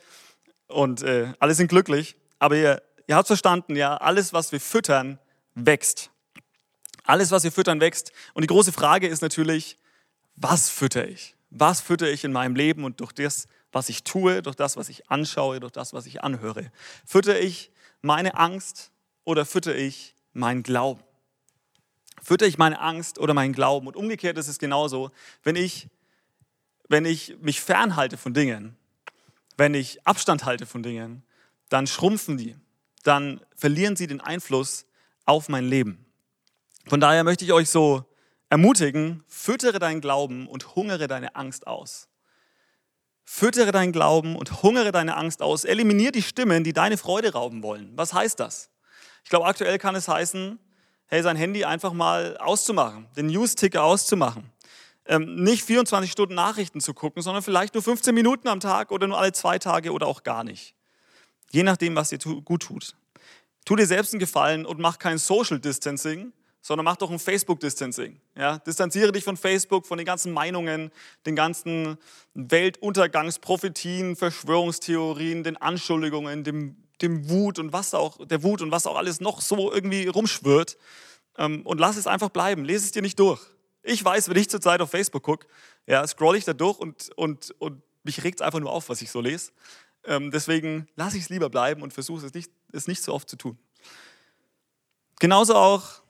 und 0.67 1.03
äh, 1.03 1.33
alle 1.39 1.53
sind 1.53 1.67
glücklich. 1.67 2.15
Aber 2.39 2.55
ihr, 2.55 2.81
ihr 3.05 3.15
habt 3.15 3.27
verstanden, 3.27 3.75
ja, 3.75 3.97
alles, 3.97 4.33
was 4.33 4.51
wir 4.51 4.59
füttern, 4.59 5.19
wächst. 5.53 6.09
Alles, 7.03 7.29
was 7.29 7.43
wir 7.43 7.51
füttern, 7.51 7.79
wächst. 7.79 8.11
Und 8.33 8.41
die 8.41 8.47
große 8.47 8.71
Frage 8.71 9.07
ist 9.07 9.21
natürlich, 9.21 9.77
was 10.35 10.69
fütter 10.69 11.07
ich? 11.07 11.35
Was 11.51 11.79
fütter 11.79 12.09
ich 12.09 12.23
in 12.23 12.31
meinem 12.31 12.55
Leben 12.55 12.83
und 12.85 13.01
durch 13.01 13.11
das, 13.11 13.47
was 13.71 13.87
ich 13.89 14.03
tue, 14.03 14.41
durch 14.41 14.55
das, 14.55 14.77
was 14.77 14.89
ich 14.89 15.11
anschaue, 15.11 15.59
durch 15.59 15.73
das, 15.73 15.93
was 15.93 16.07
ich 16.07 16.23
anhöre? 16.23 16.71
Fütter 17.05 17.39
ich 17.39 17.71
meine 18.01 18.35
Angst 18.35 18.89
oder 19.25 19.45
fütter 19.45 19.75
ich 19.75 20.15
meinen 20.33 20.63
Glauben? 20.63 21.03
Fütter 22.21 22.45
ich 22.45 22.57
meine 22.57 22.79
Angst 22.79 23.17
oder 23.17 23.33
meinen 23.33 23.53
Glauben? 23.53 23.87
Und 23.87 23.95
umgekehrt 23.95 24.37
ist 24.37 24.47
es 24.47 24.59
genauso, 24.59 25.11
wenn 25.43 25.55
ich, 25.55 25.87
wenn 26.87 27.05
ich 27.05 27.35
mich 27.41 27.61
fernhalte 27.61 28.17
von 28.17 28.33
Dingen, 28.33 28.77
wenn 29.57 29.73
ich 29.73 30.05
Abstand 30.05 30.45
halte 30.45 30.65
von 30.65 30.83
Dingen, 30.83 31.23
dann 31.69 31.87
schrumpfen 31.87 32.37
die, 32.37 32.55
dann 33.03 33.41
verlieren 33.55 33.95
sie 33.95 34.07
den 34.07 34.21
Einfluss 34.21 34.85
auf 35.25 35.49
mein 35.49 35.65
Leben. 35.65 36.05
Von 36.87 36.99
daher 36.99 37.23
möchte 37.23 37.45
ich 37.45 37.53
euch 37.53 37.69
so 37.69 38.05
ermutigen, 38.49 39.23
füttere 39.27 39.79
deinen 39.79 40.01
Glauben 40.01 40.47
und 40.47 40.75
hungere 40.75 41.07
deine 41.07 41.35
Angst 41.35 41.67
aus. 41.67 42.07
Füttere 43.23 43.71
deinen 43.71 43.93
Glauben 43.93 44.35
und 44.35 44.61
hungere 44.61 44.91
deine 44.91 45.15
Angst 45.15 45.41
aus. 45.41 45.63
Eliminiere 45.63 46.11
die 46.11 46.21
Stimmen, 46.21 46.63
die 46.63 46.73
deine 46.73 46.97
Freude 46.97 47.31
rauben 47.31 47.63
wollen. 47.63 47.91
Was 47.95 48.13
heißt 48.13 48.39
das? 48.39 48.69
Ich 49.23 49.29
glaube, 49.29 49.45
aktuell 49.45 49.77
kann 49.77 49.95
es 49.95 50.07
heißen, 50.07 50.59
hey, 51.11 51.21
sein 51.21 51.35
Handy 51.35 51.65
einfach 51.65 51.91
mal 51.91 52.37
auszumachen, 52.37 53.05
den 53.17 53.27
News-Ticker 53.27 53.83
auszumachen. 53.83 54.49
Ähm, 55.05 55.43
nicht 55.43 55.63
24 55.63 56.09
Stunden 56.09 56.35
Nachrichten 56.35 56.79
zu 56.79 56.93
gucken, 56.93 57.21
sondern 57.21 57.43
vielleicht 57.43 57.73
nur 57.73 57.83
15 57.83 58.15
Minuten 58.15 58.47
am 58.47 58.61
Tag 58.61 58.91
oder 58.91 59.07
nur 59.07 59.19
alle 59.19 59.33
zwei 59.33 59.59
Tage 59.59 59.91
oder 59.91 60.07
auch 60.07 60.23
gar 60.23 60.45
nicht. 60.45 60.73
Je 61.51 61.63
nachdem, 61.63 61.97
was 61.97 62.09
dir 62.09 62.17
gut 62.17 62.63
tut. 62.63 62.95
Tu 63.65 63.75
dir 63.75 63.85
selbst 63.85 64.13
einen 64.13 64.21
Gefallen 64.21 64.65
und 64.65 64.79
mach 64.79 64.99
kein 64.99 65.17
Social 65.17 65.59
Distancing, 65.59 66.31
sondern 66.61 66.85
mach 66.85 66.95
doch 66.95 67.11
ein 67.11 67.19
Facebook 67.19 67.59
Distancing. 67.59 68.21
Ja? 68.37 68.59
Distanziere 68.59 69.11
dich 69.11 69.25
von 69.25 69.35
Facebook, 69.35 69.85
von 69.87 69.97
den 69.97 70.05
ganzen 70.05 70.31
Meinungen, 70.31 70.91
den 71.25 71.35
ganzen 71.35 71.97
Weltuntergangsprophetien, 72.35 74.15
Verschwörungstheorien, 74.15 75.43
den 75.43 75.57
Anschuldigungen, 75.57 76.45
dem 76.45 76.77
dem 77.01 77.29
Wut 77.29 77.59
und 77.59 77.73
was 77.73 77.93
auch, 77.93 78.25
der 78.25 78.43
Wut 78.43 78.61
und 78.61 78.71
was 78.71 78.87
auch 78.87 78.97
alles 78.97 79.21
noch 79.21 79.41
so 79.41 79.71
irgendwie 79.71 80.07
rumschwirrt. 80.07 80.77
Ähm, 81.37 81.65
und 81.65 81.79
lass 81.79 81.97
es 81.97 82.07
einfach 82.07 82.29
bleiben. 82.29 82.65
Lese 82.65 82.85
es 82.85 82.91
dir 82.91 83.01
nicht 83.01 83.19
durch. 83.19 83.41
Ich 83.83 84.03
weiß, 84.03 84.29
wenn 84.29 84.37
ich 84.37 84.49
zurzeit 84.49 84.81
auf 84.81 84.91
Facebook 84.91 85.23
gucke, 85.23 85.47
ja, 85.87 86.05
scroll 86.05 86.35
ich 86.35 86.45
da 86.45 86.53
durch 86.53 86.77
und, 86.77 87.09
und, 87.15 87.51
und 87.59 87.81
mich 88.03 88.23
regt 88.23 88.39
es 88.39 88.45
einfach 88.45 88.59
nur 88.59 88.71
auf, 88.71 88.89
was 88.89 89.01
ich 89.01 89.09
so 89.09 89.21
lese. 89.21 89.51
Ähm, 90.03 90.31
deswegen 90.31 90.87
lasse 90.95 91.17
ich 91.17 91.23
es 91.23 91.29
lieber 91.29 91.49
bleiben 91.49 91.81
und 91.81 91.93
versuche 91.93 92.25
es 92.25 92.33
nicht, 92.33 92.51
es 92.71 92.87
nicht 92.87 93.03
so 93.03 93.13
oft 93.13 93.29
zu 93.29 93.35
tun. 93.35 93.57
Genauso 95.19 95.55
auch 95.55 96.01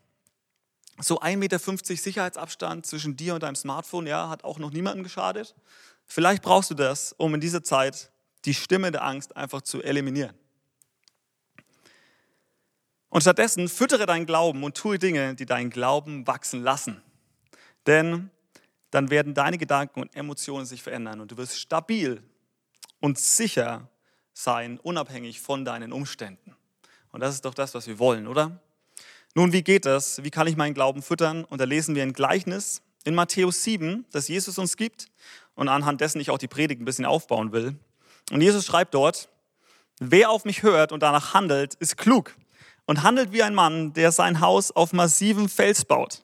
so 0.99 1.19
1,50 1.19 1.37
Meter 1.37 1.59
Sicherheitsabstand 1.59 2.85
zwischen 2.85 3.15
dir 3.15 3.33
und 3.33 3.43
deinem 3.43 3.55
Smartphone, 3.55 4.07
ja, 4.07 4.29
hat 4.29 4.43
auch 4.43 4.59
noch 4.59 4.71
niemandem 4.71 5.03
geschadet. 5.03 5.55
Vielleicht 6.05 6.43
brauchst 6.43 6.69
du 6.69 6.75
das, 6.75 7.13
um 7.17 7.33
in 7.33 7.41
dieser 7.41 7.63
Zeit 7.63 8.11
die 8.45 8.53
Stimme 8.53 8.91
der 8.91 9.03
Angst 9.03 9.35
einfach 9.35 9.61
zu 9.61 9.81
eliminieren. 9.81 10.35
Und 13.11 13.21
stattdessen 13.21 13.67
füttere 13.67 14.05
deinen 14.05 14.25
Glauben 14.25 14.63
und 14.63 14.75
tue 14.75 14.97
Dinge, 14.97 15.35
die 15.35 15.45
deinen 15.45 15.69
Glauben 15.69 16.25
wachsen 16.27 16.63
lassen. 16.63 17.01
Denn 17.85 18.31
dann 18.89 19.09
werden 19.09 19.33
deine 19.33 19.57
Gedanken 19.57 20.01
und 20.01 20.15
Emotionen 20.15 20.65
sich 20.65 20.81
verändern 20.81 21.19
und 21.19 21.29
du 21.29 21.37
wirst 21.37 21.59
stabil 21.59 22.23
und 23.01 23.19
sicher 23.19 23.89
sein, 24.33 24.79
unabhängig 24.79 25.41
von 25.41 25.65
deinen 25.65 25.91
Umständen. 25.91 26.55
Und 27.11 27.19
das 27.19 27.35
ist 27.35 27.43
doch 27.43 27.53
das, 27.53 27.73
was 27.73 27.85
wir 27.85 27.99
wollen, 27.99 28.27
oder? 28.27 28.61
Nun, 29.35 29.51
wie 29.51 29.61
geht 29.61 29.85
das? 29.85 30.23
Wie 30.23 30.31
kann 30.31 30.47
ich 30.47 30.55
meinen 30.55 30.73
Glauben 30.73 31.01
füttern? 31.01 31.43
Und 31.43 31.59
da 31.59 31.65
lesen 31.65 31.95
wir 31.95 32.03
ein 32.03 32.13
Gleichnis 32.13 32.81
in 33.03 33.13
Matthäus 33.13 33.61
7, 33.63 34.05
das 34.13 34.29
Jesus 34.29 34.57
uns 34.57 34.77
gibt 34.77 35.07
und 35.55 35.67
anhand 35.67 35.99
dessen 35.99 36.21
ich 36.21 36.29
auch 36.29 36.37
die 36.37 36.47
Predigt 36.47 36.81
ein 36.81 36.85
bisschen 36.85 37.05
aufbauen 37.05 37.51
will. 37.51 37.75
Und 38.31 38.39
Jesus 38.39 38.65
schreibt 38.65 38.93
dort, 38.93 39.27
wer 39.99 40.29
auf 40.29 40.45
mich 40.45 40.63
hört 40.63 40.93
und 40.93 41.03
danach 41.03 41.33
handelt, 41.33 41.73
ist 41.73 41.97
klug 41.97 42.33
und 42.85 43.03
handelt 43.03 43.31
wie 43.31 43.43
ein 43.43 43.55
Mann, 43.55 43.93
der 43.93 44.11
sein 44.11 44.41
Haus 44.41 44.71
auf 44.71 44.93
massivem 44.93 45.49
Fels 45.49 45.85
baut. 45.85 46.23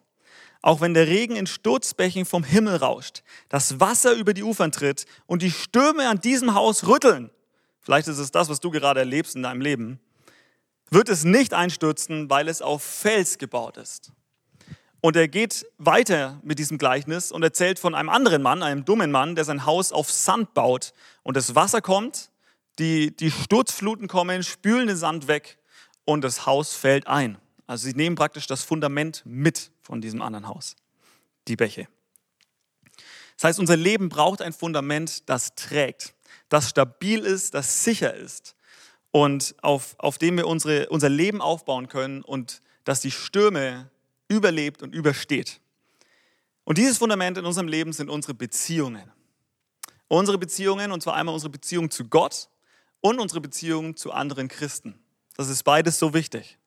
Auch 0.62 0.82
wenn 0.82 0.94
der 0.94 1.08
Regen 1.08 1.36
in 1.36 1.48
Sturzbächen 1.48 2.26
vom 2.26 2.44
Himmel 2.44 2.78
rauscht, 2.78 3.24
das 3.50 3.80
Wasser 3.80 4.14
über 4.14 4.34
die 4.34 4.44
Ufern 4.44 4.72
tritt 4.72 5.06
und 5.26 5.42
die 5.42 5.52
Stürme 5.52 6.10
an 6.10 6.20
diesem 6.20 6.56
Haus 6.56 6.88
rütteln, 6.88 7.30
vielleicht 7.80 8.08
ist 8.08 8.18
es 8.18 8.32
das, 8.32 8.50
was 8.50 8.60
du 8.60 8.72
gerade 8.72 9.00
erlebst 9.00 9.36
in 9.36 9.44
deinem 9.44 9.62
Leben, 9.62 10.00
wird 10.90 11.10
es 11.10 11.24
nicht 11.24 11.54
einstürzen, 11.54 12.30
weil 12.30 12.48
es 12.48 12.62
auf 12.62 12.84
Fels 12.84 13.38
gebaut 13.38 13.78
ist. 13.78 14.12
Und 15.00 15.16
er 15.16 15.28
geht 15.28 15.66
weiter 15.78 16.40
mit 16.44 16.60
diesem 16.60 16.78
Gleichnis 16.78 17.32
und 17.32 17.44
erzählt 17.44 17.78
von 17.78 17.94
einem 17.94 18.10
anderen 18.10 18.42
Mann, 18.42 18.64
einem 18.64 18.84
dummen 18.84 19.12
Mann, 19.12 19.36
der 19.36 19.46
sein 19.46 19.66
Haus 19.66 19.92
auf 19.92 20.12
Sand 20.12 20.54
baut 20.54 20.94
und 21.24 21.38
das 21.38 21.56
Wasser 21.56 21.82
kommt, 21.82 22.32
die, 22.80 23.16
die 23.16 23.32
Sturzfluten 23.32 24.08
kommen, 24.08 24.44
spülen 24.44 24.88
den 24.88 24.98
Sand 24.98 25.28
weg 25.28 25.60
und 26.08 26.24
das 26.24 26.46
Haus 26.46 26.74
fällt 26.74 27.06
ein. 27.06 27.38
Also 27.68 27.86
sie 27.86 27.94
nehmen 27.94 28.16
praktisch 28.16 28.48
das 28.48 28.64
Fundament 28.64 29.24
mit 29.26 29.72
von 29.82 30.00
diesem 30.00 30.22
anderen 30.22 30.48
Haus, 30.48 30.78
die 31.50 31.58
Bäche. 31.58 31.90
Das 33.36 33.44
heißt, 33.44 33.60
unser 33.60 33.76
Leben 33.76 34.08
braucht 34.08 34.42
ein 34.42 34.54
Fundament, 34.54 35.30
das 35.30 35.54
trägt, 35.56 36.16
das 36.48 36.70
stabil 36.70 37.20
ist, 37.20 37.54
das 37.54 37.84
sicher 37.84 38.14
ist 38.14 38.56
und 39.12 39.54
auf, 39.62 39.96
auf 39.98 40.18
dem 40.18 40.38
wir 40.38 40.48
unsere, 40.48 40.88
unser 40.90 41.10
Leben 41.10 41.42
aufbauen 41.42 41.90
können 41.90 42.22
und 42.24 42.62
das 42.86 43.02
die 43.02 43.12
Stürme 43.12 43.92
überlebt 44.30 44.82
und 44.82 44.96
übersteht. 44.96 45.60
Und 46.64 46.78
dieses 46.78 46.98
Fundament 46.98 47.38
in 47.38 47.46
unserem 47.46 47.68
Leben 47.68 47.92
sind 47.92 48.10
unsere 48.10 48.34
Beziehungen. 48.34 49.12
Unsere 50.08 50.38
Beziehungen, 50.38 50.94
und 50.94 51.04
zwar 51.04 51.16
einmal 51.16 51.34
unsere 51.34 51.52
Beziehung 51.52 51.92
zu 51.92 52.06
Gott 52.06 52.48
und 53.02 53.20
unsere 53.20 53.42
Beziehung 53.42 53.98
zu 53.98 54.14
anderen 54.14 54.48
Christen. 54.48 54.98
Das 55.38 55.50
ist 55.50 55.64
beides 55.64 56.00
so 56.00 56.14
wichtig. 56.14 56.58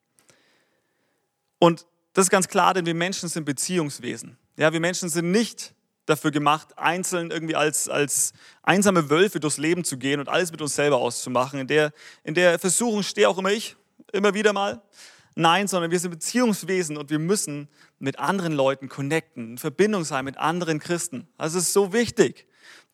Und 1.59 1.85
das 2.13 2.25
ist 2.25 2.29
ganz 2.31 2.47
klar, 2.47 2.73
denn 2.73 2.85
wir 2.85 2.95
Menschen 2.95 3.29
sind 3.29 3.45
Beziehungswesen. 3.45 4.37
Ja, 4.57 4.73
wir 4.73 4.79
Menschen 4.79 5.09
sind 5.09 5.31
nicht 5.31 5.75
dafür 6.05 6.31
gemacht, 6.31 6.77
einzeln 6.77 7.31
irgendwie 7.31 7.55
als, 7.55 7.87
als 7.87 8.33
einsame 8.63 9.09
Wölfe 9.09 9.39
durchs 9.39 9.57
Leben 9.57 9.83
zu 9.83 9.97
gehen 9.97 10.19
und 10.19 10.27
alles 10.27 10.51
mit 10.51 10.61
uns 10.61 10.75
selber 10.75 10.97
auszumachen. 10.97 11.59
In 11.59 11.67
der, 11.67 11.91
in 12.23 12.33
der 12.33 12.59
Versuchung 12.59 13.03
stehe 13.03 13.29
auch 13.29 13.37
immer 13.37 13.51
ich, 13.51 13.75
immer 14.11 14.33
wieder 14.33 14.53
mal. 14.53 14.81
Nein, 15.35 15.67
sondern 15.67 15.91
wir 15.91 15.99
sind 15.99 16.11
Beziehungswesen 16.11 16.97
und 16.97 17.09
wir 17.09 17.19
müssen 17.19 17.69
mit 17.99 18.19
anderen 18.19 18.51
Leuten 18.51 18.89
connecten, 18.89 19.51
in 19.51 19.57
Verbindung 19.57 20.03
sein 20.03 20.25
mit 20.25 20.37
anderen 20.37 20.79
Christen. 20.79 21.27
Das 21.37 21.53
ist 21.53 21.71
so 21.71 21.93
wichtig. 21.93 22.47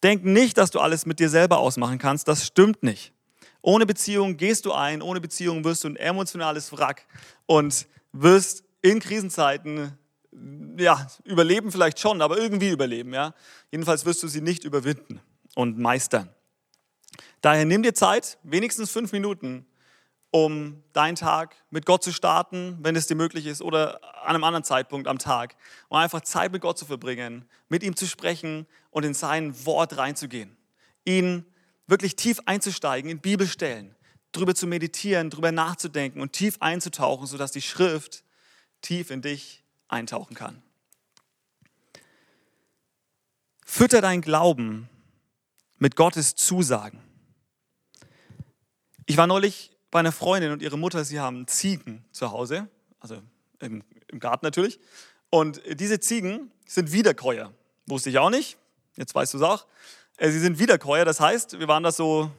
Denk 0.04 0.24
nicht, 0.24 0.58
dass 0.58 0.70
du 0.70 0.80
alles 0.80 1.08
mit 1.08 1.20
dir 1.20 1.30
selber 1.30 1.58
ausmachen 1.58 1.98
kannst. 1.98 2.28
Das 2.28 2.46
stimmt 2.46 2.84
nicht. 2.84 3.14
Ohne 3.62 3.86
Beziehung 3.86 4.38
gehst 4.38 4.66
du 4.66 4.74
ein, 4.74 5.02
ohne 5.02 5.22
Beziehung 5.22 5.64
wirst 5.64 5.84
du 5.84 5.90
ein 5.90 5.96
emotionales 5.96 6.72
Wrack 6.72 7.06
und 7.46 7.88
wirst 8.12 8.64
in 8.82 9.00
Krisenzeiten 9.00 9.98
ja, 10.78 11.08
überleben 11.24 11.72
vielleicht 11.72 12.00
schon, 12.00 12.22
aber 12.22 12.38
irgendwie 12.38 12.70
überleben, 12.70 13.14
ja. 13.14 13.34
Jedenfalls 13.72 14.06
wirst 14.06 14.22
du 14.24 14.28
sie 14.28 14.42
nicht 14.42 14.64
überwinden 14.64 15.20
und 15.56 15.78
meistern. 15.78 16.30
Daher 17.42 17.66
nimm 17.66 17.84
dir 17.84 17.94
Zeit, 17.94 18.38
wenigstens 18.44 18.92
fünf 18.92 19.12
Minuten, 19.12 19.66
um 20.32 20.84
deinen 20.94 21.16
Tag 21.16 21.56
mit 21.70 21.86
Gott 21.86 22.04
zu 22.04 22.12
starten, 22.12 22.78
wenn 22.82 22.96
es 22.96 23.08
dir 23.08 23.16
möglich 23.16 23.46
ist, 23.46 23.62
oder 23.62 24.04
an 24.24 24.36
einem 24.36 24.44
anderen 24.44 24.64
Zeitpunkt 24.64 25.08
am 25.08 25.18
Tag, 25.18 25.56
um 25.90 25.98
einfach 25.98 26.22
Zeit 26.22 26.52
mit 26.52 26.62
Gott 26.62 26.78
zu 26.78 26.86
verbringen, 26.86 27.48
mit 27.70 27.84
ihm 27.84 27.96
zu 27.96 28.06
sprechen 28.06 28.68
und 28.92 29.06
in 29.06 29.14
sein 29.14 29.66
Wort 29.66 29.98
reinzugehen. 29.98 30.58
Ihn 31.06 31.46
wirklich 31.88 32.16
tief 32.16 32.40
einzusteigen 32.46 33.10
in 33.10 33.20
Bibelstellen, 33.20 33.96
drüber 34.32 34.54
zu 34.54 34.68
meditieren, 34.68 35.30
drüber 35.30 35.52
nachzudenken 35.52 36.22
und 36.22 36.34
tief 36.34 36.58
einzutauchen, 36.60 37.26
sodass 37.26 37.52
die 37.52 37.62
Schrift 37.62 38.24
tief 38.82 39.10
in 39.10 39.22
dich 39.22 39.64
eintauchen 39.88 40.36
kann. 40.36 40.62
Fütter 43.66 44.02
dein 44.02 44.22
Glauben 44.22 44.90
mit 45.78 45.96
Gottes 45.96 46.36
Zusagen. 46.36 47.02
Ich 49.06 49.18
war 49.18 49.28
neulich 49.28 49.72
bei 49.92 50.00
einer 50.00 50.12
Freundin 50.12 50.52
und 50.52 50.62
ihre 50.62 50.78
Mutter, 50.78 51.04
sie 51.06 51.20
haben 51.20 51.48
Ziegen 51.48 52.06
zu 52.12 52.32
Hause, 52.32 52.70
also 53.00 53.22
im, 53.60 53.84
im 54.08 54.20
Garten 54.20 54.46
natürlich. 54.46 54.80
Und 55.30 55.62
diese 55.80 56.00
Ziegen 56.00 56.52
sind 56.66 56.92
Wiederkäuer. 56.92 57.54
Wusste 57.86 58.10
ich 58.10 58.18
auch 58.18 58.30
nicht, 58.30 58.58
jetzt 58.96 59.16
weißt 59.16 59.34
du 59.34 59.38
es 59.38 59.44
auch. 59.44 59.66
Äh, 60.18 60.32
sie 60.32 60.40
sind 60.40 60.60
Wiederkäuer, 60.60 61.06
das 61.06 61.20
heißt, 61.20 61.60
wir 61.60 61.68
waren 61.68 61.84
da 61.84 61.92
so 61.92 62.32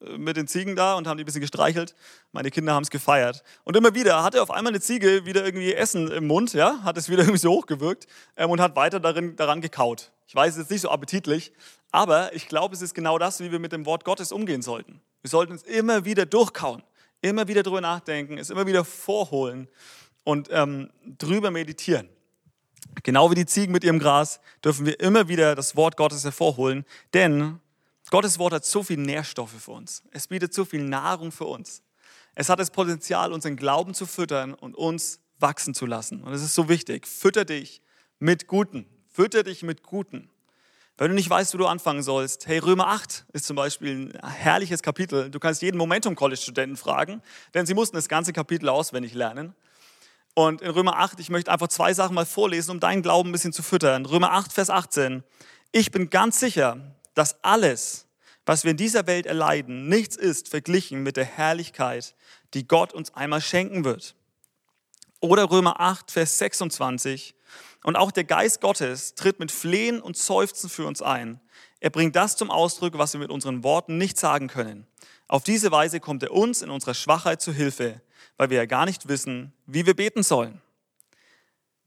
äh, 0.00 0.16
mit 0.16 0.36
den 0.36 0.48
Ziegen 0.48 0.76
da 0.76 0.94
und 0.94 1.06
haben 1.06 1.18
die 1.18 1.24
ein 1.24 1.26
bisschen 1.26 1.42
gestreichelt. 1.42 1.94
Meine 2.32 2.50
Kinder 2.50 2.72
haben 2.72 2.82
es 2.82 2.90
gefeiert. 2.90 3.42
Und 3.64 3.76
immer 3.76 3.94
wieder 3.94 4.22
hatte 4.22 4.42
auf 4.42 4.50
einmal 4.50 4.72
eine 4.72 4.80
Ziege 4.80 5.26
wieder 5.26 5.44
irgendwie 5.44 5.74
Essen 5.74 6.10
im 6.10 6.26
Mund, 6.26 6.54
ja, 6.54 6.82
hat 6.82 6.96
es 6.96 7.08
wieder 7.08 7.22
irgendwie 7.22 7.38
so 7.38 7.52
hochgewirkt 7.52 8.06
ähm, 8.36 8.50
und 8.50 8.60
hat 8.60 8.74
weiter 8.76 8.98
darin, 8.98 9.36
daran 9.36 9.60
gekaut. 9.60 10.10
Ich 10.26 10.34
weiß, 10.34 10.54
es 10.54 10.64
ist 10.64 10.70
nicht 10.70 10.80
so 10.80 10.90
appetitlich, 10.90 11.52
aber 11.90 12.34
ich 12.34 12.48
glaube, 12.48 12.74
es 12.74 12.82
ist 12.82 12.94
genau 12.94 13.18
das, 13.18 13.40
wie 13.40 13.52
wir 13.52 13.58
mit 13.58 13.72
dem 13.72 13.86
Wort 13.86 14.04
Gottes 14.04 14.32
umgehen 14.32 14.62
sollten. 14.62 15.00
Wir 15.22 15.30
sollten 15.30 15.54
es 15.54 15.62
immer 15.62 16.04
wieder 16.04 16.26
durchkauen, 16.26 16.82
immer 17.20 17.48
wieder 17.48 17.62
drüber 17.62 17.80
nachdenken, 17.80 18.38
es 18.38 18.50
immer 18.50 18.66
wieder 18.66 18.84
vorholen 18.84 19.68
und 20.24 20.48
ähm, 20.50 20.90
drüber 21.18 21.50
meditieren. 21.50 22.08
Genau 23.02 23.30
wie 23.30 23.34
die 23.34 23.46
Ziegen 23.46 23.72
mit 23.72 23.84
ihrem 23.84 23.98
Gras 23.98 24.40
dürfen 24.64 24.86
wir 24.86 25.00
immer 25.00 25.28
wieder 25.28 25.54
das 25.54 25.76
Wort 25.76 25.96
Gottes 25.96 26.24
hervorholen, 26.24 26.84
denn 27.14 27.60
Gottes 28.10 28.38
Wort 28.38 28.52
hat 28.52 28.64
so 28.64 28.82
viel 28.82 28.96
Nährstoffe 28.96 29.62
für 29.62 29.72
uns. 29.72 30.02
Es 30.10 30.28
bietet 30.28 30.54
so 30.54 30.64
viel 30.64 30.82
Nahrung 30.82 31.30
für 31.30 31.44
uns. 31.44 31.82
Es 32.34 32.48
hat 32.48 32.58
das 32.58 32.70
Potenzial, 32.70 33.32
unseren 33.32 33.56
Glauben 33.56 33.94
zu 33.94 34.06
füttern 34.06 34.54
und 34.54 34.76
uns 34.76 35.20
wachsen 35.38 35.74
zu 35.74 35.86
lassen. 35.86 36.22
Und 36.22 36.32
es 36.32 36.42
ist 36.42 36.54
so 36.54 36.68
wichtig. 36.68 37.06
Fütter 37.06 37.44
dich 37.44 37.82
mit 38.18 38.46
Guten. 38.46 38.86
Fütter 39.12 39.42
dich 39.42 39.62
mit 39.62 39.82
Guten. 39.82 40.30
Wenn 40.96 41.10
du 41.10 41.14
nicht 41.14 41.30
weißt, 41.30 41.54
wo 41.54 41.58
du 41.58 41.66
anfangen 41.66 42.02
sollst, 42.02 42.48
hey, 42.48 42.58
Römer 42.58 42.88
8 42.88 43.26
ist 43.32 43.46
zum 43.46 43.56
Beispiel 43.56 44.12
ein 44.20 44.30
herrliches 44.30 44.82
Kapitel. 44.82 45.30
Du 45.30 45.38
kannst 45.38 45.62
jeden 45.62 45.78
Momentum-College-Studenten 45.78 46.76
fragen, 46.76 47.22
denn 47.54 47.66
sie 47.66 47.74
mussten 47.74 47.96
das 47.96 48.08
ganze 48.08 48.32
Kapitel 48.32 48.68
auswendig 48.68 49.14
lernen. 49.14 49.54
Und 50.38 50.62
in 50.62 50.70
Römer 50.70 50.96
8, 50.98 51.18
ich 51.18 51.30
möchte 51.30 51.50
einfach 51.50 51.66
zwei 51.66 51.92
Sachen 51.92 52.14
mal 52.14 52.24
vorlesen, 52.24 52.70
um 52.70 52.78
deinen 52.78 53.02
Glauben 53.02 53.30
ein 53.30 53.32
bisschen 53.32 53.52
zu 53.52 53.64
füttern. 53.64 54.06
Römer 54.06 54.30
8, 54.34 54.52
Vers 54.52 54.70
18. 54.70 55.24
Ich 55.72 55.90
bin 55.90 56.10
ganz 56.10 56.38
sicher, 56.38 56.94
dass 57.14 57.42
alles, 57.42 58.06
was 58.46 58.62
wir 58.62 58.70
in 58.70 58.76
dieser 58.76 59.08
Welt 59.08 59.26
erleiden, 59.26 59.88
nichts 59.88 60.14
ist 60.14 60.48
verglichen 60.48 61.02
mit 61.02 61.16
der 61.16 61.24
Herrlichkeit, 61.24 62.14
die 62.54 62.68
Gott 62.68 62.92
uns 62.92 63.12
einmal 63.16 63.40
schenken 63.40 63.84
wird. 63.84 64.14
Oder 65.18 65.50
Römer 65.50 65.80
8, 65.80 66.12
Vers 66.12 66.38
26. 66.38 67.34
Und 67.82 67.96
auch 67.96 68.12
der 68.12 68.22
Geist 68.22 68.60
Gottes 68.60 69.16
tritt 69.16 69.40
mit 69.40 69.50
Flehen 69.50 70.00
und 70.00 70.16
Seufzen 70.16 70.70
für 70.70 70.86
uns 70.86 71.02
ein. 71.02 71.40
Er 71.80 71.90
bringt 71.90 72.14
das 72.14 72.36
zum 72.36 72.52
Ausdruck, 72.52 72.96
was 72.96 73.12
wir 73.12 73.18
mit 73.18 73.32
unseren 73.32 73.64
Worten 73.64 73.98
nicht 73.98 74.16
sagen 74.16 74.46
können. 74.46 74.86
Auf 75.26 75.42
diese 75.42 75.72
Weise 75.72 75.98
kommt 75.98 76.22
er 76.22 76.30
uns 76.30 76.62
in 76.62 76.70
unserer 76.70 76.94
Schwachheit 76.94 77.42
zu 77.42 77.52
Hilfe, 77.52 78.02
weil 78.36 78.50
wir 78.50 78.58
ja 78.58 78.66
gar 78.66 78.86
nicht 78.86 79.08
wissen, 79.08 79.52
wie 79.66 79.86
wir 79.86 79.94
beten 79.94 80.22
sollen. 80.22 80.60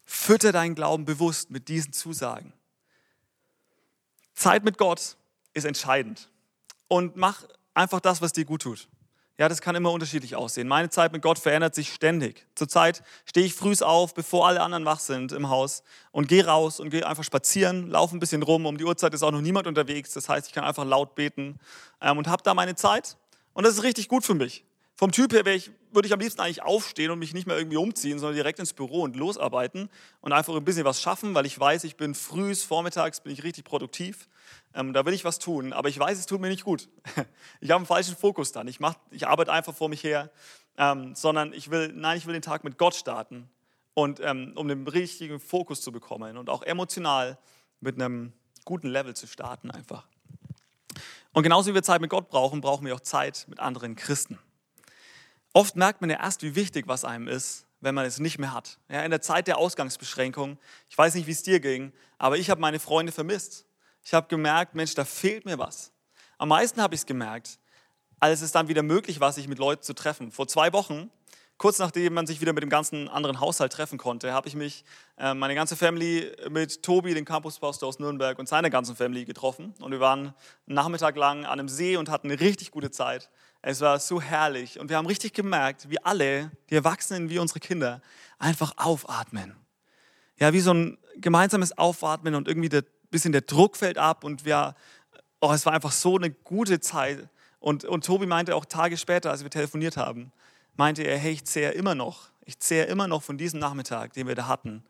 Fütter 0.06 0.52
deinen 0.52 0.76
Glauben 0.76 1.06
bewusst 1.06 1.52
mit 1.52 1.68
diesen 1.68 1.94
Zusagen. 1.94 2.54
Zeit 4.34 4.64
mit 4.64 4.78
Gott 4.78 5.16
ist 5.54 5.66
entscheidend. 5.66 6.30
Und 6.88 7.16
mach 7.16 7.44
einfach 7.74 8.00
das, 8.00 8.22
was 8.22 8.34
dir 8.34 8.46
gut 8.46 8.64
tut. 8.64 8.90
Ja, 9.38 9.50
das 9.50 9.62
kann 9.62 9.76
immer 9.76 9.92
unterschiedlich 9.92 10.36
aussehen. 10.36 10.68
Meine 10.68 10.90
Zeit 10.90 11.14
mit 11.14 11.22
Gott 11.22 11.40
verändert 11.40 11.74
sich 11.74 11.92
ständig. 11.94 12.46
Zurzeit 12.54 13.02
stehe 13.26 13.46
ich 13.46 13.56
früh 13.56 13.74
auf, 13.82 14.14
bevor 14.14 14.48
alle 14.48 14.62
anderen 14.62 14.86
wach 14.86 15.00
sind 15.00 15.32
im 15.32 15.50
Haus 15.50 15.82
und 16.12 16.28
gehe 16.28 16.46
raus 16.46 16.80
und 16.80 16.90
gehe 16.92 17.08
einfach 17.08 17.24
spazieren, 17.24 17.90
laufe 17.90 18.16
ein 18.16 18.20
bisschen 18.20 18.44
rum. 18.44 18.66
Um 18.66 18.78
die 18.78 18.84
Uhrzeit 18.84 19.14
ist 19.14 19.24
auch 19.24 19.32
noch 19.32 19.42
niemand 19.42 19.66
unterwegs. 19.66 20.14
Das 20.14 20.30
heißt, 20.30 20.48
ich 20.48 20.54
kann 20.54 20.64
einfach 20.64 20.86
laut 20.86 21.16
beten 21.16 21.58
ähm, 22.02 22.20
und 22.20 22.28
habe 22.28 22.44
da 22.44 22.54
meine 22.54 22.76
Zeit. 22.76 23.18
Und 23.54 23.66
das 23.66 23.76
ist 23.76 23.84
richtig 23.84 24.10
gut 24.10 24.24
für 24.24 24.36
mich. 24.36 24.64
Vom 24.94 25.12
Typ 25.12 25.34
her 25.34 25.48
ich, 25.48 25.72
würde 25.94 26.08
ich 26.08 26.14
am 26.14 26.20
liebsten 26.20 26.42
eigentlich 26.42 26.64
aufstehen 26.64 27.12
und 27.12 27.20
mich 27.20 27.34
nicht 27.34 27.48
mehr 27.48 27.58
irgendwie 27.58 27.78
umziehen, 27.78 28.20
sondern 28.20 28.36
direkt 28.36 28.60
ins 28.60 28.74
Büro 28.74 29.02
und 29.02 29.16
losarbeiten 29.16 29.90
und 30.22 30.32
einfach 30.32 30.56
ein 30.56 30.64
bisschen 30.64 30.86
was 30.86 31.02
schaffen, 31.02 31.34
weil 31.36 31.46
ich 31.46 31.60
weiß, 31.60 31.84
ich 31.84 31.98
bin 31.98 32.16
früh, 32.16 32.56
vormittags 32.56 33.22
bin 33.22 33.34
ich 33.34 33.44
richtig 33.44 33.66
produktiv. 33.66 34.28
Ähm, 34.74 34.94
da 34.94 35.06
will 35.06 35.14
ich 35.14 35.26
was 35.26 35.40
tun, 35.40 35.74
aber 35.74 35.90
ich 35.90 36.00
weiß, 36.00 36.18
es 36.18 36.26
tut 36.26 36.42
mir 36.42 36.50
nicht 36.50 36.64
gut. 36.64 36.90
Ich 37.60 37.70
habe 37.70 37.78
einen 37.78 37.86
falschen 37.86 38.16
Fokus 38.16 38.52
dann. 38.52 38.68
Ich, 38.68 38.80
mach, 38.80 38.96
ich 39.12 39.28
arbeite 39.28 39.52
einfach 39.52 39.76
vor 39.76 39.90
mich 39.90 40.04
her, 40.04 40.32
ähm, 40.78 41.14
sondern 41.16 41.54
ich 41.54 41.70
will, 41.70 41.92
nein, 41.94 42.18
ich 42.18 42.26
will 42.26 42.34
den 42.34 42.42
Tag 42.42 42.64
mit 42.64 42.78
Gott 42.78 42.96
starten 42.96 43.50
und 43.94 44.20
ähm, 44.22 44.54
um 44.56 44.68
den 44.68 44.88
richtigen 44.88 45.40
Fokus 45.40 45.82
zu 45.82 45.92
bekommen 45.92 46.38
und 46.38 46.50
auch 46.50 46.64
emotional 46.64 47.38
mit 47.82 47.96
einem 47.96 48.34
guten 48.66 48.88
Level 48.88 49.16
zu 49.16 49.28
starten 49.28 49.70
einfach. 49.70 50.08
Und 51.34 51.44
genauso 51.44 51.70
wie 51.72 51.76
wir 51.76 51.84
Zeit 51.84 52.02
mit 52.02 52.10
Gott 52.10 52.30
brauchen, 52.30 52.62
brauchen 52.62 52.86
wir 52.86 52.96
auch 52.96 53.00
Zeit 53.02 53.46
mit 53.48 53.60
anderen 53.60 53.96
Christen. 53.96 54.38
Oft 55.54 55.76
merkt 55.76 56.02
man 56.02 56.10
ja 56.10 56.18
erst, 56.18 56.44
wie 56.44 56.56
wichtig 56.56 56.88
was 56.88 57.04
einem 57.04 57.28
ist, 57.28 57.66
wenn 57.82 57.94
man 57.96 58.06
es 58.06 58.20
nicht 58.20 58.40
mehr 58.40 58.54
hat. 58.54 58.80
Ja, 58.90 59.04
in 59.04 59.12
der 59.12 59.22
Zeit 59.22 59.48
der 59.48 59.58
Ausgangsbeschränkung, 59.58 60.58
ich 60.90 60.98
weiß 60.98 61.16
nicht, 61.16 61.28
wie 61.28 61.32
es 61.32 61.44
dir 61.44 61.60
ging, 61.60 61.92
aber 62.18 62.38
ich 62.38 62.50
habe 62.50 62.62
meine 62.62 62.80
Freunde 62.80 63.12
vermisst. 63.12 63.66
Ich 64.04 64.14
habe 64.14 64.28
gemerkt, 64.28 64.76
Mensch, 64.76 64.96
da 64.96 65.04
fehlt 65.04 65.46
mir 65.46 65.58
was. 65.60 65.92
Am 66.38 66.50
meisten 66.50 66.82
habe 66.82 66.96
ich 66.96 67.02
es 67.02 67.06
gemerkt, 67.06 67.60
als 68.20 68.42
es 68.42 68.52
dann 68.52 68.68
wieder 68.68 68.84
möglich 68.84 69.20
war, 69.20 69.34
sich 69.34 69.48
mit 69.48 69.60
Leuten 69.60 69.84
zu 69.84 69.94
treffen. 69.94 70.32
Vor 70.32 70.48
zwei 70.48 70.74
Wochen, 70.74 71.12
kurz 71.58 71.80
nachdem 71.80 72.14
man 72.14 72.28
sich 72.28 72.40
wieder 72.40 72.54
mit 72.54 72.64
dem 72.64 72.70
ganzen 72.70 73.10
anderen 73.10 73.40
Haushalt 73.40 73.74
treffen 73.74 73.98
konnte, 73.98 74.32
habe 74.32 74.48
ich 74.48 74.56
mich, 74.56 74.86
äh, 75.18 75.34
meine 75.34 75.54
ganze 75.54 75.76
Family 75.76 76.32
mit 76.50 76.82
Tobi, 76.82 77.14
dem 77.14 77.26
Campuspastor 77.26 77.90
aus 77.90 78.00
Nürnberg 78.00 78.40
und 78.40 78.48
seiner 78.48 78.70
ganzen 78.70 78.96
Family 78.96 79.26
getroffen. 79.26 79.74
Und 79.80 79.92
wir 79.92 80.00
waren 80.00 80.20
einen 80.28 80.34
Nachmittag 80.76 81.16
lang 81.18 81.46
an 81.46 81.60
einem 81.60 81.70
See 81.70 81.98
und 81.98 82.10
hatten 82.10 82.32
eine 82.32 82.40
richtig 82.40 82.72
gute 82.72 82.90
Zeit. 82.92 83.30
Es 83.62 83.82
war 83.82 84.00
so 84.00 84.20
herrlich 84.22 84.80
und 84.80 84.90
wir 84.90 84.98
haben 84.98 85.06
richtig 85.06 85.34
gemerkt, 85.34 85.90
wie 85.90 86.02
alle, 86.04 86.52
die 86.70 86.76
Erwachsenen 86.76 87.30
wie 87.30 87.38
unsere 87.38 87.60
Kinder, 87.60 88.02
einfach 88.40 88.74
aufatmen. 88.78 89.56
Ja, 90.40 90.54
wie 90.54 90.62
so 90.62 90.74
ein 90.74 90.98
gemeinsames 91.18 91.78
Aufatmen 91.78 92.34
und 92.34 92.48
irgendwie 92.48 92.76
ein 92.76 92.84
bisschen 93.12 93.32
der 93.32 93.42
Druck 93.42 93.78
fällt 93.78 94.00
ab 94.00 94.24
und 94.24 94.46
wir, 94.46 94.76
oh, 95.42 95.52
es 95.52 95.66
war 95.66 95.74
einfach 95.74 95.92
so 95.92 96.18
eine 96.18 96.32
gute 96.32 96.80
Zeit. 96.80 97.30
Und, 97.60 97.86
und 97.86 98.04
Tobi 98.04 98.26
meinte 98.26 98.56
auch 98.56 98.66
Tage 98.66 98.98
später, 98.98 99.30
als 99.30 99.44
wir 99.44 99.52
telefoniert 99.52 99.98
haben, 99.98 100.32
meinte 100.76 101.04
er, 101.04 101.18
hey, 101.20 101.34
ich 101.34 101.46
zehre 101.46 101.74
immer 101.74 101.94
noch, 101.94 102.30
ich 102.46 102.60
zehre 102.60 102.88
immer 102.88 103.08
noch 103.08 103.22
von 103.22 103.38
diesem 103.38 103.60
Nachmittag, 103.60 104.14
den 104.14 104.28
wir 104.28 104.34
da 104.34 104.48
hatten. 104.48 104.84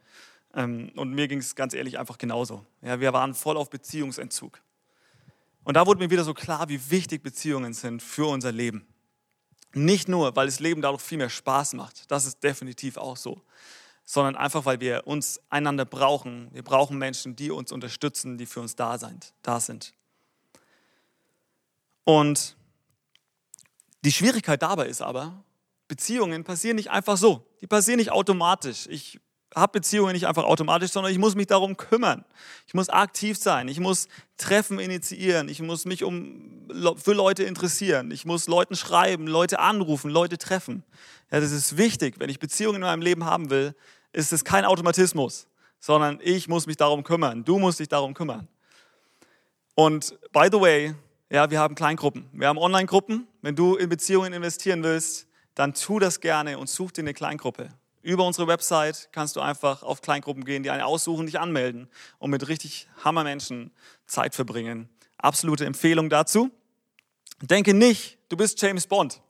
Ähm, 0.56 0.92
und 0.96 1.12
mir 1.12 1.28
ging 1.28 1.40
es 1.40 1.56
ganz 1.56 1.74
ehrlich 1.74 2.00
einfach 2.00 2.18
genauso. 2.18 2.66
Ja, 2.82 3.02
wir 3.02 3.12
waren 3.12 3.34
voll 3.34 3.58
auf 3.58 3.70
Beziehungsentzug. 3.70 4.62
Und 5.64 5.76
da 5.76 5.86
wurde 5.86 6.00
mir 6.00 6.10
wieder 6.10 6.24
so 6.24 6.34
klar, 6.34 6.70
wie 6.70 6.90
wichtig 6.90 7.24
Beziehungen 7.24 7.74
sind 7.74 8.02
für 8.02 8.28
unser 8.28 8.52
Leben. 8.52 8.88
Nicht 9.74 10.08
nur, 10.08 10.36
weil 10.36 10.48
das 10.48 10.60
Leben 10.60 10.82
dadurch 10.82 11.02
viel 11.02 11.18
mehr 11.18 11.30
Spaß 11.30 11.74
macht, 11.74 12.10
das 12.12 12.26
ist 12.26 12.44
definitiv 12.44 12.98
auch 12.98 13.16
so, 13.16 13.42
sondern 14.04 14.36
einfach, 14.36 14.66
weil 14.66 14.80
wir 14.82 15.08
uns 15.08 15.40
einander 15.50 15.86
brauchen. 15.86 16.50
Wir 16.52 16.64
brauchen 16.64 16.98
Menschen, 16.98 17.36
die 17.36 17.52
uns 17.52 17.72
unterstützen, 17.72 18.38
die 18.38 18.46
für 18.46 18.60
uns 18.60 18.76
da 18.76 18.98
sind. 18.98 19.34
Da 19.44 19.60
sind. 19.60 19.94
Und 22.04 22.58
die 24.04 24.12
Schwierigkeit 24.12 24.62
dabei 24.62 24.88
ist 24.88 25.02
aber, 25.02 25.44
Beziehungen 25.88 26.44
passieren 26.44 26.76
nicht 26.76 26.90
einfach 26.90 27.18
so. 27.18 27.46
Die 27.62 27.68
passieren 27.68 27.98
nicht 27.98 28.12
automatisch. 28.12 28.88
Ich 28.88 29.20
habe 29.56 29.80
Beziehungen 29.80 30.14
nicht 30.14 30.28
einfach 30.28 30.44
automatisch, 30.44 30.92
sondern 30.92 31.12
ich 31.12 31.18
muss 31.18 31.36
mich 31.36 31.48
darum 31.48 31.78
kümmern. 31.78 32.24
Ich 32.68 32.74
muss 32.74 32.90
aktiv 32.90 33.38
sein. 33.38 33.68
Ich 33.68 33.80
muss 33.80 34.08
Treffen 34.38 34.80
initiieren. 34.80 35.50
Ich 35.50 35.62
muss 35.62 35.86
mich 35.86 36.04
um, 36.04 36.68
für 36.98 37.14
Leute 37.14 37.44
interessieren. 37.44 38.12
Ich 38.12 38.26
muss 38.26 38.48
Leuten 38.48 38.76
schreiben, 38.76 39.28
Leute 39.28 39.60
anrufen, 39.60 40.10
Leute 40.10 40.38
treffen. 40.38 40.84
Ja, 41.32 41.40
das 41.40 41.52
ist 41.52 41.78
wichtig. 41.78 42.16
Wenn 42.20 42.30
ich 42.30 42.40
Beziehungen 42.40 42.76
in 42.78 42.82
meinem 42.82 43.02
Leben 43.02 43.26
haben 43.26 43.50
will, 43.50 43.76
ist 44.14 44.32
es 44.34 44.46
kein 44.46 44.66
Automatismus, 44.66 45.48
sondern 45.80 46.20
ich 46.22 46.48
muss 46.48 46.68
mich 46.68 46.78
darum 46.78 47.04
kümmern. 47.04 47.44
Du 47.44 47.60
musst 47.60 47.80
dich 47.80 47.90
darum 47.90 48.14
kümmern. 48.14 48.48
Und 49.76 50.18
by 50.32 50.48
the 50.52 50.60
way, 50.60 50.96
ja, 51.30 51.50
wir 51.50 51.60
haben 51.60 51.76
Kleingruppen. 51.76 52.30
Wir 52.34 52.48
haben 52.48 52.58
Online-Gruppen. 52.58 53.28
Wenn 53.42 53.56
du 53.56 53.76
in 53.76 53.90
Beziehungen 53.90 54.34
investieren 54.34 54.84
willst, 54.84 55.28
dann 55.56 55.74
tu 55.74 56.00
das 56.00 56.20
gerne 56.20 56.58
und 56.58 56.70
such 56.70 56.92
dir 56.92 57.02
eine 57.02 57.14
Kleingruppe. 57.14 57.70
Über 58.02 58.26
unsere 58.26 58.48
Website 58.48 59.10
kannst 59.12 59.36
du 59.36 59.42
einfach 59.42 59.84
auf 59.84 60.02
Kleingruppen 60.02 60.44
gehen, 60.44 60.64
die 60.64 60.72
eine 60.72 60.86
aussuchen, 60.86 61.28
dich 61.28 61.40
anmelden 61.40 61.88
und 62.18 62.32
mit 62.32 62.48
richtig 62.48 62.88
Hammermenschen 63.04 63.72
Zeit 64.08 64.34
verbringen. 64.34 64.90
Absolute 65.18 65.66
Empfehlung 65.66 66.10
dazu. 66.10 66.50
Denke 67.42 67.74
nicht, 67.74 68.18
du 68.30 68.38
bist 68.38 68.62
James 68.62 68.88
Bond. 68.88 69.22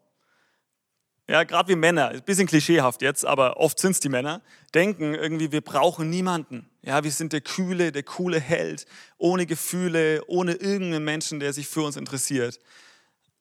Ja, 1.28 1.44
gerade 1.44 1.70
wie 1.70 1.76
Männer, 1.76 2.10
ein 2.10 2.24
bisschen 2.24 2.48
klischeehaft 2.48 3.02
jetzt, 3.02 3.26
aber 3.26 3.58
oft 3.58 3.80
sind 3.80 3.92
es 3.92 4.00
die 4.00 4.10
Männer, 4.10 4.42
denken 4.74 5.14
irgendwie, 5.16 5.52
wir 5.52 5.62
brauchen 5.62 6.10
niemanden. 6.10 6.70
Ja, 6.82 7.04
wir 7.04 7.12
sind 7.12 7.32
der 7.32 7.42
kühle, 7.42 7.92
der 7.92 8.04
coole 8.04 8.40
Held, 8.40 8.86
ohne 9.18 9.46
Gefühle, 9.46 10.24
ohne 10.28 10.54
irgendeinen 10.54 11.06
Menschen, 11.06 11.40
der 11.40 11.54
sich 11.54 11.68
für 11.68 11.84
uns 11.84 11.96
interessiert. 11.96 12.60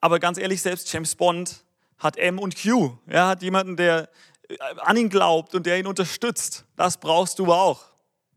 Aber 0.01 0.19
ganz 0.19 0.38
ehrlich, 0.38 0.62
selbst 0.62 0.93
James 0.93 1.14
Bond 1.14 1.64
hat 1.99 2.16
M 2.16 2.38
und 2.38 2.61
Q. 2.61 2.97
Er 3.07 3.27
hat 3.27 3.43
jemanden, 3.43 3.77
der 3.77 4.09
an 4.78 4.96
ihn 4.96 5.08
glaubt 5.08 5.54
und 5.54 5.66
der 5.66 5.78
ihn 5.78 5.86
unterstützt. 5.86 6.64
Das 6.76 6.98
brauchst 6.98 7.38
du 7.38 7.52
auch. 7.52 7.84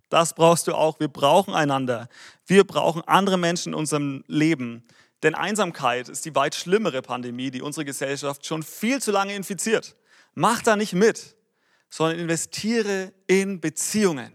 Das 0.10 0.34
brauchst 0.34 0.68
du 0.68 0.76
auch. 0.76 1.00
Wir 1.00 1.08
brauchen 1.08 1.54
einander. 1.54 2.08
Wir 2.46 2.66
brauchen 2.66 3.02
andere 3.08 3.38
Menschen 3.38 3.74
in 3.74 3.80
unserem 3.80 4.24
Leben. 4.28 4.86
Denn 5.24 5.36
Einsamkeit 5.36 6.10
ist 6.10 6.26
die 6.26 6.36
weit 6.36 6.54
schlimmere 6.54 7.02
Pandemie, 7.02 7.50
die 7.50 7.62
unsere 7.62 7.86
Gesellschaft 7.86 8.46
schon 8.46 8.62
viel 8.62 9.02
zu 9.02 9.12
lange 9.12 9.36
infiziert. 9.36 9.96
Mach 10.36 10.62
da 10.62 10.76
nicht 10.76 10.94
mit, 10.94 11.36
sondern 11.90 12.20
investiere 12.20 13.14
in 13.28 13.62
Beziehungen. 13.62 14.34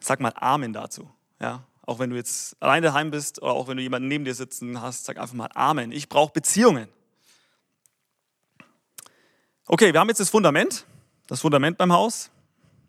Sag 0.00 0.20
mal 0.20 0.32
Amen 0.36 0.72
dazu. 0.72 1.10
Ja? 1.40 1.64
Auch 1.82 1.98
wenn 1.98 2.10
du 2.10 2.16
jetzt 2.16 2.56
allein 2.60 2.82
daheim 2.82 3.10
bist 3.10 3.40
oder 3.42 3.52
auch 3.52 3.68
wenn 3.68 3.76
du 3.76 3.82
jemanden 3.82 4.08
neben 4.08 4.24
dir 4.24 4.34
sitzen 4.34 4.80
hast, 4.80 5.04
sag 5.04 5.18
einfach 5.18 5.34
mal 5.34 5.50
Amen. 5.54 5.92
Ich 5.92 6.08
brauche 6.08 6.32
Beziehungen. 6.32 6.88
Okay, 9.70 9.92
wir 9.92 10.00
haben 10.00 10.08
jetzt 10.08 10.20
das 10.20 10.30
Fundament, 10.30 10.86
das 11.26 11.42
Fundament 11.42 11.76
beim 11.76 11.92
Haus. 11.92 12.30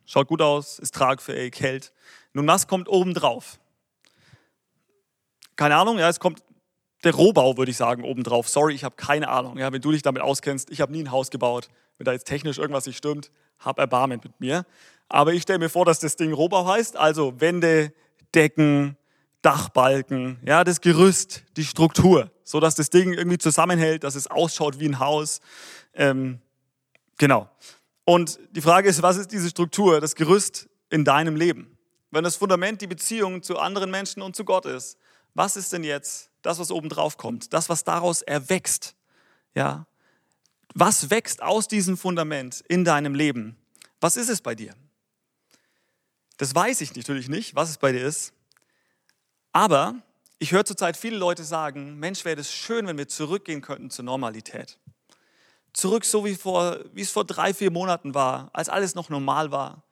Schaut 0.06 0.30
gut 0.30 0.42
aus, 0.42 0.80
ist 0.80 0.96
tragfähig, 0.96 1.60
hält. 1.60 1.92
Nun, 2.32 2.48
was 2.48 2.68
kommt 2.68 2.88
oben 2.88 3.14
drauf? 3.14 3.60
Keine 5.58 5.76
Ahnung, 5.76 6.00
ja, 6.00 6.08
es 6.08 6.22
kommt 6.22 6.42
der 7.04 7.14
Rohbau, 7.14 7.58
würde 7.58 7.70
ich 7.70 7.76
sagen, 7.76 8.06
oben 8.06 8.24
drauf. 8.24 8.48
Sorry, 8.48 8.76
ich 8.76 8.86
habe 8.86 8.96
keine 8.96 9.28
Ahnung. 9.28 9.58
Ja, 9.58 9.74
wenn 9.74 9.82
du 9.82 9.92
dich 9.92 10.04
damit 10.04 10.22
auskennst, 10.22 10.70
ich 10.70 10.80
habe 10.80 10.94
nie 10.94 11.04
ein 11.04 11.12
Haus 11.12 11.32
gebaut. 11.32 11.68
Wenn 11.98 12.06
da 12.06 12.14
jetzt 12.14 12.28
technisch 12.28 12.60
irgendwas 12.60 12.86
nicht 12.86 12.96
stimmt, 12.96 13.30
hab 13.60 13.78
Erbarmen 13.78 14.22
mit 14.24 14.40
mir. 14.40 14.66
Aber 15.10 15.34
ich 15.34 15.42
stelle 15.42 15.60
mir 15.60 15.70
vor, 15.70 15.84
dass 15.84 16.00
das 16.00 16.16
Ding 16.16 16.32
Rohbau 16.32 16.66
heißt, 16.66 16.96
also 16.96 17.42
Wände, 17.42 17.92
Decken, 18.34 18.96
Dachbalken, 19.42 20.40
ja, 20.46 20.64
das 20.64 20.80
Gerüst, 20.80 21.44
die 21.58 21.66
Struktur, 21.66 22.32
so 22.46 22.62
dass 22.62 22.76
das 22.76 22.90
Ding 22.90 23.12
irgendwie 23.12 23.38
zusammenhält, 23.38 24.06
dass 24.06 24.16
es 24.16 24.28
ausschaut 24.28 24.80
wie 24.80 24.88
ein 24.88 25.00
Haus. 25.00 25.42
Ähm, 25.94 26.40
genau. 27.20 27.48
Und 28.06 28.40
die 28.50 28.62
Frage 28.62 28.90
ist, 28.90 29.04
was 29.04 29.18
ist 29.18 29.32
diese 29.32 29.50
Struktur, 29.50 30.02
das 30.02 30.16
Gerüst 30.16 30.68
in 30.90 31.06
deinem 31.06 31.36
Leben? 31.36 31.78
Wenn 32.10 32.24
das 32.24 32.36
Fundament 32.36 32.82
die 32.82 32.88
Beziehung 32.88 33.44
zu 33.44 33.60
anderen 33.60 33.92
Menschen 33.92 34.24
und 34.24 34.36
zu 34.36 34.44
Gott 34.44 34.66
ist, 34.66 34.98
was 35.36 35.56
ist 35.56 35.72
denn 35.72 35.84
jetzt 35.84 36.32
das, 36.42 36.58
was 36.58 36.72
oben 36.72 36.90
drauf 36.90 37.18
kommt? 37.18 37.54
Das, 37.54 37.70
was 37.70 37.84
daraus 37.84 38.24
erwächst? 38.24 38.96
Ja? 39.54 39.86
Was 40.74 41.12
wächst 41.12 41.44
aus 41.44 41.68
diesem 41.68 41.98
Fundament 41.98 42.64
in 42.68 42.84
deinem 42.84 43.14
Leben? 43.14 43.56
Was 44.02 44.18
ist 44.18 44.30
es 44.30 44.42
bei 44.42 44.56
dir? 44.56 44.74
Das 46.38 46.56
weiß 46.56 46.82
ich 46.82 46.96
natürlich 46.96 47.28
nicht, 47.30 47.56
was 47.56 47.70
es 47.70 47.78
bei 47.78 47.92
dir 47.92 48.04
ist. 48.04 48.34
Aber 49.52 49.96
ich 50.40 50.52
höre 50.52 50.64
zurzeit 50.64 50.96
viele 50.96 51.18
Leute 51.18 51.44
sagen, 51.44 52.00
Mensch, 52.00 52.24
wäre 52.24 52.40
es 52.40 52.52
schön, 52.52 52.88
wenn 52.88 52.98
wir 52.98 53.08
zurückgehen 53.08 53.62
könnten 53.62 53.90
zur 53.90 54.06
Normalität. 54.06 54.80
Zurück 55.74 56.06
so 56.06 56.26
wie, 56.26 56.36
vor, 56.36 56.80
wie 56.94 57.02
es 57.02 57.12
vor 57.12 57.26
drei, 57.26 57.54
vier 57.54 57.72
Monaten 57.72 58.14
war, 58.14 58.50
als 58.54 58.70
alles 58.70 58.96
noch 58.96 59.10
normal 59.10 59.52
war. 59.52 59.84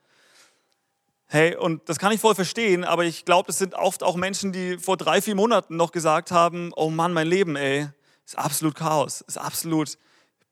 Hey, 1.27 1.57
und 1.57 1.89
das 1.89 1.99
kann 1.99 2.13
ich 2.13 2.21
voll 2.21 2.35
verstehen, 2.35 2.85
aber 2.85 3.03
ich 3.03 3.25
glaube, 3.25 3.51
es 3.51 3.57
sind 3.57 3.73
oft 3.73 4.01
auch 4.01 4.15
Menschen, 4.15 4.53
die 4.53 4.77
vor 4.77 4.95
drei, 4.95 5.21
vier 5.21 5.35
Monaten 5.35 5.75
noch 5.75 5.91
gesagt 5.91 6.31
haben, 6.31 6.71
oh 6.75 6.89
Mann, 6.89 7.11
mein 7.11 7.27
Leben, 7.27 7.57
ey, 7.57 7.89
ist 8.25 8.37
absolut 8.37 8.75
Chaos, 8.75 9.21
ist 9.21 9.37
absolut 9.37 9.97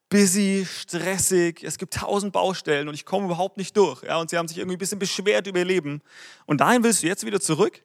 busy, 0.09 0.67
stressig, 0.69 1.63
es 1.63 1.77
gibt 1.77 1.93
tausend 1.93 2.33
Baustellen 2.33 2.89
und 2.89 2.93
ich 2.93 3.05
komme 3.05 3.27
überhaupt 3.27 3.55
nicht 3.55 3.75
durch. 3.77 4.03
Ja, 4.03 4.17
und 4.17 4.29
sie 4.29 4.37
haben 4.37 4.49
sich 4.49 4.57
irgendwie 4.57 4.75
ein 4.75 4.79
bisschen 4.79 4.99
beschwert 4.99 5.47
über 5.47 5.59
ihr 5.59 5.65
Leben. 5.65 6.01
Und 6.45 6.59
dahin 6.59 6.83
willst 6.83 7.03
du 7.03 7.07
jetzt 7.07 7.25
wieder 7.25 7.39
zurück? 7.39 7.81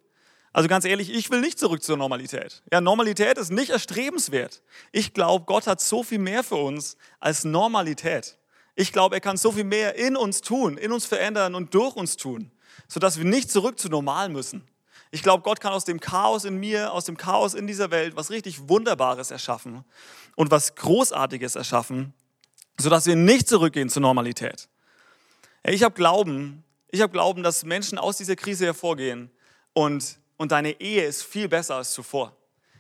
Also 0.53 0.69
ganz 0.69 0.85
ehrlich, 0.85 1.11
ich 1.11 1.31
will 1.31 1.41
nicht 1.41 1.59
zurück 1.59 1.83
zur 1.83 1.97
Normalität. 1.97 2.63
Ja, 2.73 2.81
Normalität 2.81 3.39
ist 3.39 3.51
nicht 3.51 3.71
erstrebenswert. 3.71 4.63
Ich 4.91 5.15
glaube, 5.15 5.45
Gott 5.45 5.67
hat 5.67 5.81
so 5.81 6.03
viel 6.03 6.19
mehr 6.19 6.43
für 6.43 6.57
uns 6.57 6.97
als 7.21 7.45
Normalität. 7.45 8.37
Ich 8.75 8.93
glaube, 8.93 9.17
er 9.17 9.21
kann 9.21 9.37
so 9.37 9.53
viel 9.53 9.65
mehr 9.65 9.95
in 9.95 10.17
uns 10.17 10.41
tun, 10.41 10.77
in 10.77 10.91
uns 10.93 11.07
verändern 11.07 11.55
und 11.55 11.75
durch 11.75 11.95
uns 11.97 12.17
tun 12.17 12.51
sodass 12.89 13.19
wir 13.19 13.25
nicht 13.25 13.51
zurück 13.51 13.79
zu 13.79 13.89
normal 13.89 14.29
müssen. 14.29 14.67
Ich 15.13 15.23
glaube, 15.23 15.43
Gott 15.43 15.61
kann 15.61 15.73
aus 15.73 15.85
dem 15.85 16.01
Chaos 16.01 16.45
in 16.45 16.57
mir, 16.57 16.93
aus 16.93 17.05
dem 17.05 17.17
Chaos 17.17 17.55
in 17.55 17.67
dieser 17.67 17.91
Welt 17.91 18.17
was 18.17 18.31
richtig 18.31 18.69
Wunderbares 18.69 19.31
erschaffen 19.31 19.85
und 20.37 20.51
was 20.51 20.77
Großartiges 20.77 21.57
erschaffen, 21.57 22.15
sodass 22.79 23.07
wir 23.07 23.17
nicht 23.17 23.49
zurückgehen 23.49 23.89
zur 23.89 24.03
Normalität. 24.03 24.69
Ich 25.65 25.83
habe 25.83 25.95
Glauben, 25.95 26.65
ich 26.91 27.01
habe 27.01 27.13
Glauben, 27.13 27.43
dass 27.43 27.65
Menschen 27.65 27.99
aus 27.99 28.17
dieser 28.17 28.37
Krise 28.37 28.67
hervorgehen 28.67 29.31
und, 29.73 30.19
und 30.41 30.53
deine 30.53 30.81
Ehe 30.81 31.05
ist 31.05 31.23
viel 31.23 31.49
besser 31.49 31.75
als 31.75 31.93
zuvor. 31.93 32.35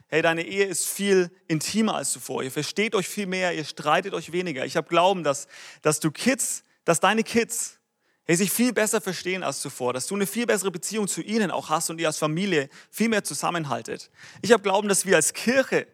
Hey, 0.08 0.22
deine 0.22 0.46
Ehe 0.46 0.64
ist 0.64 0.86
viel 0.86 1.30
intimer 1.46 1.94
als 1.96 2.10
zuvor. 2.10 2.42
Ihr 2.42 2.50
versteht 2.50 2.94
euch 2.94 3.06
viel 3.06 3.26
mehr, 3.26 3.52
ihr 3.52 3.66
streitet 3.66 4.14
euch 4.14 4.32
weniger. 4.32 4.64
Ich 4.64 4.78
habe 4.78 4.88
Glauben, 4.88 5.24
dass, 5.24 5.46
dass 5.82 6.00
du 6.00 6.10
Kids, 6.10 6.64
dass 6.86 7.00
deine 7.00 7.22
Kids 7.22 7.78
hey, 8.24 8.34
sich 8.34 8.50
viel 8.50 8.72
besser 8.72 9.02
verstehen 9.02 9.42
als 9.42 9.60
zuvor, 9.60 9.92
dass 9.92 10.06
du 10.06 10.14
eine 10.14 10.26
viel 10.26 10.46
bessere 10.46 10.70
Beziehung 10.70 11.06
zu 11.06 11.20
ihnen 11.20 11.50
auch 11.50 11.68
hast 11.68 11.90
und 11.90 12.00
ihr 12.00 12.06
als 12.06 12.16
Familie 12.16 12.70
viel 12.90 13.10
mehr 13.10 13.24
zusammenhaltet. 13.24 14.10
Ich 14.40 14.52
habe 14.52 14.62
Glauben, 14.62 14.88
dass 14.88 15.04
wir 15.04 15.16
als 15.16 15.34
Kirche 15.34 15.86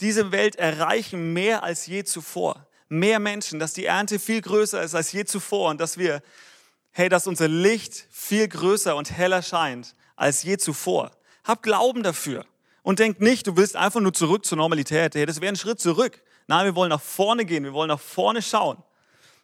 diese 0.00 0.30
Welt 0.30 0.56
erreichen 0.56 1.32
mehr 1.32 1.62
als 1.62 1.86
je 1.86 2.04
zuvor. 2.04 2.68
Mehr 2.90 3.18
Menschen, 3.18 3.58
dass 3.58 3.72
die 3.72 3.86
Ernte 3.86 4.18
viel 4.18 4.42
größer 4.42 4.82
ist 4.82 4.94
als 4.94 5.10
je 5.12 5.24
zuvor 5.24 5.70
und 5.70 5.80
dass 5.80 5.96
wir, 5.96 6.22
hey, 6.90 7.08
dass 7.08 7.26
unser 7.26 7.48
Licht 7.48 8.08
viel 8.10 8.46
größer 8.46 8.94
und 8.94 9.10
heller 9.10 9.40
scheint 9.40 9.94
als 10.16 10.42
je 10.42 10.56
zuvor. 10.56 11.10
Hab 11.44 11.62
Glauben 11.62 12.02
dafür 12.02 12.44
und 12.82 12.98
denk 12.98 13.20
nicht, 13.20 13.46
du 13.46 13.56
willst 13.56 13.76
einfach 13.76 14.00
nur 14.00 14.12
zurück 14.12 14.44
zur 14.44 14.58
Normalität. 14.58 15.14
Hey, 15.14 15.26
das 15.26 15.40
wäre 15.40 15.52
ein 15.52 15.56
Schritt 15.56 15.80
zurück. 15.80 16.22
Nein, 16.46 16.66
wir 16.66 16.74
wollen 16.74 16.90
nach 16.90 17.00
vorne 17.00 17.44
gehen, 17.44 17.64
wir 17.64 17.72
wollen 17.72 17.88
nach 17.88 18.00
vorne 18.00 18.42
schauen 18.42 18.82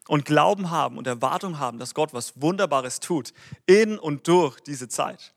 und 0.09 0.25
Glauben 0.25 0.71
haben 0.71 0.99
und 0.99 1.07
Erwartung 1.07 1.59
haben, 1.59 1.79
dass 1.79 1.95
Gott 1.95 2.13
was 2.13 2.41
Wunderbares 2.41 3.01
tut 3.01 3.33
in 3.67 3.99
und 3.99 4.27
durch 4.29 4.61
diese 4.61 4.89
Zeit. 4.89 5.35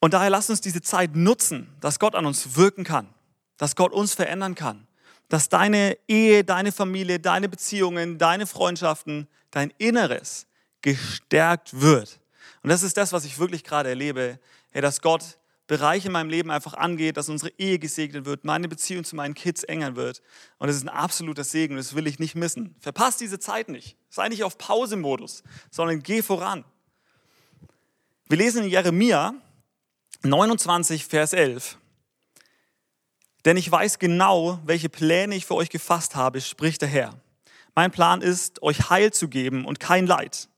Und 0.00 0.14
daher 0.14 0.30
lasst 0.30 0.50
uns 0.50 0.60
diese 0.60 0.82
Zeit 0.82 1.16
nutzen, 1.16 1.68
dass 1.80 1.98
Gott 1.98 2.14
an 2.14 2.26
uns 2.26 2.56
wirken 2.56 2.84
kann, 2.84 3.08
dass 3.56 3.74
Gott 3.76 3.92
uns 3.92 4.14
verändern 4.14 4.54
kann, 4.54 4.86
dass 5.28 5.48
deine 5.48 5.98
Ehe, 6.06 6.44
deine 6.44 6.72
Familie, 6.72 7.18
deine 7.18 7.48
Beziehungen, 7.48 8.18
deine 8.18 8.46
Freundschaften, 8.46 9.28
dein 9.50 9.72
Inneres 9.78 10.46
gestärkt 10.82 11.80
wird. 11.80 12.20
Und 12.68 12.72
das 12.72 12.82
ist 12.82 12.98
das, 12.98 13.14
was 13.14 13.24
ich 13.24 13.38
wirklich 13.38 13.64
gerade 13.64 13.88
erlebe, 13.88 14.38
hey, 14.72 14.82
dass 14.82 15.00
Gott 15.00 15.38
Bereich 15.68 16.04
in 16.04 16.12
meinem 16.12 16.28
Leben 16.28 16.50
einfach 16.50 16.74
angeht, 16.74 17.16
dass 17.16 17.30
unsere 17.30 17.50
Ehe 17.56 17.78
gesegnet 17.78 18.26
wird, 18.26 18.44
meine 18.44 18.68
Beziehung 18.68 19.04
zu 19.04 19.16
meinen 19.16 19.32
Kids 19.32 19.64
enger 19.64 19.96
wird. 19.96 20.20
Und 20.58 20.66
das 20.66 20.76
ist 20.76 20.82
ein 20.82 20.90
absoluter 20.90 21.44
Segen, 21.44 21.76
das 21.76 21.94
will 21.94 22.06
ich 22.06 22.18
nicht 22.18 22.34
missen. 22.34 22.76
Verpasst 22.80 23.22
diese 23.22 23.38
Zeit 23.38 23.70
nicht. 23.70 23.96
Sei 24.10 24.28
nicht 24.28 24.44
auf 24.44 24.58
Pausemodus, 24.58 25.44
sondern 25.70 26.02
geh 26.02 26.20
voran. 26.20 26.62
Wir 28.28 28.36
lesen 28.36 28.64
in 28.64 28.68
Jeremia 28.68 29.32
29, 30.24 31.06
Vers 31.06 31.32
11. 31.32 31.78
Denn 33.46 33.56
ich 33.56 33.72
weiß 33.72 33.98
genau, 33.98 34.60
welche 34.66 34.90
Pläne 34.90 35.36
ich 35.36 35.46
für 35.46 35.54
euch 35.54 35.70
gefasst 35.70 36.16
habe, 36.16 36.42
spricht 36.42 36.82
der 36.82 36.90
Herr. 36.90 37.14
Mein 37.74 37.92
Plan 37.92 38.20
ist, 38.20 38.60
euch 38.62 38.90
Heil 38.90 39.10
zu 39.10 39.28
geben 39.28 39.64
und 39.64 39.80
kein 39.80 40.06
Leid. 40.06 40.50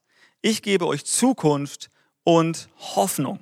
Ich 0.42 0.62
gebe 0.62 0.88
euch 0.88 1.04
Zukunft 1.04 1.88
und 2.38 2.68
Hoffnung. 2.94 3.40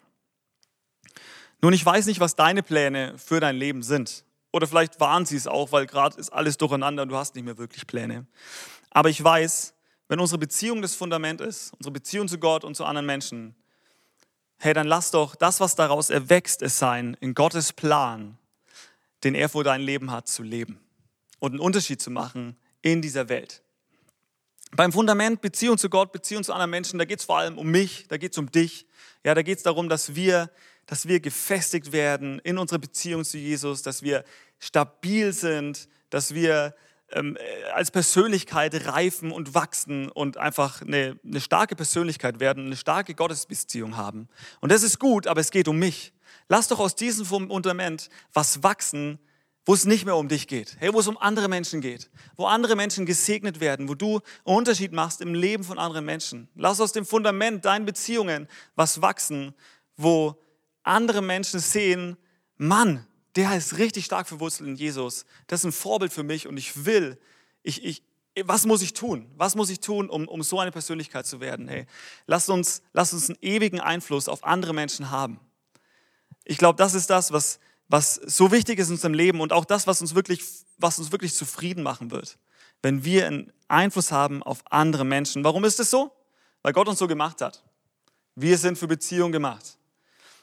Nun, 1.60 1.74
ich 1.74 1.84
weiß 1.84 2.06
nicht, 2.06 2.20
was 2.20 2.36
deine 2.36 2.62
Pläne 2.62 3.18
für 3.18 3.38
dein 3.38 3.54
Leben 3.54 3.82
sind. 3.82 4.24
Oder 4.50 4.66
vielleicht 4.66 4.98
waren 4.98 5.26
sie 5.26 5.36
es 5.36 5.46
auch, 5.46 5.72
weil 5.72 5.86
gerade 5.86 6.18
ist 6.18 6.30
alles 6.30 6.56
durcheinander 6.56 7.02
und 7.02 7.10
du 7.10 7.16
hast 7.16 7.34
nicht 7.34 7.44
mehr 7.44 7.58
wirklich 7.58 7.86
Pläne. 7.86 8.26
Aber 8.88 9.10
ich 9.10 9.22
weiß, 9.22 9.74
wenn 10.08 10.20
unsere 10.20 10.38
Beziehung 10.38 10.80
das 10.80 10.94
Fundament 10.94 11.42
ist, 11.42 11.74
unsere 11.74 11.92
Beziehung 11.92 12.28
zu 12.28 12.38
Gott 12.38 12.64
und 12.64 12.76
zu 12.76 12.86
anderen 12.86 13.04
Menschen, 13.04 13.54
hey, 14.56 14.72
dann 14.72 14.86
lass 14.86 15.10
doch 15.10 15.36
das, 15.36 15.60
was 15.60 15.74
daraus 15.74 16.08
erwächst, 16.08 16.62
es 16.62 16.78
sein, 16.78 17.14
in 17.20 17.34
Gottes 17.34 17.74
Plan, 17.74 18.38
den 19.22 19.34
er 19.34 19.50
vor 19.50 19.64
dein 19.64 19.82
Leben 19.82 20.10
hat, 20.10 20.28
zu 20.28 20.42
leben 20.42 20.80
und 21.40 21.50
einen 21.50 21.60
Unterschied 21.60 22.00
zu 22.00 22.10
machen 22.10 22.56
in 22.80 23.02
dieser 23.02 23.28
Welt. 23.28 23.62
Beim 24.76 24.92
Fundament 24.92 25.40
Beziehung 25.40 25.78
zu 25.78 25.88
Gott, 25.88 26.12
Beziehung 26.12 26.44
zu 26.44 26.52
anderen 26.52 26.70
Menschen, 26.70 26.98
da 26.98 27.04
geht 27.04 27.20
es 27.20 27.24
vor 27.24 27.38
allem 27.38 27.58
um 27.58 27.68
mich, 27.68 28.06
da 28.08 28.16
geht 28.16 28.32
es 28.32 28.38
um 28.38 28.50
dich. 28.50 28.86
Ja, 29.24 29.34
da 29.34 29.42
geht 29.42 29.58
es 29.58 29.64
darum, 29.64 29.88
dass 29.88 30.14
wir, 30.14 30.50
dass 30.86 31.08
wir 31.08 31.20
gefestigt 31.20 31.92
werden 31.92 32.38
in 32.40 32.58
unserer 32.58 32.78
Beziehung 32.78 33.24
zu 33.24 33.38
Jesus, 33.38 33.82
dass 33.82 34.02
wir 34.02 34.24
stabil 34.58 35.32
sind, 35.32 35.88
dass 36.10 36.34
wir 36.34 36.74
ähm, 37.10 37.36
äh, 37.36 37.70
als 37.70 37.90
Persönlichkeit 37.90 38.86
reifen 38.86 39.32
und 39.32 39.54
wachsen 39.54 40.10
und 40.10 40.36
einfach 40.36 40.82
eine, 40.82 41.18
eine 41.24 41.40
starke 41.40 41.74
Persönlichkeit 41.74 42.38
werden, 42.38 42.66
eine 42.66 42.76
starke 42.76 43.14
Gottesbeziehung 43.14 43.96
haben. 43.96 44.28
Und 44.60 44.70
das 44.70 44.82
ist 44.82 44.98
gut, 44.98 45.26
aber 45.26 45.40
es 45.40 45.50
geht 45.50 45.68
um 45.68 45.78
mich. 45.78 46.12
Lass 46.48 46.68
doch 46.68 46.78
aus 46.80 46.94
diesem 46.94 47.24
Fundament 47.24 48.10
was 48.34 48.62
wachsen, 48.62 49.18
wo 49.68 49.74
es 49.74 49.84
nicht 49.84 50.06
mehr 50.06 50.16
um 50.16 50.28
dich 50.28 50.48
geht, 50.48 50.76
hey, 50.78 50.94
wo 50.94 51.00
es 51.00 51.08
um 51.08 51.18
andere 51.18 51.46
Menschen 51.46 51.82
geht, 51.82 52.08
wo 52.36 52.46
andere 52.46 52.74
Menschen 52.74 53.04
gesegnet 53.04 53.60
werden, 53.60 53.86
wo 53.86 53.94
du 53.94 54.20
einen 54.46 54.56
Unterschied 54.56 54.92
machst 54.92 55.20
im 55.20 55.34
Leben 55.34 55.62
von 55.62 55.78
anderen 55.78 56.06
Menschen. 56.06 56.48
Lass 56.54 56.80
aus 56.80 56.92
dem 56.92 57.04
Fundament 57.04 57.66
deinen 57.66 57.84
Beziehungen 57.84 58.48
was 58.76 59.02
wachsen, 59.02 59.54
wo 59.98 60.42
andere 60.84 61.20
Menschen 61.20 61.60
sehen, 61.60 62.16
Mann, 62.56 63.06
der 63.36 63.54
ist 63.58 63.76
richtig 63.76 64.06
stark 64.06 64.26
verwurzelt 64.26 64.70
in 64.70 64.74
Jesus. 64.74 65.26
Das 65.48 65.60
ist 65.60 65.64
ein 65.66 65.72
Vorbild 65.72 66.14
für 66.14 66.22
mich 66.22 66.46
und 66.46 66.56
ich 66.56 66.86
will, 66.86 67.18
ich, 67.62 67.84
ich, 67.84 68.02
was 68.44 68.64
muss 68.64 68.80
ich 68.80 68.94
tun? 68.94 69.30
Was 69.36 69.54
muss 69.54 69.68
ich 69.68 69.80
tun, 69.80 70.08
um, 70.08 70.26
um 70.28 70.42
so 70.42 70.60
eine 70.60 70.70
Persönlichkeit 70.70 71.26
zu 71.26 71.40
werden? 71.40 71.68
Hey, 71.68 71.84
lass 72.24 72.48
uns, 72.48 72.80
lass 72.94 73.12
uns 73.12 73.28
einen 73.28 73.38
ewigen 73.42 73.80
Einfluss 73.80 74.28
auf 74.28 74.44
andere 74.44 74.72
Menschen 74.72 75.10
haben. 75.10 75.38
Ich 76.44 76.56
glaube, 76.56 76.78
das 76.78 76.94
ist 76.94 77.10
das, 77.10 77.32
was, 77.32 77.60
was 77.88 78.14
so 78.14 78.52
wichtig 78.52 78.78
ist 78.78 78.88
in 78.88 78.94
unserem 78.94 79.14
Leben 79.14 79.40
und 79.40 79.52
auch 79.52 79.64
das, 79.64 79.86
was 79.86 80.00
uns 80.00 80.14
wirklich, 80.14 80.42
was 80.76 80.98
uns 80.98 81.10
wirklich 81.10 81.34
zufrieden 81.34 81.82
machen 81.82 82.10
wird, 82.10 82.38
wenn 82.82 83.04
wir 83.04 83.26
einen 83.26 83.52
Einfluss 83.68 84.12
haben 84.12 84.42
auf 84.42 84.60
andere 84.70 85.04
Menschen. 85.04 85.44
Warum 85.44 85.64
ist 85.64 85.80
es 85.80 85.90
so? 85.90 86.12
Weil 86.62 86.72
Gott 86.72 86.88
uns 86.88 86.98
so 86.98 87.06
gemacht 87.06 87.40
hat. 87.40 87.64
Wir 88.34 88.58
sind 88.58 88.78
für 88.78 88.86
Beziehungen 88.86 89.32
gemacht. 89.32 89.78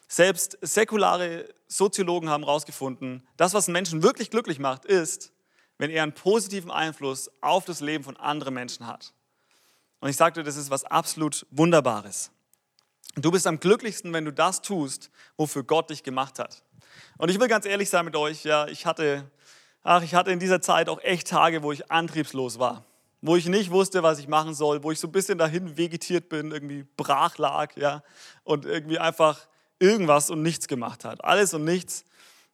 Selbst 0.07 0.57
säkulare 0.61 1.53
Soziologen 1.67 2.29
haben 2.29 2.43
herausgefunden, 2.43 3.25
das, 3.37 3.53
was 3.53 3.67
einen 3.67 3.73
Menschen 3.73 4.03
wirklich 4.03 4.29
glücklich 4.29 4.59
macht, 4.59 4.85
ist, 4.85 5.31
wenn 5.77 5.89
er 5.89 6.03
einen 6.03 6.13
positiven 6.13 6.71
Einfluss 6.71 7.29
auf 7.41 7.65
das 7.65 7.79
Leben 7.79 8.03
von 8.03 8.17
anderen 8.17 8.53
Menschen 8.53 8.87
hat. 8.87 9.13
Und 9.99 10.09
ich 10.09 10.15
sagte, 10.15 10.43
das 10.43 10.57
ist 10.57 10.69
was 10.69 10.83
absolut 10.83 11.45
Wunderbares. 11.51 12.31
Du 13.15 13.31
bist 13.31 13.47
am 13.47 13.59
glücklichsten, 13.59 14.13
wenn 14.13 14.25
du 14.25 14.33
das 14.33 14.61
tust, 14.61 15.09
wofür 15.37 15.63
Gott 15.63 15.89
dich 15.89 16.03
gemacht 16.03 16.37
hat. 16.37 16.63
Und 17.17 17.29
ich 17.29 17.39
will 17.39 17.47
ganz 17.47 17.65
ehrlich 17.65 17.89
sein 17.89 18.05
mit 18.05 18.15
euch, 18.15 18.43
ja, 18.43 18.67
ich 18.67 18.85
hatte, 18.85 19.29
ach, 19.83 20.03
ich 20.03 20.15
hatte 20.15 20.31
in 20.31 20.39
dieser 20.39 20.61
Zeit 20.61 20.89
auch 20.89 21.01
echt 21.01 21.27
Tage, 21.27 21.63
wo 21.63 21.71
ich 21.71 21.91
antriebslos 21.91 22.59
war, 22.59 22.85
wo 23.21 23.35
ich 23.35 23.47
nicht 23.47 23.71
wusste, 23.71 24.03
was 24.03 24.19
ich 24.19 24.27
machen 24.27 24.53
soll, 24.53 24.83
wo 24.83 24.91
ich 24.91 24.99
so 24.99 25.07
ein 25.07 25.11
bisschen 25.11 25.37
dahin 25.37 25.77
vegetiert 25.77 26.29
bin, 26.29 26.51
irgendwie 26.51 26.85
brach 26.97 27.37
lag, 27.37 27.75
ja, 27.77 28.03
und 28.43 28.65
irgendwie 28.65 28.99
einfach 28.99 29.39
irgendwas 29.79 30.29
und 30.29 30.41
nichts 30.41 30.67
gemacht 30.67 31.05
hat, 31.05 31.23
alles 31.23 31.53
und 31.53 31.63
nichts 31.63 32.05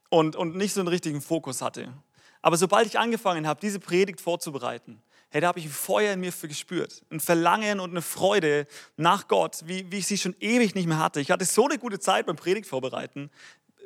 und, 0.10 0.36
und 0.36 0.56
nicht 0.56 0.74
so 0.74 0.82
einen 0.82 0.90
richtigen 0.90 1.22
Fokus 1.22 1.62
hatte. 1.62 1.94
Aber 2.42 2.58
sobald 2.58 2.88
ich 2.88 2.98
angefangen 2.98 3.48
habe, 3.48 3.60
diese 3.60 3.80
Predigt 3.80 4.20
vorzubereiten, 4.20 5.02
hey, 5.32 5.42
da 5.42 5.48
habe 5.48 5.60
ich 5.60 5.66
ein 5.66 5.72
Feuer 5.72 6.14
in 6.14 6.20
mir 6.20 6.34
für 6.34 6.48
gespürt. 6.48 7.04
Ein 7.10 7.22
Verlangen 7.22 7.80
und 7.80 7.92
eine 7.92 8.02
Freude 8.02 8.68
nach 8.98 9.28
Gott, 9.28 9.62
wie, 9.66 9.90
wie 9.90 10.00
ich 10.00 10.08
sie 10.08 10.18
schon 10.18 10.36
ewig 10.40 10.76
nicht 10.76 10.88
mehr 10.88 11.00
hatte. 11.00 11.22
Ich 11.22 11.32
hatte 11.32 11.46
so 11.46 11.66
eine 11.66 11.78
gute 11.78 12.00
Zeit 12.00 12.26
beim 12.26 12.36
Predigt 12.36 12.68
vorbereiten 12.68 13.32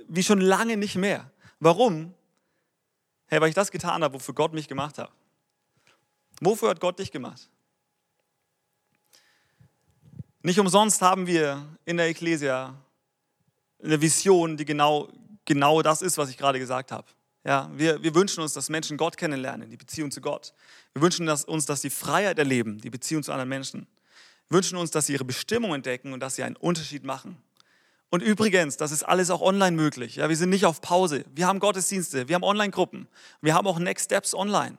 wie 0.08 0.24
schon 0.24 0.42
lange 0.42 0.78
nicht 0.78 0.96
mehr. 0.96 1.32
Warum? 1.60 2.14
Hey, 3.28 3.42
weil 3.42 3.50
ich 3.50 3.56
das 3.56 3.72
getan 3.72 4.04
habe, 4.04 4.16
wofür 4.16 4.34
Gott 4.34 4.54
mich 4.54 4.68
gemacht 4.68 4.98
hat. 4.98 5.12
Wofür 6.42 6.70
hat 6.70 6.80
Gott 6.80 7.00
dich 7.00 7.12
gemacht? 7.12 7.50
Nicht 10.42 10.60
umsonst 10.60 11.02
haben 11.02 11.26
wir 11.26 11.66
in 11.86 11.98
der 11.98 12.08
Ekklesia 12.08 12.76
eine 13.84 14.02
Vision, 14.02 14.58
die 14.58 14.66
genau, 14.66 15.10
genau 15.46 15.82
das 15.82 16.02
ist, 16.02 16.18
was 16.18 16.30
ich 16.30 16.38
gerade 16.38 16.60
gesagt 16.60 16.92
habe. 16.92 17.08
Ja, 17.44 17.70
wir, 17.74 18.02
wir 18.02 18.14
wünschen 18.16 18.42
uns, 18.42 18.54
dass 18.54 18.70
Menschen 18.70 18.98
Gott 18.98 19.18
kennenlernen, 19.18 19.70
die 19.70 19.78
Beziehung 19.78 20.12
zu 20.12 20.20
Gott. 20.20 20.54
Wir 20.94 21.02
wünschen 21.02 21.26
dass, 21.26 21.46
uns, 21.46 21.66
dass 21.66 21.82
sie 21.82 21.92
Freiheit 21.92 22.40
erleben, 22.40 22.80
die 22.80 22.90
Beziehung 22.90 23.24
zu 23.24 23.32
anderen 23.32 23.50
Menschen. 23.50 23.88
Wir 24.50 24.58
wünschen 24.58 24.78
uns, 24.78 24.92
dass 24.92 25.08
sie 25.08 25.14
ihre 25.14 25.26
Bestimmung 25.26 25.74
entdecken 25.74 26.14
und 26.14 26.20
dass 26.20 26.36
sie 26.36 26.44
einen 26.44 26.56
Unterschied 26.56 27.04
machen. 27.04 27.38
Und 28.10 28.22
übrigens, 28.22 28.78
das 28.78 28.92
ist 28.92 29.04
alles 29.04 29.30
auch 29.30 29.42
online 29.42 29.76
möglich. 29.76 30.16
Ja, 30.18 30.30
wir 30.30 30.38
sind 30.38 30.50
nicht 30.50 30.66
auf 30.66 30.82
Pause. 30.82 31.26
Wir 31.34 31.48
haben 31.48 31.60
Gottesdienste, 31.60 32.28
wir 32.28 32.36
haben 32.36 32.44
Online-Gruppen, 32.44 33.08
wir 33.42 33.54
haben 33.54 33.68
auch 33.68 33.80
Next 33.80 34.06
Steps 34.06 34.34
online. 34.34 34.78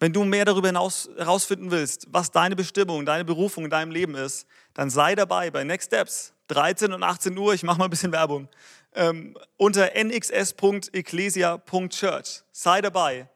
Wenn 0.00 0.12
du 0.12 0.24
mehr 0.24 0.44
darüber 0.44 0.66
hinaus 0.66 1.08
herausfinden 1.16 1.70
willst, 1.70 2.08
was 2.10 2.32
deine 2.32 2.56
Bestimmung, 2.56 3.06
deine 3.06 3.24
Berufung 3.24 3.62
in 3.64 3.70
deinem 3.70 3.92
Leben 3.92 4.16
ist, 4.16 4.48
dann 4.74 4.90
sei 4.90 5.14
dabei 5.14 5.52
bei 5.52 5.62
Next 5.62 5.86
Steps, 5.88 6.32
13 6.48 6.92
und 6.92 7.04
18 7.04 7.38
Uhr. 7.38 7.54
Ich 7.54 7.62
mache 7.62 7.78
mal 7.78 7.84
ein 7.84 7.90
bisschen 7.90 8.10
Werbung. 8.10 8.48
Ähm, 8.94 9.36
unter 9.56 9.94
nxs.ecclesia.church. 9.94 12.42
Sei 12.50 12.80
dabei 12.80 13.28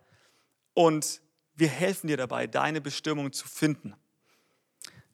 und 0.75 1.23
wir 1.55 1.69
helfen 1.69 2.09
dir 2.09 2.17
dabei, 2.17 2.49
deine 2.49 2.81
Bestimmung 2.81 3.33
zu 3.33 3.47
finden. 3.47 3.95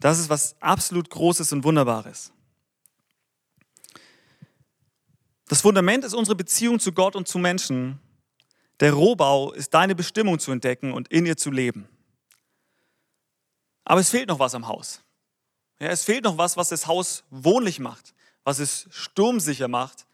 Das 0.01 0.19
ist 0.19 0.31
was 0.31 0.57
absolut 0.61 1.11
Großes 1.11 1.53
und 1.53 1.65
Wunderbares. 1.65 2.33
Das 5.53 5.61
Fundament 5.61 6.03
ist 6.03 6.15
unsere 6.15 6.35
Beziehung 6.35 6.81
zu 6.81 6.93
Gott 6.93 7.15
und 7.15 7.29
zu 7.29 7.39
Menschen. 7.39 8.01
Der 8.81 8.95
Rohbau 8.95 9.53
ist 9.53 9.75
deine 9.75 9.95
Bestimmung 9.95 10.39
zu 10.39 10.51
entdecken 10.51 10.95
und 10.95 11.09
in 11.09 11.27
ihr 11.27 11.37
zu 11.37 11.51
leben. 11.51 11.87
Aber 13.85 14.01
es 14.01 14.09
fehlt 14.09 14.29
noch 14.29 14.39
was 14.39 14.55
am 14.55 14.67
Haus. 14.67 15.03
Ja, 15.79 15.89
es 15.89 16.05
fehlt 16.05 16.25
noch 16.25 16.39
was, 16.39 16.57
was 16.57 16.71
das 16.71 16.87
Haus 16.87 17.25
wohnlich 17.29 17.81
macht, 17.81 18.15
was 18.45 18.61
es 18.61 18.87
sturmsicher 18.89 19.69
macht 19.69 20.07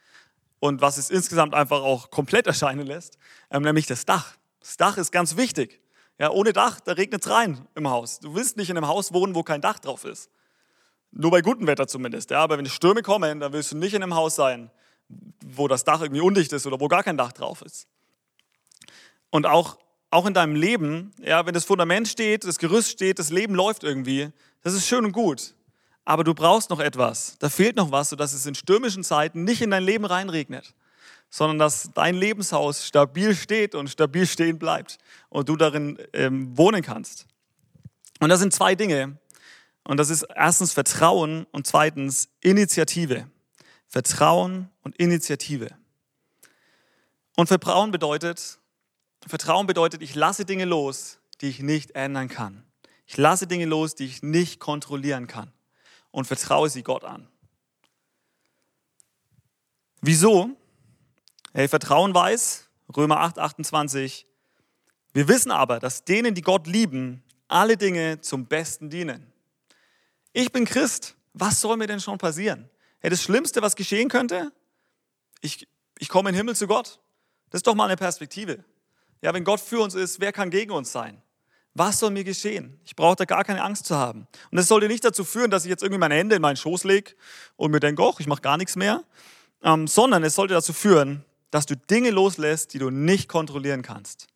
und 0.59 0.81
was 0.81 0.99
es 0.99 1.09
insgesamt 1.09 1.55
einfach 1.55 1.83
auch 1.83 2.11
komplett 2.11 2.49
erscheinen 2.49 2.85
lässt, 2.85 3.17
ähm, 3.53 3.63
nämlich 3.63 3.87
das 3.87 4.05
Dach. 4.05 4.37
Das 4.59 4.77
Dach 4.77 4.97
ist 4.97 5.13
ganz 5.13 5.37
wichtig. 5.37 5.81
Ja, 6.19 6.31
ohne 6.31 6.53
Dach, 6.53 6.81
da 6.81 6.95
regnet 6.95 7.25
es 7.25 7.31
rein 7.31 7.65
im 7.77 7.89
Haus. 7.89 8.19
Du 8.19 8.35
willst 8.35 8.57
nicht 8.57 8.71
in 8.71 8.77
einem 8.77 8.89
Haus 8.89 9.13
wohnen, 9.13 9.37
wo 9.37 9.45
kein 9.45 9.61
Dach 9.61 9.79
drauf 9.79 10.05
ist. 10.05 10.33
Nur 11.13 11.31
bei 11.31 11.43
gutem 11.43 11.69
Wetter 11.69 11.87
zumindest. 11.87 12.33
Ja, 12.33 12.41
aber 12.41 12.59
wenn 12.59 12.65
die 12.65 12.73
Stürme 12.73 13.03
kommen, 13.03 13.39
dann 13.39 13.53
willst 13.53 13.71
du 13.71 13.77
nicht 13.77 13.95
in 13.95 14.03
einem 14.03 14.17
Haus 14.17 14.35
sein, 14.35 14.73
wo 15.45 15.69
das 15.69 15.85
Dach 15.85 16.03
irgendwie 16.03 16.21
undicht 16.21 16.53
ist 16.53 16.67
oder 16.67 16.81
wo 16.81 16.89
gar 16.89 17.03
kein 17.03 17.17
Dach 17.17 17.33
drauf 17.33 17.63
ist. 17.63 17.87
Und 19.31 19.47
auch, 19.47 19.79
auch 20.11 20.27
in 20.27 20.35
deinem 20.35 20.55
Leben, 20.55 21.13
ja, 21.21 21.45
wenn 21.47 21.55
das 21.55 21.65
Fundament 21.65 22.09
steht, 22.09 22.45
das 22.45 22.59
Gerüst 22.59 22.91
steht, 22.91 23.19
das 23.19 23.31
Leben 23.31 23.55
läuft 23.55 23.85
irgendwie, 23.85 24.31
das 24.63 24.75
ist 24.75 24.87
schön 24.87 25.05
und 25.05 25.13
gut. 25.13 25.55
Aber 26.05 26.25
du 26.25 26.35
brauchst 26.35 26.71
noch 26.71 26.81
etwas. 26.81 27.37
Da 27.39 27.51
fehlt 27.51 27.77
noch 27.77 27.93
was, 27.93 28.11
sodass 28.11 28.33
es 28.33 28.47
in 28.47 28.55
stürmischen 28.55 29.05
Zeiten 29.05 29.45
nicht 29.45 29.61
in 29.61 29.71
dein 29.71 29.83
Leben 29.83 30.07
reinregnet, 30.07 30.75
sondern 31.29 31.59
dass 31.59 31.91
dein 31.95 32.15
Lebenshaus 32.15 32.87
stabil 32.87 33.35
steht 33.35 33.75
und 33.75 33.91
stabil 33.91 34.27
stehen 34.27 34.59
bleibt 34.59 34.99
und 35.29 35.49
du 35.51 35.57
darin 35.57 35.99
ähm, 36.15 36.57
wohnen 36.57 36.83
kannst. 36.83 37.27
Und 38.21 38.31
das 38.31 38.41
sind 38.41 38.55
zwei 38.55 38.75
Dinge. 38.75 39.19
Und 39.85 39.99
das 39.99 40.11
ist 40.11 40.23
erstens 40.35 40.73
Vertrauen 40.73 41.47
und 41.53 41.67
zweitens 41.67 42.29
Initiative. 42.41 43.27
Vertrauen 43.89 44.71
und 44.83 44.97
Initiative. 44.97 45.71
Und 47.37 47.47
Vertrauen 47.47 47.91
bedeutet, 47.91 48.59
Vertrauen 49.27 49.67
bedeutet, 49.67 50.03
ich 50.03 50.15
lasse 50.15 50.45
Dinge 50.45 50.67
los, 50.67 51.19
die 51.41 51.49
ich 51.49 51.61
nicht 51.61 51.93
ändern 51.93 52.29
kann. 52.29 52.65
Ich 53.07 53.17
lasse 53.17 53.47
Dinge 53.47 53.65
los, 53.65 53.95
die 53.95 54.05
ich 54.05 54.23
nicht 54.23 54.61
kontrollieren 54.61 55.27
kann 55.27 55.51
und 56.11 56.27
vertraue 56.27 56.69
sie 56.69 56.83
Gott 56.83 57.05
an. 57.05 57.29
Wieso? 60.01 60.51
Hey, 61.53 61.69
Vertrauen 61.69 62.15
weiß, 62.15 62.69
Römer 62.95 63.21
8, 63.21 63.39
28, 63.39 64.27
wir 65.15 65.29
wissen 65.29 65.51
aber, 65.51 65.81
dass 65.81 66.05
denen, 66.05 66.35
die 66.35 66.43
Gott 66.43 66.67
lieben, 66.67 67.23
alle 67.49 67.77
Dinge 67.77 68.21
zum 68.21 68.47
Besten 68.47 68.91
dienen. 68.91 69.33
Ich 70.33 70.53
bin 70.53 70.67
Christ, 70.67 71.17
was 71.33 71.61
soll 71.61 71.77
mir 71.77 71.87
denn 71.87 72.01
schon 72.01 72.19
passieren? 72.19 72.69
Hey, 73.01 73.11
das 73.11 73.23
Schlimmste, 73.23 73.63
was 73.63 73.77
geschehen 73.77 74.09
könnte, 74.09 74.53
ich, 75.41 75.69
ich 75.99 76.09
komme 76.09 76.31
in 76.31 76.35
den 76.35 76.39
Himmel 76.39 76.57
zu 76.57 76.67
Gott. 76.67 77.01
Das 77.51 77.61
ist 77.61 77.67
doch 77.67 77.75
mal 77.75 77.87
eine 77.87 77.97
Perspektive. 77.97 78.65
Ja, 79.23 79.33
wenn 79.35 79.45
Gott 79.45 79.61
für 79.61 79.81
uns 79.81 79.95
ist, 79.95 80.21
wer 80.21 80.33
kann 80.33 80.51
gegen 80.51 80.73
uns 80.73 80.93
sein? 80.93 81.23
Was 81.75 82.01
soll 82.01 82.11
mir 82.11 82.25
geschehen? 82.25 82.81
Ich 82.85 82.97
brauche 82.97 83.17
da 83.17 83.25
gar 83.25 83.45
keine 83.45 83.63
Angst 83.63 83.87
zu 83.87 83.97
haben. 83.97 84.27
Und 84.51 84.57
das 84.57 84.67
sollte 84.67 84.89
nicht 84.89 85.05
dazu 85.05 85.25
führen, 85.25 85.51
dass 85.51 85.65
ich 85.65 85.71
jetzt 85.71 85.83
irgendwie 85.83 86.01
meine 86.01 86.17
Hände 86.17 86.35
in 86.35 86.43
meinen 86.43 86.57
Schoß 86.57 86.85
lege 86.85 87.13
und 87.57 87.71
mir 87.71 87.81
denke, 87.81 88.03
ich 88.19 88.27
mache 88.27 88.43
gar 88.43 88.57
nichts 88.57 88.75
mehr, 88.75 89.05
ähm, 89.63 89.87
sondern 89.87 90.25
es 90.25 90.35
sollte 90.35 90.55
dazu 90.55 90.73
führen, 90.73 91.25
dass 91.51 91.67
du 91.67 91.77
Dinge 91.77 92.11
loslässt, 92.11 92.75
die 92.75 92.79
du 92.79 92.91
nicht 92.91 93.29
kontrollieren 93.29 93.83
kannst. 93.83 94.27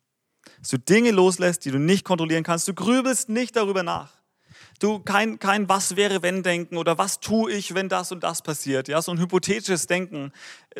Dass 0.59 0.69
du 0.69 0.77
Dinge 0.79 1.11
loslässt, 1.11 1.65
die 1.65 1.71
du 1.71 1.79
nicht 1.79 2.05
kontrollieren 2.05 2.43
kannst. 2.43 2.67
Du 2.67 2.73
grübelst 2.73 3.29
nicht 3.29 3.55
darüber 3.55 3.83
nach. 3.83 4.22
Du, 4.83 4.99
kein, 4.99 5.39
kein 5.39 5.69
was 5.69 5.95
wäre, 5.95 6.23
wenn 6.23 6.43
denken 6.43 6.75
oder 6.75 6.97
was 6.97 7.21
tue 7.21 7.53
ich, 7.53 7.73
wenn 7.73 7.87
das 7.87 8.11
und 8.11 8.21
das 8.21 8.41
passiert. 8.41 8.89
Ja, 8.89 9.01
so 9.01 9.13
ein 9.13 9.17
hypothetisches 9.17 9.87
Denken. 9.87 10.33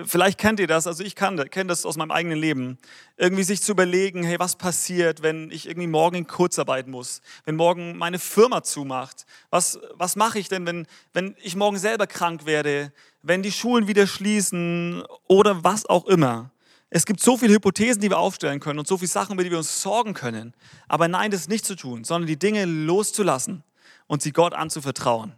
Vielleicht 0.04 0.38
kennt 0.38 0.60
ihr 0.60 0.68
das, 0.68 0.88
also 0.88 1.06
ich 1.06 1.16
kenne 1.16 1.48
das 1.68 1.86
aus 1.86 1.96
meinem 1.96 2.12
eigenen 2.12 2.38
Leben. 2.38 2.78
Irgendwie 3.16 3.44
sich 3.44 3.62
zu 3.62 3.72
überlegen, 3.72 4.26
hey, 4.26 4.38
was 4.40 4.58
passiert, 4.58 5.24
wenn 5.24 5.50
ich 5.52 5.70
irgendwie 5.70 5.88
morgen 5.88 6.18
in 6.18 6.28
Kurzarbeit 6.28 6.90
muss, 6.90 7.22
wenn 7.46 7.56
morgen 7.56 7.98
meine 7.98 8.20
Firma 8.20 8.62
zumacht. 8.62 9.26
Was, 9.52 9.80
was 9.94 10.18
mache 10.18 10.38
ich 10.38 10.50
denn, 10.50 10.66
wenn, 10.66 10.86
wenn 11.14 11.38
ich 11.42 11.56
morgen 11.56 11.78
selber 11.78 12.06
krank 12.06 12.46
werde, 12.46 12.92
wenn 13.22 13.42
die 13.42 13.54
Schulen 13.54 13.88
wieder 13.88 14.06
schließen 14.06 15.02
oder 15.30 15.64
was 15.64 15.86
auch 15.86 16.08
immer. 16.08 16.52
Es 16.90 17.06
gibt 17.06 17.22
so 17.22 17.38
viele 17.38 17.54
Hypothesen, 17.54 18.02
die 18.02 18.10
wir 18.10 18.20
aufstellen 18.20 18.60
können 18.60 18.80
und 18.80 18.88
so 18.88 18.98
viele 18.98 19.08
Sachen, 19.08 19.36
über 19.36 19.46
die 19.46 19.52
wir 19.52 19.60
uns 19.60 19.82
sorgen 19.82 20.14
können. 20.14 20.54
Aber 20.90 21.08
nein, 21.08 21.32
das 21.32 21.48
nicht 21.48 21.66
zu 21.66 21.78
tun, 21.78 22.04
sondern 22.04 22.28
die 22.28 22.38
Dinge 22.38 22.66
loszulassen 22.66 23.64
und 24.08 24.22
sie 24.22 24.32
Gott 24.32 24.54
anzuvertrauen. 24.54 25.34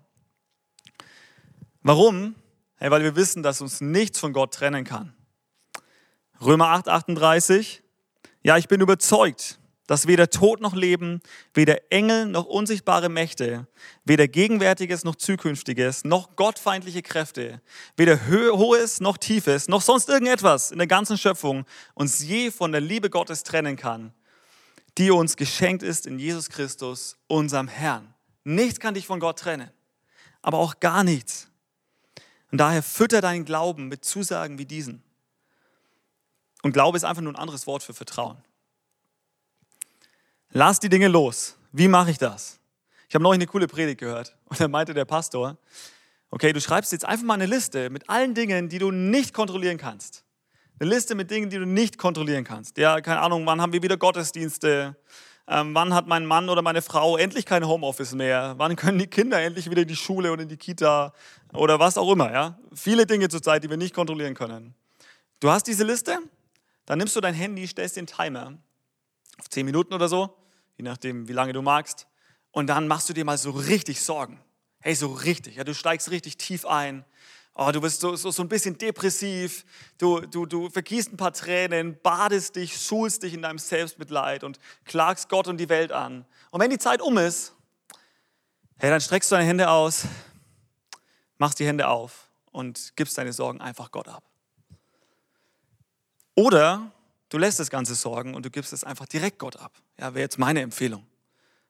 Warum? 1.82 2.36
Hey, 2.78 2.92
weil 2.92 3.04
wir 3.04 3.16
wissen, 3.16 3.44
dass 3.44 3.62
uns 3.62 3.80
nichts 3.82 4.20
von 4.20 4.34
Gott 4.34 4.54
trennen 4.54 4.84
kann. 4.84 5.14
Römer 6.42 6.70
8, 6.70 6.90
38. 6.90 7.84
Ja, 8.44 8.58
ich 8.58 8.68
bin 8.68 8.82
überzeugt, 8.82 9.60
dass 9.88 10.08
weder 10.08 10.30
Tod 10.30 10.62
noch 10.62 10.74
Leben, 10.74 11.22
weder 11.54 11.92
Engel 11.92 12.26
noch 12.26 12.46
unsichtbare 12.46 13.10
Mächte, 13.10 13.68
weder 14.04 14.28
Gegenwärtiges 14.28 15.04
noch 15.04 15.16
Zukünftiges, 15.16 16.04
noch 16.04 16.36
gottfeindliche 16.36 17.04
Kräfte, 17.04 17.62
weder 17.96 18.28
Hohes 18.28 19.00
noch 19.00 19.18
Tiefes, 19.18 19.68
noch 19.68 19.82
sonst 19.82 20.10
irgendetwas 20.10 20.72
in 20.72 20.80
der 20.80 20.88
ganzen 20.88 21.18
Schöpfung 21.18 21.66
uns 21.94 22.24
je 22.24 22.50
von 22.52 22.72
der 22.72 22.82
Liebe 22.82 23.10
Gottes 23.10 23.44
trennen 23.44 23.76
kann, 23.76 24.12
die 24.98 25.12
uns 25.12 25.38
geschenkt 25.38 25.84
ist 25.84 26.08
in 26.08 26.18
Jesus 26.18 26.50
Christus, 26.50 27.18
unserem 27.28 27.68
Herrn. 27.68 28.15
Nichts 28.46 28.80
kann 28.80 28.94
dich 28.94 29.08
von 29.08 29.20
Gott 29.20 29.40
trennen, 29.40 29.70
aber 30.42 30.60
auch 30.60 30.80
gar 30.80 31.04
nichts. 31.04 31.50
Und 32.52 32.60
daher 32.60 32.84
fütter 32.84 33.20
deinen 33.20 33.44
Glauben 33.44 33.88
mit 33.88 34.06
Zusagen 34.06 34.58
wie 34.60 34.66
diesen. 34.66 35.04
Und 36.62 36.72
Glaube 36.72 36.96
ist 36.96 37.04
einfach 37.04 37.22
nur 37.22 37.34
ein 37.34 37.38
anderes 37.38 37.68
Wort 37.68 37.84
für 37.84 37.94
Vertrauen. 37.94 38.38
Lass 40.52 40.80
die 40.80 40.90
Dinge 40.90 41.08
los. 41.08 41.58
Wie 41.72 41.88
mache 41.88 42.12
ich 42.12 42.18
das? 42.18 42.60
Ich 43.10 43.16
habe 43.16 43.24
neulich 43.24 43.40
eine 43.40 43.48
coole 43.48 43.68
Predigt 43.68 44.00
gehört 44.00 44.38
und 44.46 44.60
da 44.60 44.68
meinte 44.68 44.94
der 44.94 45.06
Pastor, 45.06 45.58
okay, 46.30 46.54
du 46.54 46.62
schreibst 46.62 46.92
jetzt 46.92 47.04
einfach 47.04 47.26
mal 47.26 47.34
eine 47.34 47.48
Liste 47.48 47.90
mit 47.90 48.10
allen 48.10 48.36
Dingen, 48.36 48.70
die 48.70 48.78
du 48.78 48.92
nicht 48.92 49.34
kontrollieren 49.34 49.78
kannst. 49.78 50.24
Eine 50.80 50.92
Liste 50.92 51.16
mit 51.16 51.32
Dingen, 51.32 51.50
die 51.50 51.58
du 51.58 51.66
nicht 51.66 51.98
kontrollieren 51.98 52.44
kannst. 52.44 52.78
Ja, 52.78 53.02
keine 53.02 53.22
Ahnung, 53.22 53.46
wann 53.46 53.60
haben 53.60 53.74
wir 53.74 53.82
wieder 53.82 53.98
Gottesdienste? 53.98 54.96
Ähm, 55.48 55.76
wann 55.76 55.94
hat 55.94 56.08
mein 56.08 56.26
Mann 56.26 56.50
oder 56.50 56.62
meine 56.64 56.82
Frau 56.82 57.18
endlich 57.18 57.46
kein 57.46 57.68
Homeoffice 57.68 58.14
mehr? 58.14 58.56
Wann 58.58 58.76
können 58.76 58.98
die 58.98 59.08
Kinder 59.08 59.40
endlich 59.42 59.70
wieder 59.70 59.84
in 59.84 59.88
die 59.88 59.96
Schule 59.96 60.32
oder 60.32 60.42
in 60.42 60.50
die 60.50 60.58
Kita 60.58 61.14
oder 61.54 61.80
was 61.80 61.98
auch 61.98 62.12
immer? 62.12 62.32
Ja? 62.32 62.58
Viele 62.74 63.06
Dinge 63.06 63.30
zurzeit, 63.30 63.64
die 63.64 63.70
wir 63.70 63.78
nicht 63.78 63.94
kontrollieren 63.94 64.34
können. 64.34 64.74
Du 65.40 65.52
hast 65.52 65.68
diese 65.68 65.84
Liste, 65.84 66.18
dann 66.88 66.98
nimmst 66.98 67.16
du 67.16 67.22
dein 67.22 67.36
Handy, 67.36 67.68
stellst 67.68 67.96
den 67.96 68.08
Timer 68.08 68.54
auf 69.38 69.50
10 69.50 69.66
Minuten 69.66 69.94
oder 69.94 70.08
so, 70.08 70.36
je 70.78 70.84
nachdem, 70.84 71.28
wie 71.28 71.34
lange 71.34 71.54
du 71.54 71.62
magst, 71.62 72.08
und 72.52 72.68
dann 72.68 72.88
machst 72.88 73.10
du 73.10 73.14
dir 73.14 73.26
mal 73.26 73.38
so 73.38 73.52
richtig 73.52 74.02
Sorgen. 74.02 74.40
Hey, 74.80 74.96
so 74.96 75.08
richtig. 75.08 75.58
Ja, 75.58 75.64
du 75.64 75.74
steigst 75.74 76.10
richtig 76.10 76.38
tief 76.38 76.66
ein 76.66 77.06
Oh, 77.58 77.72
du 77.72 77.80
bist 77.80 78.02
so, 78.02 78.18
so, 78.18 78.32
so 78.32 78.42
ein 78.42 78.50
bisschen 78.50 78.78
depressiv, 78.78 79.66
du, 79.98 80.20
du, 80.20 80.46
du 80.46 80.70
vergießt 80.70 81.14
ein 81.14 81.18
paar 81.18 81.32
Tränen, 81.32 81.98
badest 82.04 82.58
dich, 82.58 82.78
schulst 82.78 83.24
dich 83.24 83.34
in 83.34 83.42
deinem 83.42 83.60
Selbstmitleid 83.60 84.44
und 84.44 84.60
klagst 84.84 85.30
Gott 85.30 85.48
und 85.48 85.56
die 85.58 85.70
Welt 85.70 85.94
an. 85.94 86.26
Und 86.52 86.60
wenn 86.60 86.70
die 86.70 86.78
Zeit 86.78 87.02
um 87.02 87.18
ist, 87.18 87.54
hey, 88.78 88.90
dann 88.90 89.00
streckst 89.00 89.32
du 89.32 89.36
deine 89.36 89.48
Hände 89.48 89.70
aus, 89.70 90.04
machst 91.38 91.58
die 91.60 91.66
Hände 91.66 91.88
auf 91.88 92.28
und 92.52 92.92
gibst 92.98 93.18
deine 93.18 93.32
Sorgen 93.32 93.62
einfach 93.62 93.90
Gott 93.90 94.10
ab. 94.10 94.24
Oder 96.36 96.92
du 97.30 97.38
lässt 97.38 97.62
das 97.62 97.70
ganze 97.70 97.96
Sorgen 97.96 98.36
und 98.36 98.46
du 98.46 98.50
gibst 98.50 98.74
es 98.74 98.84
einfach 98.84 99.06
direkt 99.06 99.40
Gott 99.40 99.56
ab. 99.56 99.72
Ja, 99.98 100.14
wäre 100.14 100.24
jetzt 100.24 100.38
meine 100.38 100.60
Empfehlung. 100.60 101.08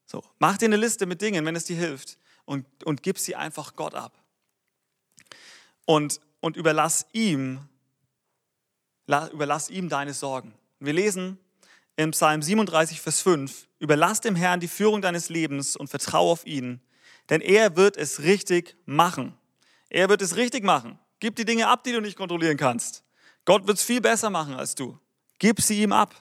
So, 0.08 0.24
mach 0.40 0.58
dir 0.58 0.66
eine 0.66 0.78
Liste 0.78 1.06
mit 1.06 1.22
Dingen, 1.22 1.46
wenn 1.46 1.56
es 1.56 1.66
dir 1.66 1.78
hilft 1.78 2.18
und, 2.46 2.66
und 2.86 3.04
gib 3.04 3.20
sie 3.20 3.36
einfach 3.36 3.76
Gott 3.76 3.94
ab 3.94 4.25
und, 5.86 6.20
und 6.40 6.58
überlass 6.58 7.06
ihm, 7.14 7.60
überlass 9.08 9.70
ihm 9.70 9.90
deine 9.90 10.14
Sorgen. 10.14 10.54
Wir 10.80 10.94
lesen 10.94 11.40
im 11.96 12.12
Psalm 12.12 12.42
37, 12.42 13.00
Vers 13.00 13.22
5, 13.22 13.68
überlass 13.80 14.22
dem 14.22 14.36
Herrn 14.36 14.60
die 14.60 14.68
Führung 14.68 15.02
deines 15.02 15.30
Lebens 15.30 15.76
und 15.76 15.88
vertraue 15.88 16.32
auf 16.32 16.46
ihn, 16.46 16.82
denn 17.30 17.42
er 17.42 17.76
wird 17.76 17.98
es 17.98 18.22
richtig 18.24 18.76
machen. 18.86 19.38
Er 19.90 20.10
wird 20.10 20.22
es 20.22 20.36
richtig 20.36 20.64
machen. 20.64 21.00
Gib 21.20 21.36
die 21.36 21.46
Dinge 21.46 21.68
ab, 21.68 21.84
die 21.84 21.94
du 21.94 22.02
nicht 22.02 22.18
kontrollieren 22.18 22.58
kannst. 22.58 23.04
Gott 23.46 23.68
wird 23.68 23.78
es 23.78 23.84
viel 23.84 24.02
besser 24.02 24.30
machen 24.30 24.56
als 24.56 24.76
du. 24.76 25.00
Gib 25.40 25.62
sie 25.62 25.82
ihm 25.82 25.92
ab. 25.92 26.14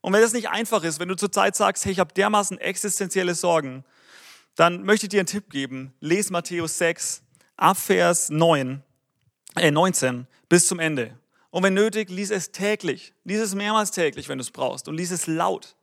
Und 0.00 0.12
wenn 0.12 0.20
das 0.20 0.32
nicht 0.32 0.48
einfach 0.48 0.84
ist, 0.84 1.00
wenn 1.00 1.08
du 1.08 1.16
zurzeit 1.16 1.56
sagst, 1.56 1.84
hey, 1.84 1.92
ich 1.92 1.98
habe 1.98 2.12
dermaßen 2.12 2.58
existenzielle 2.58 3.34
Sorgen, 3.34 3.84
dann 4.54 4.84
möchte 4.84 5.06
ich 5.06 5.10
dir 5.10 5.20
einen 5.20 5.26
Tipp 5.26 5.50
geben. 5.50 5.94
Lies 6.00 6.30
Matthäus 6.30 6.78
6, 6.78 7.22
ab 7.56 7.78
Vers 7.78 8.28
9 8.28 8.82
äh 9.56 9.70
19 9.70 10.26
bis 10.48 10.66
zum 10.66 10.78
Ende. 10.78 11.18
Und 11.50 11.62
wenn 11.62 11.74
nötig, 11.74 12.10
lies 12.10 12.30
es 12.30 12.52
täglich. 12.52 13.14
Lies 13.24 13.40
es 13.40 13.54
mehrmals 13.54 13.90
täglich, 13.90 14.28
wenn 14.28 14.38
du 14.38 14.42
es 14.42 14.50
brauchst. 14.50 14.88
Und 14.88 14.96
lies 14.96 15.10
es 15.10 15.26
laut. 15.26 15.76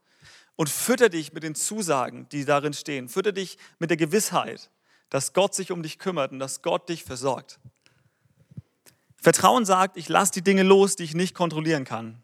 Und 0.55 0.69
fütter 0.69 1.09
dich 1.09 1.33
mit 1.33 1.43
den 1.43 1.55
Zusagen, 1.55 2.29
die 2.29 2.45
darin 2.45 2.73
stehen. 2.73 3.09
Fütter 3.09 3.31
dich 3.31 3.57
mit 3.79 3.89
der 3.89 3.97
Gewissheit, 3.97 4.69
dass 5.09 5.33
Gott 5.33 5.53
sich 5.53 5.71
um 5.71 5.83
dich 5.83 5.99
kümmert 5.99 6.31
und 6.31 6.39
dass 6.39 6.61
Gott 6.61 6.87
dich 6.87 7.03
versorgt. 7.03 7.59
Vertrauen 9.17 9.65
sagt, 9.65 9.97
ich 9.97 10.07
lasse 10.07 10.33
die 10.33 10.43
Dinge 10.43 10.63
los, 10.63 10.95
die 10.95 11.03
ich 11.03 11.15
nicht 11.15 11.33
kontrollieren 11.33 11.83
kann. 11.83 12.21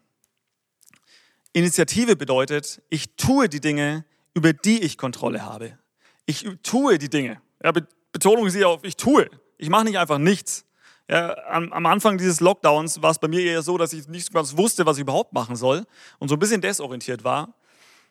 Initiative 1.52 2.16
bedeutet, 2.16 2.80
ich 2.88 3.16
tue 3.16 3.48
die 3.48 3.60
Dinge, 3.60 4.04
über 4.34 4.52
die 4.52 4.82
ich 4.82 4.96
Kontrolle 4.96 5.44
habe. 5.44 5.76
Ich 6.24 6.46
tue 6.62 6.98
die 6.98 7.10
Dinge. 7.10 7.42
Ja, 7.62 7.72
Betonung 7.72 8.46
ist 8.46 8.54
hier 8.54 8.68
auf, 8.68 8.84
ich 8.84 8.96
tue. 8.96 9.28
Ich 9.58 9.68
mache 9.68 9.84
nicht 9.84 9.98
einfach 9.98 10.18
nichts. 10.18 10.64
Ja, 11.08 11.36
am, 11.48 11.72
am, 11.72 11.86
Anfang 11.86 12.16
dieses 12.16 12.40
Lockdowns 12.40 13.02
war 13.02 13.10
es 13.10 13.18
bei 13.18 13.28
mir 13.28 13.40
eher 13.40 13.62
so, 13.62 13.76
dass 13.76 13.92
ich 13.92 14.08
nicht 14.08 14.32
ganz 14.32 14.56
wusste, 14.56 14.86
was 14.86 14.96
ich 14.96 15.02
überhaupt 15.02 15.32
machen 15.32 15.56
soll 15.56 15.84
und 16.18 16.28
so 16.28 16.36
ein 16.36 16.38
bisschen 16.38 16.60
desorientiert 16.60 17.24
war. 17.24 17.54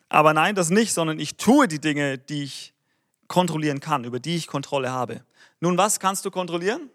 Aber 0.08 0.34
nein, 0.34 0.54
das 0.54 0.70
nicht, 0.70 0.92
sondern 0.92 1.18
ich 1.18 1.36
tue 1.36 1.68
die 1.68 1.80
Dinge, 1.80 2.18
die 2.18 2.44
ich 2.44 2.74
kontrollieren 3.28 3.80
kann, 3.80 4.04
über 4.04 4.20
die 4.20 4.36
ich 4.36 4.46
Kontrolle 4.46 4.90
habe. 4.90 5.24
Nun, 5.60 5.78
was 5.78 6.00
kannst 6.00 6.24
du 6.26 6.30
kontrollieren? 6.30 6.90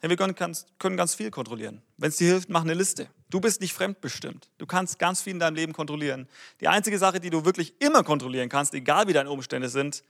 Hey, 0.00 0.08
wir 0.08 0.16
können 0.16 0.34
ganz, 0.34 0.64
können 0.78 0.96
ganz 0.96 1.14
viel 1.14 1.30
kontrollieren. 1.30 1.82
Wenn 1.98 2.08
es 2.08 2.16
dir 2.16 2.28
hilft, 2.28 2.48
mach 2.48 2.62
eine 2.62 2.72
Liste. 2.74 3.08
Du 3.28 3.40
bist 3.40 3.60
nicht 3.60 3.74
fremdbestimmt. 3.74 4.48
Du 4.58 4.64
kannst 4.64 4.98
ganz 4.98 5.20
viel 5.20 5.34
in 5.34 5.40
deinem 5.40 5.56
Leben 5.56 5.72
kontrollieren. 5.72 6.28
Die 6.60 6.68
einzige 6.68 6.98
Sache, 6.98 7.20
die 7.20 7.30
du 7.30 7.44
wirklich 7.44 7.74
immer 7.80 8.02
kontrollieren 8.02 8.48
kannst, 8.48 8.72
egal 8.74 9.08
wie 9.08 9.12
deine 9.12 9.30
Umstände 9.30 9.68
sind, 9.68 10.02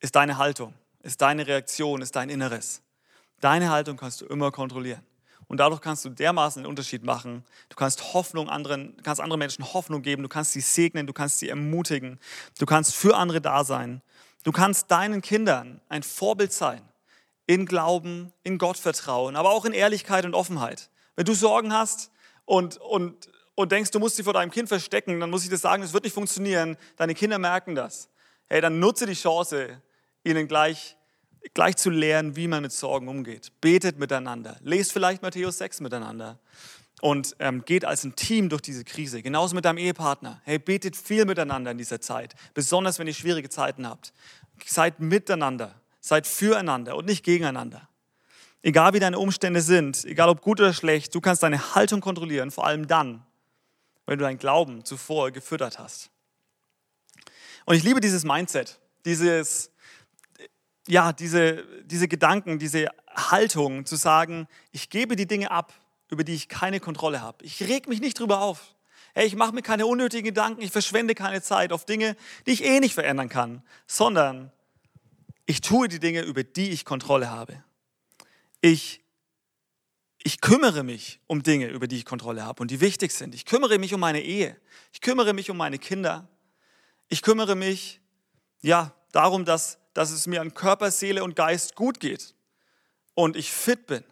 ist 0.00 0.16
deine 0.16 0.36
Haltung, 0.36 0.74
ist 1.02 1.22
deine 1.22 1.46
Reaktion, 1.46 2.02
ist 2.02 2.14
dein 2.14 2.28
Inneres. 2.28 2.82
Deine 3.42 3.70
Haltung 3.70 3.96
kannst 3.96 4.20
du 4.20 4.26
immer 4.26 4.52
kontrollieren. 4.52 5.02
Und 5.48 5.58
dadurch 5.58 5.80
kannst 5.80 6.04
du 6.04 6.08
dermaßen 6.08 6.60
einen 6.60 6.70
Unterschied 6.70 7.02
machen. 7.02 7.44
Du 7.68 7.76
kannst 7.76 8.14
Hoffnung 8.14 8.48
anderen, 8.48 8.96
kannst 9.02 9.20
anderen 9.20 9.40
Menschen 9.40 9.74
Hoffnung 9.74 10.00
geben, 10.00 10.22
du 10.22 10.28
kannst 10.28 10.52
sie 10.52 10.60
segnen, 10.60 11.06
du 11.06 11.12
kannst 11.12 11.40
sie 11.40 11.48
ermutigen, 11.48 12.20
du 12.58 12.66
kannst 12.66 12.94
für 12.94 13.16
andere 13.16 13.40
da 13.40 13.64
sein. 13.64 14.00
Du 14.44 14.52
kannst 14.52 14.90
deinen 14.90 15.20
Kindern 15.22 15.80
ein 15.88 16.04
Vorbild 16.04 16.52
sein. 16.52 16.82
In 17.46 17.66
Glauben, 17.66 18.32
in 18.44 18.58
Gottvertrauen, 18.58 19.34
aber 19.34 19.50
auch 19.50 19.64
in 19.64 19.72
Ehrlichkeit 19.72 20.24
und 20.24 20.34
Offenheit. 20.34 20.88
Wenn 21.16 21.24
du 21.24 21.34
Sorgen 21.34 21.72
hast 21.72 22.12
und, 22.44 22.76
und, 22.78 23.28
und 23.56 23.72
denkst, 23.72 23.90
du 23.90 23.98
musst 23.98 24.16
sie 24.16 24.22
vor 24.22 24.32
deinem 24.32 24.52
Kind 24.52 24.68
verstecken, 24.68 25.18
dann 25.18 25.30
muss 25.30 25.42
ich 25.42 25.50
dir 25.50 25.58
sagen, 25.58 25.82
es 25.82 25.92
wird 25.92 26.04
nicht 26.04 26.14
funktionieren. 26.14 26.76
Deine 26.96 27.14
Kinder 27.14 27.38
merken 27.38 27.74
das. 27.74 28.08
Hey, 28.48 28.60
dann 28.60 28.78
nutze 28.78 29.04
die 29.04 29.14
Chance, 29.14 29.82
ihnen 30.22 30.46
gleich 30.46 30.96
gleich 31.54 31.76
zu 31.76 31.90
lernen, 31.90 32.36
wie 32.36 32.48
man 32.48 32.62
mit 32.62 32.72
Sorgen 32.72 33.08
umgeht. 33.08 33.52
Betet 33.60 33.98
miteinander. 33.98 34.56
Lest 34.62 34.92
vielleicht 34.92 35.22
Matthäus 35.22 35.58
6 35.58 35.80
miteinander. 35.80 36.38
Und 37.00 37.34
ähm, 37.40 37.64
geht 37.64 37.84
als 37.84 38.04
ein 38.04 38.14
Team 38.14 38.48
durch 38.48 38.62
diese 38.62 38.84
Krise. 38.84 39.22
Genauso 39.22 39.54
mit 39.54 39.64
deinem 39.64 39.78
Ehepartner. 39.78 40.40
Hey, 40.44 40.58
betet 40.58 40.96
viel 40.96 41.24
miteinander 41.24 41.72
in 41.72 41.78
dieser 41.78 42.00
Zeit. 42.00 42.34
Besonders 42.54 42.98
wenn 42.98 43.08
ihr 43.08 43.14
schwierige 43.14 43.48
Zeiten 43.48 43.86
habt. 43.86 44.12
Seid 44.64 45.00
miteinander. 45.00 45.74
Seid 46.00 46.26
füreinander 46.26 46.96
und 46.96 47.06
nicht 47.06 47.24
gegeneinander. 47.24 47.88
Egal 48.62 48.92
wie 48.92 49.00
deine 49.00 49.18
Umstände 49.18 49.60
sind, 49.60 50.04
egal 50.04 50.28
ob 50.28 50.40
gut 50.40 50.60
oder 50.60 50.72
schlecht, 50.72 51.12
du 51.14 51.20
kannst 51.20 51.42
deine 51.42 51.74
Haltung 51.74 52.00
kontrollieren, 52.00 52.52
vor 52.52 52.64
allem 52.64 52.86
dann, 52.86 53.26
wenn 54.06 54.18
du 54.18 54.24
deinen 54.24 54.38
Glauben 54.38 54.84
zuvor 54.84 55.32
gefüttert 55.32 55.80
hast. 55.80 56.10
Und 57.64 57.74
ich 57.74 57.82
liebe 57.82 58.00
dieses 58.00 58.24
Mindset, 58.24 58.78
dieses, 59.04 59.71
ja, 60.88 61.12
diese, 61.12 61.64
diese 61.84 62.08
Gedanken, 62.08 62.58
diese 62.58 62.88
Haltung 63.14 63.86
zu 63.86 63.96
sagen, 63.96 64.48
ich 64.72 64.90
gebe 64.90 65.16
die 65.16 65.26
Dinge 65.26 65.50
ab, 65.50 65.72
über 66.08 66.24
die 66.24 66.34
ich 66.34 66.48
keine 66.48 66.80
Kontrolle 66.80 67.20
habe. 67.20 67.44
Ich 67.44 67.62
reg 67.62 67.88
mich 67.88 68.00
nicht 68.00 68.18
drüber 68.18 68.40
auf. 68.40 68.74
Hey, 69.14 69.26
ich 69.26 69.36
mache 69.36 69.54
mir 69.54 69.62
keine 69.62 69.86
unnötigen 69.86 70.24
Gedanken, 70.24 70.62
ich 70.62 70.72
verschwende 70.72 71.14
keine 71.14 71.42
Zeit 71.42 71.72
auf 71.72 71.84
Dinge, 71.84 72.16
die 72.46 72.52
ich 72.52 72.64
eh 72.64 72.80
nicht 72.80 72.94
verändern 72.94 73.28
kann, 73.28 73.62
sondern 73.86 74.50
Ich 75.46 75.60
tue 75.60 75.88
die 75.88 75.98
Dinge, 75.98 76.22
über 76.22 76.44
die 76.44 76.70
ich 76.70 76.84
Kontrolle 76.84 77.30
habe. 77.30 77.62
Ich, 78.60 79.02
ich 80.22 80.40
kümmere 80.40 80.84
mich 80.84 81.20
um 81.26 81.42
Dinge, 81.42 81.66
über 81.66 81.88
die 81.88 81.96
ich 81.96 82.04
Kontrolle 82.04 82.44
habe 82.44 82.62
und 82.62 82.70
die 82.70 82.80
wichtig 82.80 83.12
sind. 83.12 83.34
Ich 83.34 83.44
kümmere 83.44 83.78
mich 83.78 83.92
um 83.92 84.00
meine 84.00 84.22
Ehe. 84.22 84.56
Ich 84.92 85.00
kümmere 85.00 85.32
mich 85.32 85.50
um 85.50 85.56
meine 85.56 85.78
Kinder. 85.78 86.28
Ich 87.08 87.22
kümmere 87.22 87.56
mich, 87.56 88.00
ja, 88.60 88.94
darum, 89.10 89.44
dass, 89.44 89.78
dass 89.94 90.10
es 90.10 90.26
mir 90.26 90.40
an 90.40 90.54
Körper, 90.54 90.90
Seele 90.90 91.24
und 91.24 91.36
Geist 91.36 91.74
gut 91.74 92.00
geht 92.00 92.34
und 93.14 93.36
ich 93.36 93.52
fit 93.52 93.86
bin. 93.86 94.04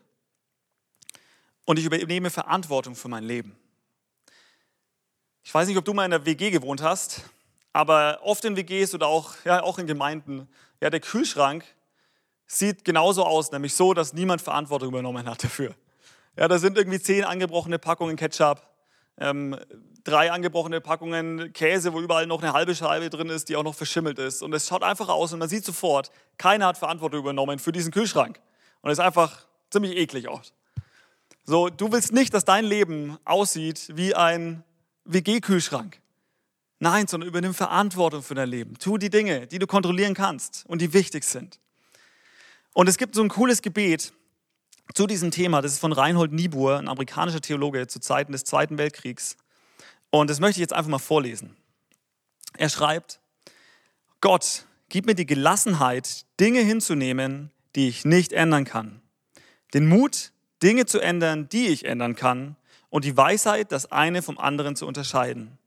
Und 1.65 1.79
ich 1.79 1.85
übernehme 1.85 2.31
Verantwortung 2.31 2.97
für 2.97 3.09
mein 3.09 3.25
Leben. 3.25 3.57
Ich 5.43 5.55
weiß 5.55 5.69
nicht, 5.69 5.77
ob 5.77 5.85
du 5.85 5.95
mal 5.95 6.05
in 6.05 6.11
der 6.11 6.27
WG 6.27 6.51
gewohnt 6.51 6.83
hast, 6.83 7.23
aber 7.73 8.21
oft 8.23 8.45
in 8.45 8.57
WGs 8.57 8.95
oder 8.95 9.07
auch, 9.07 9.35
ja, 9.45 9.63
auch 9.63 9.79
in 9.79 9.87
Gemeinden, 9.87 10.49
ja, 10.81 10.91
der 10.91 11.01
Kühlschrank 11.01 11.65
sieht 12.47 12.85
genauso 12.85 13.25
aus, 13.25 13.53
nämlich 13.53 13.75
so, 13.75 13.95
dass 13.95 14.13
niemand 14.13 14.43
Verantwortung 14.43 14.89
übernommen 14.89 15.29
hat 15.29 15.45
dafür. 15.45 15.75
Ja, 16.37 16.49
da 16.49 16.59
sind 16.59 16.77
irgendwie 16.77 17.01
zehn 17.01 17.25
angebrochene 17.25 17.79
Packungen 17.79 18.17
Ketchup, 18.17 18.70
ähm, 19.19 19.57
drei 20.05 20.33
angebrochene 20.33 20.81
Packungen 20.81 21.53
Käse, 21.53 21.93
wo 21.93 22.01
überall 22.01 22.27
noch 22.27 22.43
eine 22.43 22.53
halbe 22.53 22.75
Scheibe 22.75 23.11
drin 23.11 23.29
ist, 23.29 23.49
die 23.49 23.57
auch 23.57 23.63
noch 23.63 23.75
verschimmelt 23.75 24.19
ist. 24.19 24.43
Und 24.43 24.53
es 24.53 24.67
schaut 24.67 24.83
einfach 24.83 25.09
aus 25.09 25.33
und 25.33 25.39
man 25.39 25.49
sieht 25.49 25.65
sofort, 25.65 26.11
keiner 26.39 26.67
hat 26.67 26.79
Verantwortung 26.79 27.21
übernommen 27.21 27.59
für 27.59 27.73
diesen 27.73 27.93
Kühlschrank. 27.93 28.41
Und 28.83 28.91
es 28.91 28.99
ist 28.99 29.05
einfach 29.05 29.47
ziemlich 29.71 29.97
eklig 29.97 30.29
aus. 30.29 30.53
So, 31.45 31.69
du 31.69 31.93
willst 31.93 32.13
nicht, 32.13 32.33
dass 32.35 32.45
dein 32.45 32.65
Leben 32.65 33.19
aussieht 33.25 33.91
wie 33.95 34.15
ein 34.15 34.63
WG-Kühlschrank. 35.05 36.01
Nein, 36.79 37.07
sondern 37.07 37.29
übernimm 37.29 37.53
Verantwortung 37.53 38.23
für 38.23 38.35
dein 38.35 38.49
Leben. 38.49 38.79
Tu 38.79 38.97
die 38.97 39.11
Dinge, 39.11 39.47
die 39.47 39.59
du 39.59 39.67
kontrollieren 39.67 40.15
kannst 40.15 40.65
und 40.67 40.81
die 40.81 40.93
wichtig 40.95 41.25
sind. 41.25 41.61
Und 42.73 42.89
es 42.89 42.97
gibt 42.97 43.15
so 43.15 43.23
ein 43.23 43.29
cooles 43.29 43.63
Gebet 43.63 44.13
zu 44.95 45.07
diesem 45.07 45.31
Thema. 45.31 45.63
Das 45.63 45.73
ist 45.73 45.79
von 45.79 45.93
Reinhold 45.93 46.33
Niebuhr, 46.33 46.79
ein 46.79 46.89
amerikanischer 46.89 47.41
Theologe 47.41 47.87
zu 47.87 48.01
Zeiten 48.01 48.33
des 48.33 48.45
Zweiten 48.45 48.79
Weltkriegs. 48.79 49.37
Und 50.11 50.31
das 50.31 50.41
möchte 50.41 50.59
ich 50.59 50.63
jetzt 50.63 50.73
einfach 50.73 50.91
mal 50.91 50.99
vorlesen. 50.99 51.57
Er 52.57 52.69
schreibt, 52.69 53.21
Gott, 54.21 54.67
gib 54.89 55.07
mir 55.07 55.15
die 55.15 55.27
Gelassenheit, 55.27 56.27
Dinge 56.39 56.61
hinzunehmen, 56.61 57.51
die 57.77 57.89
ich 57.89 58.05
nicht 58.05 58.33
ändern 58.33 58.65
kann. 58.65 59.01
Den 59.73 59.89
Mut, 59.89 60.33
Dinge 60.63 60.87
zu 60.87 61.01
ändern, 61.01 61.49
die 61.49 61.69
ich 61.69 61.85
ändern 61.85 62.17
kann. 62.17 62.57
Und 62.89 63.05
die 63.05 63.17
Weisheit, 63.17 63.71
das 63.73 63.93
eine 63.93 64.21
vom 64.21 64.39
anderen 64.39 64.75
zu 64.75 64.87
unterscheiden 64.87 65.59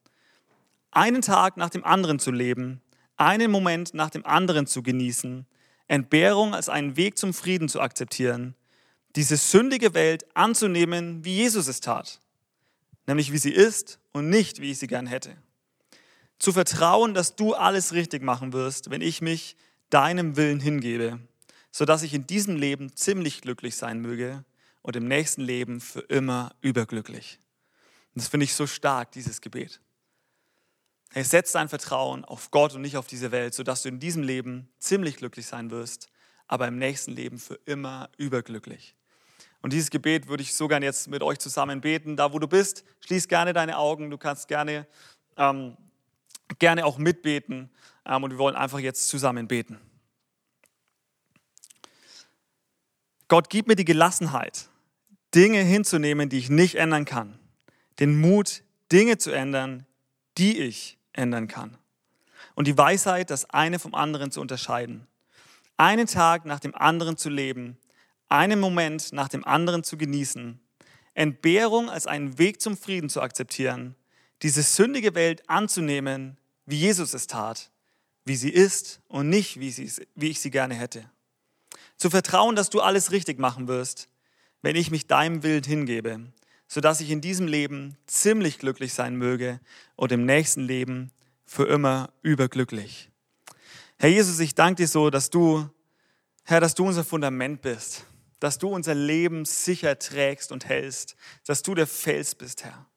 einen 0.94 1.22
Tag 1.22 1.58
nach 1.58 1.70
dem 1.70 1.84
anderen 1.84 2.20
zu 2.20 2.32
leben, 2.32 2.82
einen 3.18 3.52
Moment 3.52 3.94
nach 3.94 4.10
dem 4.10 4.26
anderen 4.26 4.68
zu 4.68 4.84
genießen, 4.84 5.46
Entbehrung 5.88 6.54
als 6.54 6.70
einen 6.70 6.96
Weg 6.98 7.18
zum 7.18 7.34
Frieden 7.34 7.68
zu 7.68 7.82
akzeptieren, 7.82 8.56
diese 9.16 9.38
sündige 9.38 9.94
Welt 9.94 10.26
anzunehmen, 10.36 11.24
wie 11.24 11.36
Jesus 11.36 11.68
es 11.68 11.80
tat, 11.80 12.20
nämlich 13.06 13.32
wie 13.32 13.38
sie 13.38 13.52
ist 13.52 14.00
und 14.12 14.30
nicht, 14.30 14.60
wie 14.60 14.72
ich 14.72 14.80
sie 14.80 14.88
gern 14.88 15.08
hätte. 15.08 15.36
Zu 16.40 16.52
vertrauen, 16.52 17.14
dass 17.14 17.36
du 17.36 17.54
alles 17.54 17.94
richtig 17.94 18.24
machen 18.24 18.54
wirst, 18.54 18.90
wenn 18.90 19.02
ich 19.02 19.22
mich 19.22 19.56
deinem 19.90 20.36
Willen 20.36 20.60
hingebe, 20.60 21.20
sodass 21.72 22.04
ich 22.04 22.14
in 22.14 22.28
diesem 22.28 22.56
Leben 22.56 22.96
ziemlich 22.96 23.42
glücklich 23.42 23.76
sein 23.76 24.00
möge 24.00 24.44
und 24.82 24.96
im 24.96 25.08
nächsten 25.08 25.42
Leben 25.42 25.80
für 25.80 26.02
immer 26.02 26.56
überglücklich. 26.62 27.40
Und 28.14 28.22
das 28.24 28.30
finde 28.30 28.44
ich 28.46 28.54
so 28.54 28.68
stark, 28.68 29.12
dieses 29.12 29.42
Gebet. 29.42 29.80
Hey, 31.12 31.24
setz 31.24 31.52
dein 31.52 31.70
Vertrauen 31.70 32.26
auf 32.26 32.50
Gott 32.50 32.74
und 32.74 32.82
nicht 32.82 32.98
auf 32.98 33.06
diese 33.06 33.32
Welt, 33.32 33.54
sodass 33.54 33.84
du 33.84 33.90
in 33.90 34.00
diesem 34.00 34.24
Leben 34.24 34.68
ziemlich 34.80 35.18
glücklich 35.18 35.46
sein 35.46 35.70
wirst, 35.70 36.08
aber 36.48 36.68
im 36.68 36.78
nächsten 36.78 37.12
Leben 37.12 37.38
für 37.38 37.60
immer 37.66 38.10
überglücklich. 38.18 38.96
Und 39.64 39.72
dieses 39.72 39.90
Gebet 39.90 40.28
würde 40.28 40.44
ich 40.44 40.54
so 40.54 40.68
gerne 40.68 40.86
jetzt 40.86 41.08
mit 41.08 41.24
euch 41.24 41.40
zusammen 41.40 41.80
beten. 41.80 42.18
Da, 42.18 42.34
wo 42.34 42.38
du 42.38 42.50
bist, 42.50 42.84
schließ 43.00 43.30
gerne 43.30 43.54
deine 43.54 43.78
Augen. 43.78 44.12
Du 44.12 44.18
kannst 44.18 44.50
gerne, 44.50 44.86
ähm, 45.38 45.78
gerne 46.60 46.86
auch 46.86 46.98
mitbeten. 46.98 47.72
Ähm, 48.06 48.24
und 48.24 48.32
wir 48.32 48.38
wollen 48.38 48.58
einfach 48.58 48.80
jetzt 48.80 49.08
zusammen 49.08 49.48
beten. 49.48 49.80
Gott, 53.30 53.50
gib 53.50 53.68
mir 53.68 53.78
die 53.78 53.86
Gelassenheit, 53.86 54.68
Dinge 55.34 55.62
hinzunehmen, 55.62 56.28
die 56.28 56.40
ich 56.40 56.50
nicht 56.50 56.76
ändern 56.76 57.06
kann. 57.06 57.40
Den 58.00 58.20
Mut, 58.20 58.64
Dinge 58.92 59.18
zu 59.18 59.32
ändern, 59.32 59.86
die 60.38 60.60
ich 60.60 60.98
ändern 61.14 61.48
kann. 61.48 61.78
Und 62.56 62.68
die 62.68 62.78
Weisheit, 62.78 63.30
das 63.30 63.50
eine 63.50 63.80
vom 63.80 63.96
anderen 63.96 64.30
zu 64.30 64.42
unterscheiden. 64.42 65.08
Einen 65.78 66.06
Tag 66.06 66.44
nach 66.44 66.60
dem 66.60 66.76
anderen 66.76 67.16
zu 67.16 67.30
leben, 67.30 67.78
einen 68.34 68.60
Moment 68.60 69.14
nach 69.14 69.30
dem 69.30 69.46
anderen 69.46 69.84
zu 69.84 69.98
genießen, 69.98 70.60
Entbehrung 71.14 71.90
als 71.90 72.08
einen 72.08 72.38
Weg 72.38 72.62
zum 72.62 72.76
Frieden 72.76 73.10
zu 73.10 73.22
akzeptieren, 73.22 73.96
diese 74.42 74.64
sündige 74.64 75.16
Welt 75.16 75.48
anzunehmen, 75.50 76.38
wie 76.66 76.78
Jesus 76.78 77.14
es 77.14 77.28
tat, 77.28 77.72
wie 78.26 78.36
sie 78.36 78.50
ist 78.50 79.00
und 79.08 79.30
nicht, 79.30 79.60
wie, 79.60 79.72
sie, 79.72 79.92
wie 80.16 80.30
ich 80.30 80.40
sie 80.40 80.52
gerne 80.52 80.74
hätte. 80.74 81.10
Zu 81.98 82.10
vertrauen, 82.10 82.56
dass 82.56 82.70
du 82.70 82.82
alles 82.82 83.12
richtig 83.12 83.40
machen 83.40 83.68
wirst, 83.68 84.08
wenn 84.62 84.76
ich 84.76 84.92
mich 84.92 85.08
deinem 85.08 85.44
Willen 85.44 85.64
hingebe 85.64 86.34
sodass 86.74 87.02
ich 87.02 87.12
in 87.12 87.22
diesem 87.22 87.48
Leben 87.48 87.98
ziemlich 88.08 88.58
glücklich 88.58 88.96
sein 88.96 89.16
möge 89.16 89.60
und 89.96 90.12
im 90.12 90.26
nächsten 90.26 90.62
Leben 90.62 91.12
für 91.46 91.68
immer 91.68 92.10
überglücklich. 92.24 93.12
Herr 94.00 94.10
Jesus, 94.10 94.40
ich 94.40 94.56
danke 94.56 94.82
dir 94.82 94.88
so, 94.88 95.12
dass 95.12 95.30
du, 95.30 95.70
Herr, 96.44 96.60
dass 96.60 96.74
du 96.74 96.88
unser 96.88 97.04
Fundament 97.04 97.62
bist, 97.62 98.06
dass 98.44 98.58
du 98.58 98.68
unser 98.68 98.94
Leben 98.94 99.46
sicher 99.46 99.98
trägst 99.98 100.52
und 100.52 100.66
hältst, 100.66 101.16
dass 101.46 101.64
du 101.64 101.76
der 101.76 101.88
Fels 101.88 102.36
bist, 102.36 102.66
Herr. 102.66 102.88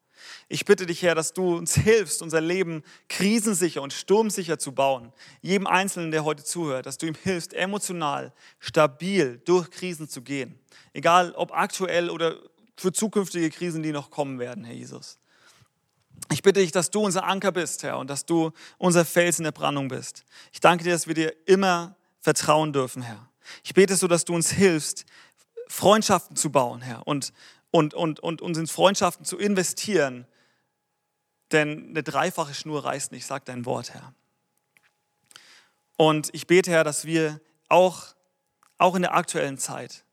Ich 0.49 0.65
bitte 0.65 0.85
dich, 0.85 1.01
Herr, 1.03 1.15
dass 1.15 1.31
du 1.31 1.55
uns 1.55 1.75
hilfst, 1.75 2.21
unser 2.21 2.41
Leben 2.41 2.83
krisensicher 3.07 3.81
und 3.81 3.93
sturmsicher 3.93 4.59
zu 4.59 4.73
bauen. 4.73 5.13
Jedem 5.41 5.65
Einzelnen, 5.65 6.11
der 6.11 6.25
heute 6.25 6.43
zuhört, 6.43 6.85
dass 6.85 6.97
du 6.97 7.05
ihm 7.05 7.15
hilfst, 7.23 7.53
emotional, 7.53 8.33
stabil 8.59 9.41
durch 9.45 9.71
Krisen 9.71 10.09
zu 10.09 10.21
gehen. 10.21 10.59
Egal 10.91 11.31
ob 11.31 11.53
aktuell 11.53 12.09
oder 12.09 12.35
für 12.75 12.91
zukünftige 12.91 13.49
Krisen, 13.49 13.83
die 13.83 13.93
noch 13.93 14.11
kommen 14.11 14.39
werden, 14.39 14.65
Herr 14.65 14.75
Jesus. 14.75 15.17
Ich 16.29 16.41
bitte 16.41 16.59
dich, 16.59 16.73
dass 16.73 16.91
du 16.91 16.99
unser 17.05 17.23
Anker 17.23 17.53
bist, 17.53 17.83
Herr, 17.83 17.99
und 17.99 18.09
dass 18.09 18.25
du 18.25 18.51
unser 18.77 19.05
Fels 19.05 19.37
in 19.39 19.45
der 19.45 19.53
Brandung 19.53 19.87
bist. 19.87 20.25
Ich 20.51 20.59
danke 20.59 20.83
dir, 20.83 20.91
dass 20.91 21.07
wir 21.07 21.15
dir 21.15 21.33
immer 21.45 21.95
vertrauen 22.19 22.73
dürfen, 22.73 23.01
Herr. 23.01 23.29
Ich 23.63 23.73
bete 23.73 23.95
so, 23.95 24.07
dass 24.07 24.25
du 24.25 24.35
uns 24.35 24.51
hilfst, 24.51 25.05
Freundschaften 25.67 26.35
zu 26.35 26.51
bauen, 26.51 26.81
Herr, 26.81 27.07
und, 27.07 27.33
und, 27.71 27.93
und, 27.93 28.19
und 28.19 28.41
uns 28.41 28.57
in 28.57 28.67
Freundschaften 28.67 29.25
zu 29.25 29.37
investieren. 29.37 30.25
Denn 31.51 31.89
eine 31.89 32.03
dreifache 32.03 32.53
Schnur 32.53 32.85
reißt 32.85 33.11
nicht, 33.11 33.25
sagt 33.25 33.47
dein 33.49 33.65
Wort, 33.65 33.93
Herr. 33.93 34.13
Und 35.97 36.29
ich 36.33 36.47
bete, 36.47 36.71
Herr, 36.71 36.83
dass 36.83 37.05
wir 37.05 37.41
auch, 37.69 38.15
auch 38.77 38.95
in 38.95 39.01
der 39.01 39.15
aktuellen 39.15 39.57
Zeit 39.57 40.03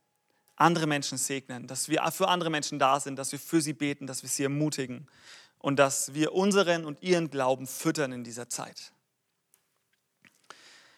andere 0.57 0.86
Menschen 0.86 1.18
segnen, 1.18 1.66
dass 1.66 1.88
wir 1.88 2.02
für 2.12 2.28
andere 2.28 2.50
Menschen 2.50 2.78
da 2.78 3.00
sind, 3.00 3.16
dass 3.16 3.32
wir 3.32 3.38
für 3.38 3.61
sie 3.61 3.72
beten, 3.72 4.07
dass 4.07 4.22
wir 4.22 4.30
sie 4.30 4.44
ermutigen 4.44 5.09
und 5.59 5.76
dass 5.76 6.14
wir 6.14 6.32
unseren 6.32 6.84
und 6.84 7.02
ihren 7.02 7.30
Glauben 7.30 7.66
füttern 7.66 8.12
in 8.12 8.24
dieser 8.24 8.48
Zeit. 8.48 8.92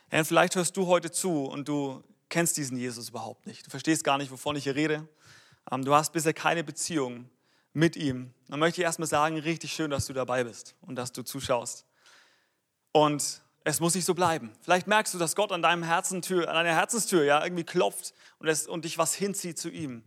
Herr, 0.08 0.24
vielleicht 0.24 0.54
hörst 0.54 0.76
du 0.76 0.86
heute 0.86 1.10
zu 1.10 1.44
und 1.44 1.68
du 1.68 2.04
kennst 2.28 2.56
diesen 2.56 2.76
Jesus 2.76 3.08
überhaupt 3.08 3.46
nicht. 3.46 3.66
Du 3.66 3.70
verstehst 3.70 4.04
gar 4.04 4.18
nicht, 4.18 4.30
wovon 4.30 4.56
ich 4.56 4.64
hier 4.64 4.74
rede. 4.74 5.08
Ähm, 5.70 5.84
du 5.84 5.94
hast 5.94 6.12
bisher 6.12 6.34
keine 6.34 6.64
Beziehung 6.64 7.28
mit 7.72 7.96
ihm. 7.96 8.32
Dann 8.48 8.60
möchte 8.60 8.80
ich 8.80 8.84
erstmal 8.84 9.08
sagen, 9.08 9.38
richtig 9.38 9.72
schön, 9.72 9.90
dass 9.90 10.06
du 10.06 10.12
dabei 10.12 10.44
bist 10.44 10.74
und 10.80 10.96
dass 10.96 11.12
du 11.12 11.22
zuschaust. 11.22 11.84
Und 12.92 13.42
es 13.64 13.80
muss 13.80 13.94
nicht 13.94 14.04
so 14.04 14.14
bleiben. 14.14 14.52
Vielleicht 14.62 14.86
merkst 14.86 15.12
du, 15.12 15.18
dass 15.18 15.34
Gott 15.36 15.52
an, 15.52 15.60
deinem 15.60 15.82
Herzentür, 15.82 16.48
an 16.48 16.54
deiner 16.54 16.74
Herzenstür 16.74 17.24
ja, 17.24 17.42
irgendwie 17.42 17.64
klopft 17.64 18.14
und, 18.38 18.48
es, 18.48 18.66
und 18.66 18.84
dich 18.84 18.96
was 18.96 19.14
hinzieht 19.14 19.58
zu 19.58 19.68
ihm. 19.68 20.02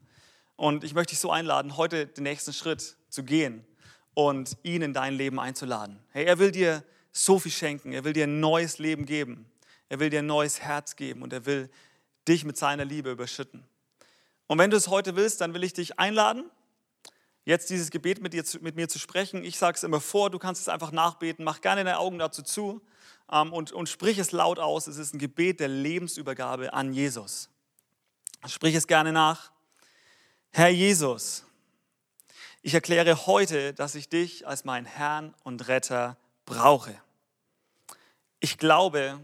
Und 0.56 0.84
ich 0.84 0.94
möchte 0.94 1.12
dich 1.12 1.20
so 1.20 1.32
einladen, 1.32 1.78
heute 1.78 2.08
den 2.08 2.24
nächsten 2.24 2.54
Schritt 2.54 2.98
zu 3.10 3.24
gehen 3.24 3.66
und 4.14 4.58
ihn 4.64 4.82
in 4.82 4.94
dein 4.94 5.14
Leben 5.14 5.40
einzuladen. 5.40 6.00
Hey, 6.10 6.26
er 6.26 6.40
will 6.40 6.52
dir 6.52 6.84
so 7.12 7.38
viel 7.40 7.52
schenken. 7.52 7.92
Er 7.92 8.04
will 8.04 8.14
dir 8.14 8.26
ein 8.26 8.40
neues 8.40 8.80
Leben 8.80 9.06
geben. 9.06 9.50
Er 9.90 10.00
will 10.00 10.10
dir 10.10 10.20
ein 10.20 10.28
neues 10.28 10.62
Herz 10.62 10.96
geben 10.96 11.22
und 11.22 11.34
er 11.34 11.46
will 11.46 11.70
dich 12.28 12.44
mit 12.44 12.58
seiner 12.58 12.86
Liebe 12.86 13.12
überschütten. 13.12 13.66
Und 14.48 14.58
wenn 14.58 14.72
du 14.72 14.78
es 14.78 14.88
heute 14.88 15.16
willst, 15.16 15.42
dann 15.42 15.54
will 15.54 15.64
ich 15.64 15.74
dich 15.74 16.00
einladen, 16.00 16.50
jetzt 17.46 17.70
dieses 17.70 17.92
Gebet 17.92 18.22
mit, 18.22 18.34
dir, 18.34 18.44
mit 18.62 18.76
mir 18.76 18.90
zu 18.90 19.00
sprechen. 19.00 19.44
Ich 19.44 19.58
sage 19.58 19.76
es 19.76 19.84
immer 19.84 20.02
vor, 20.02 20.30
du 20.30 20.40
kannst 20.40 20.62
es 20.62 20.70
einfach 20.70 20.92
nachbeten. 20.92 21.46
Mach 21.46 21.62
gerne 21.62 21.84
deine 21.84 22.00
Augen 22.00 22.20
dazu 22.20 22.42
zu 22.42 22.82
ähm, 23.32 23.54
und, 23.54 23.72
und 23.72 23.90
sprich 23.90 24.18
es 24.18 24.32
laut 24.32 24.60
aus. 24.60 24.88
Es 24.88 24.98
ist 24.98 25.14
ein 25.14 25.20
Gebet 25.20 25.60
der 25.60 25.68
Lebensübergabe 25.68 26.74
an 26.74 26.94
Jesus. 26.94 27.50
Sprich 28.48 28.76
es 28.76 28.88
gerne 28.88 29.12
nach. 29.12 29.52
Herr 30.52 30.70
Jesus, 30.70 31.46
ich 32.62 32.74
erkläre 32.74 33.28
heute, 33.28 33.74
dass 33.74 33.96
ich 33.96 34.10
dich 34.10 34.48
als 34.48 34.66
meinen 34.66 34.86
Herrn 34.86 35.36
und 35.44 35.68
Retter 35.68 36.18
brauche. 36.46 37.00
Ich 38.40 38.58
glaube, 38.58 39.20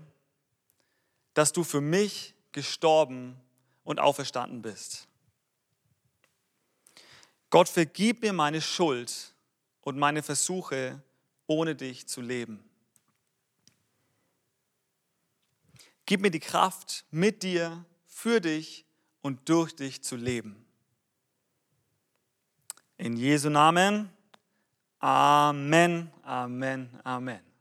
dass 1.33 1.51
du 1.51 1.63
für 1.63 1.81
mich 1.81 2.34
gestorben 2.55 3.35
und 3.83 3.99
auferstanden 3.99 4.61
bist. 4.61 5.07
Gott, 7.49 7.69
vergib 7.69 8.21
mir 8.21 8.33
meine 8.33 8.61
Schuld 8.61 9.33
und 9.81 9.99
meine 9.99 10.23
Versuche, 10.23 11.03
ohne 11.47 11.75
dich 11.75 12.07
zu 12.07 12.21
leben. 12.21 12.63
Gib 16.05 16.21
mir 16.21 16.31
die 16.31 16.39
Kraft, 16.39 17.05
mit 17.11 17.43
dir, 17.43 17.85
für 18.07 18.39
dich 18.39 18.85
und 19.21 19.49
durch 19.49 19.75
dich 19.75 20.01
zu 20.01 20.15
leben. 20.15 20.65
In 22.97 23.17
Jesu 23.17 23.49
Namen. 23.49 24.09
Amen, 24.99 26.09
Amen, 26.23 26.89
Amen. 27.03 27.54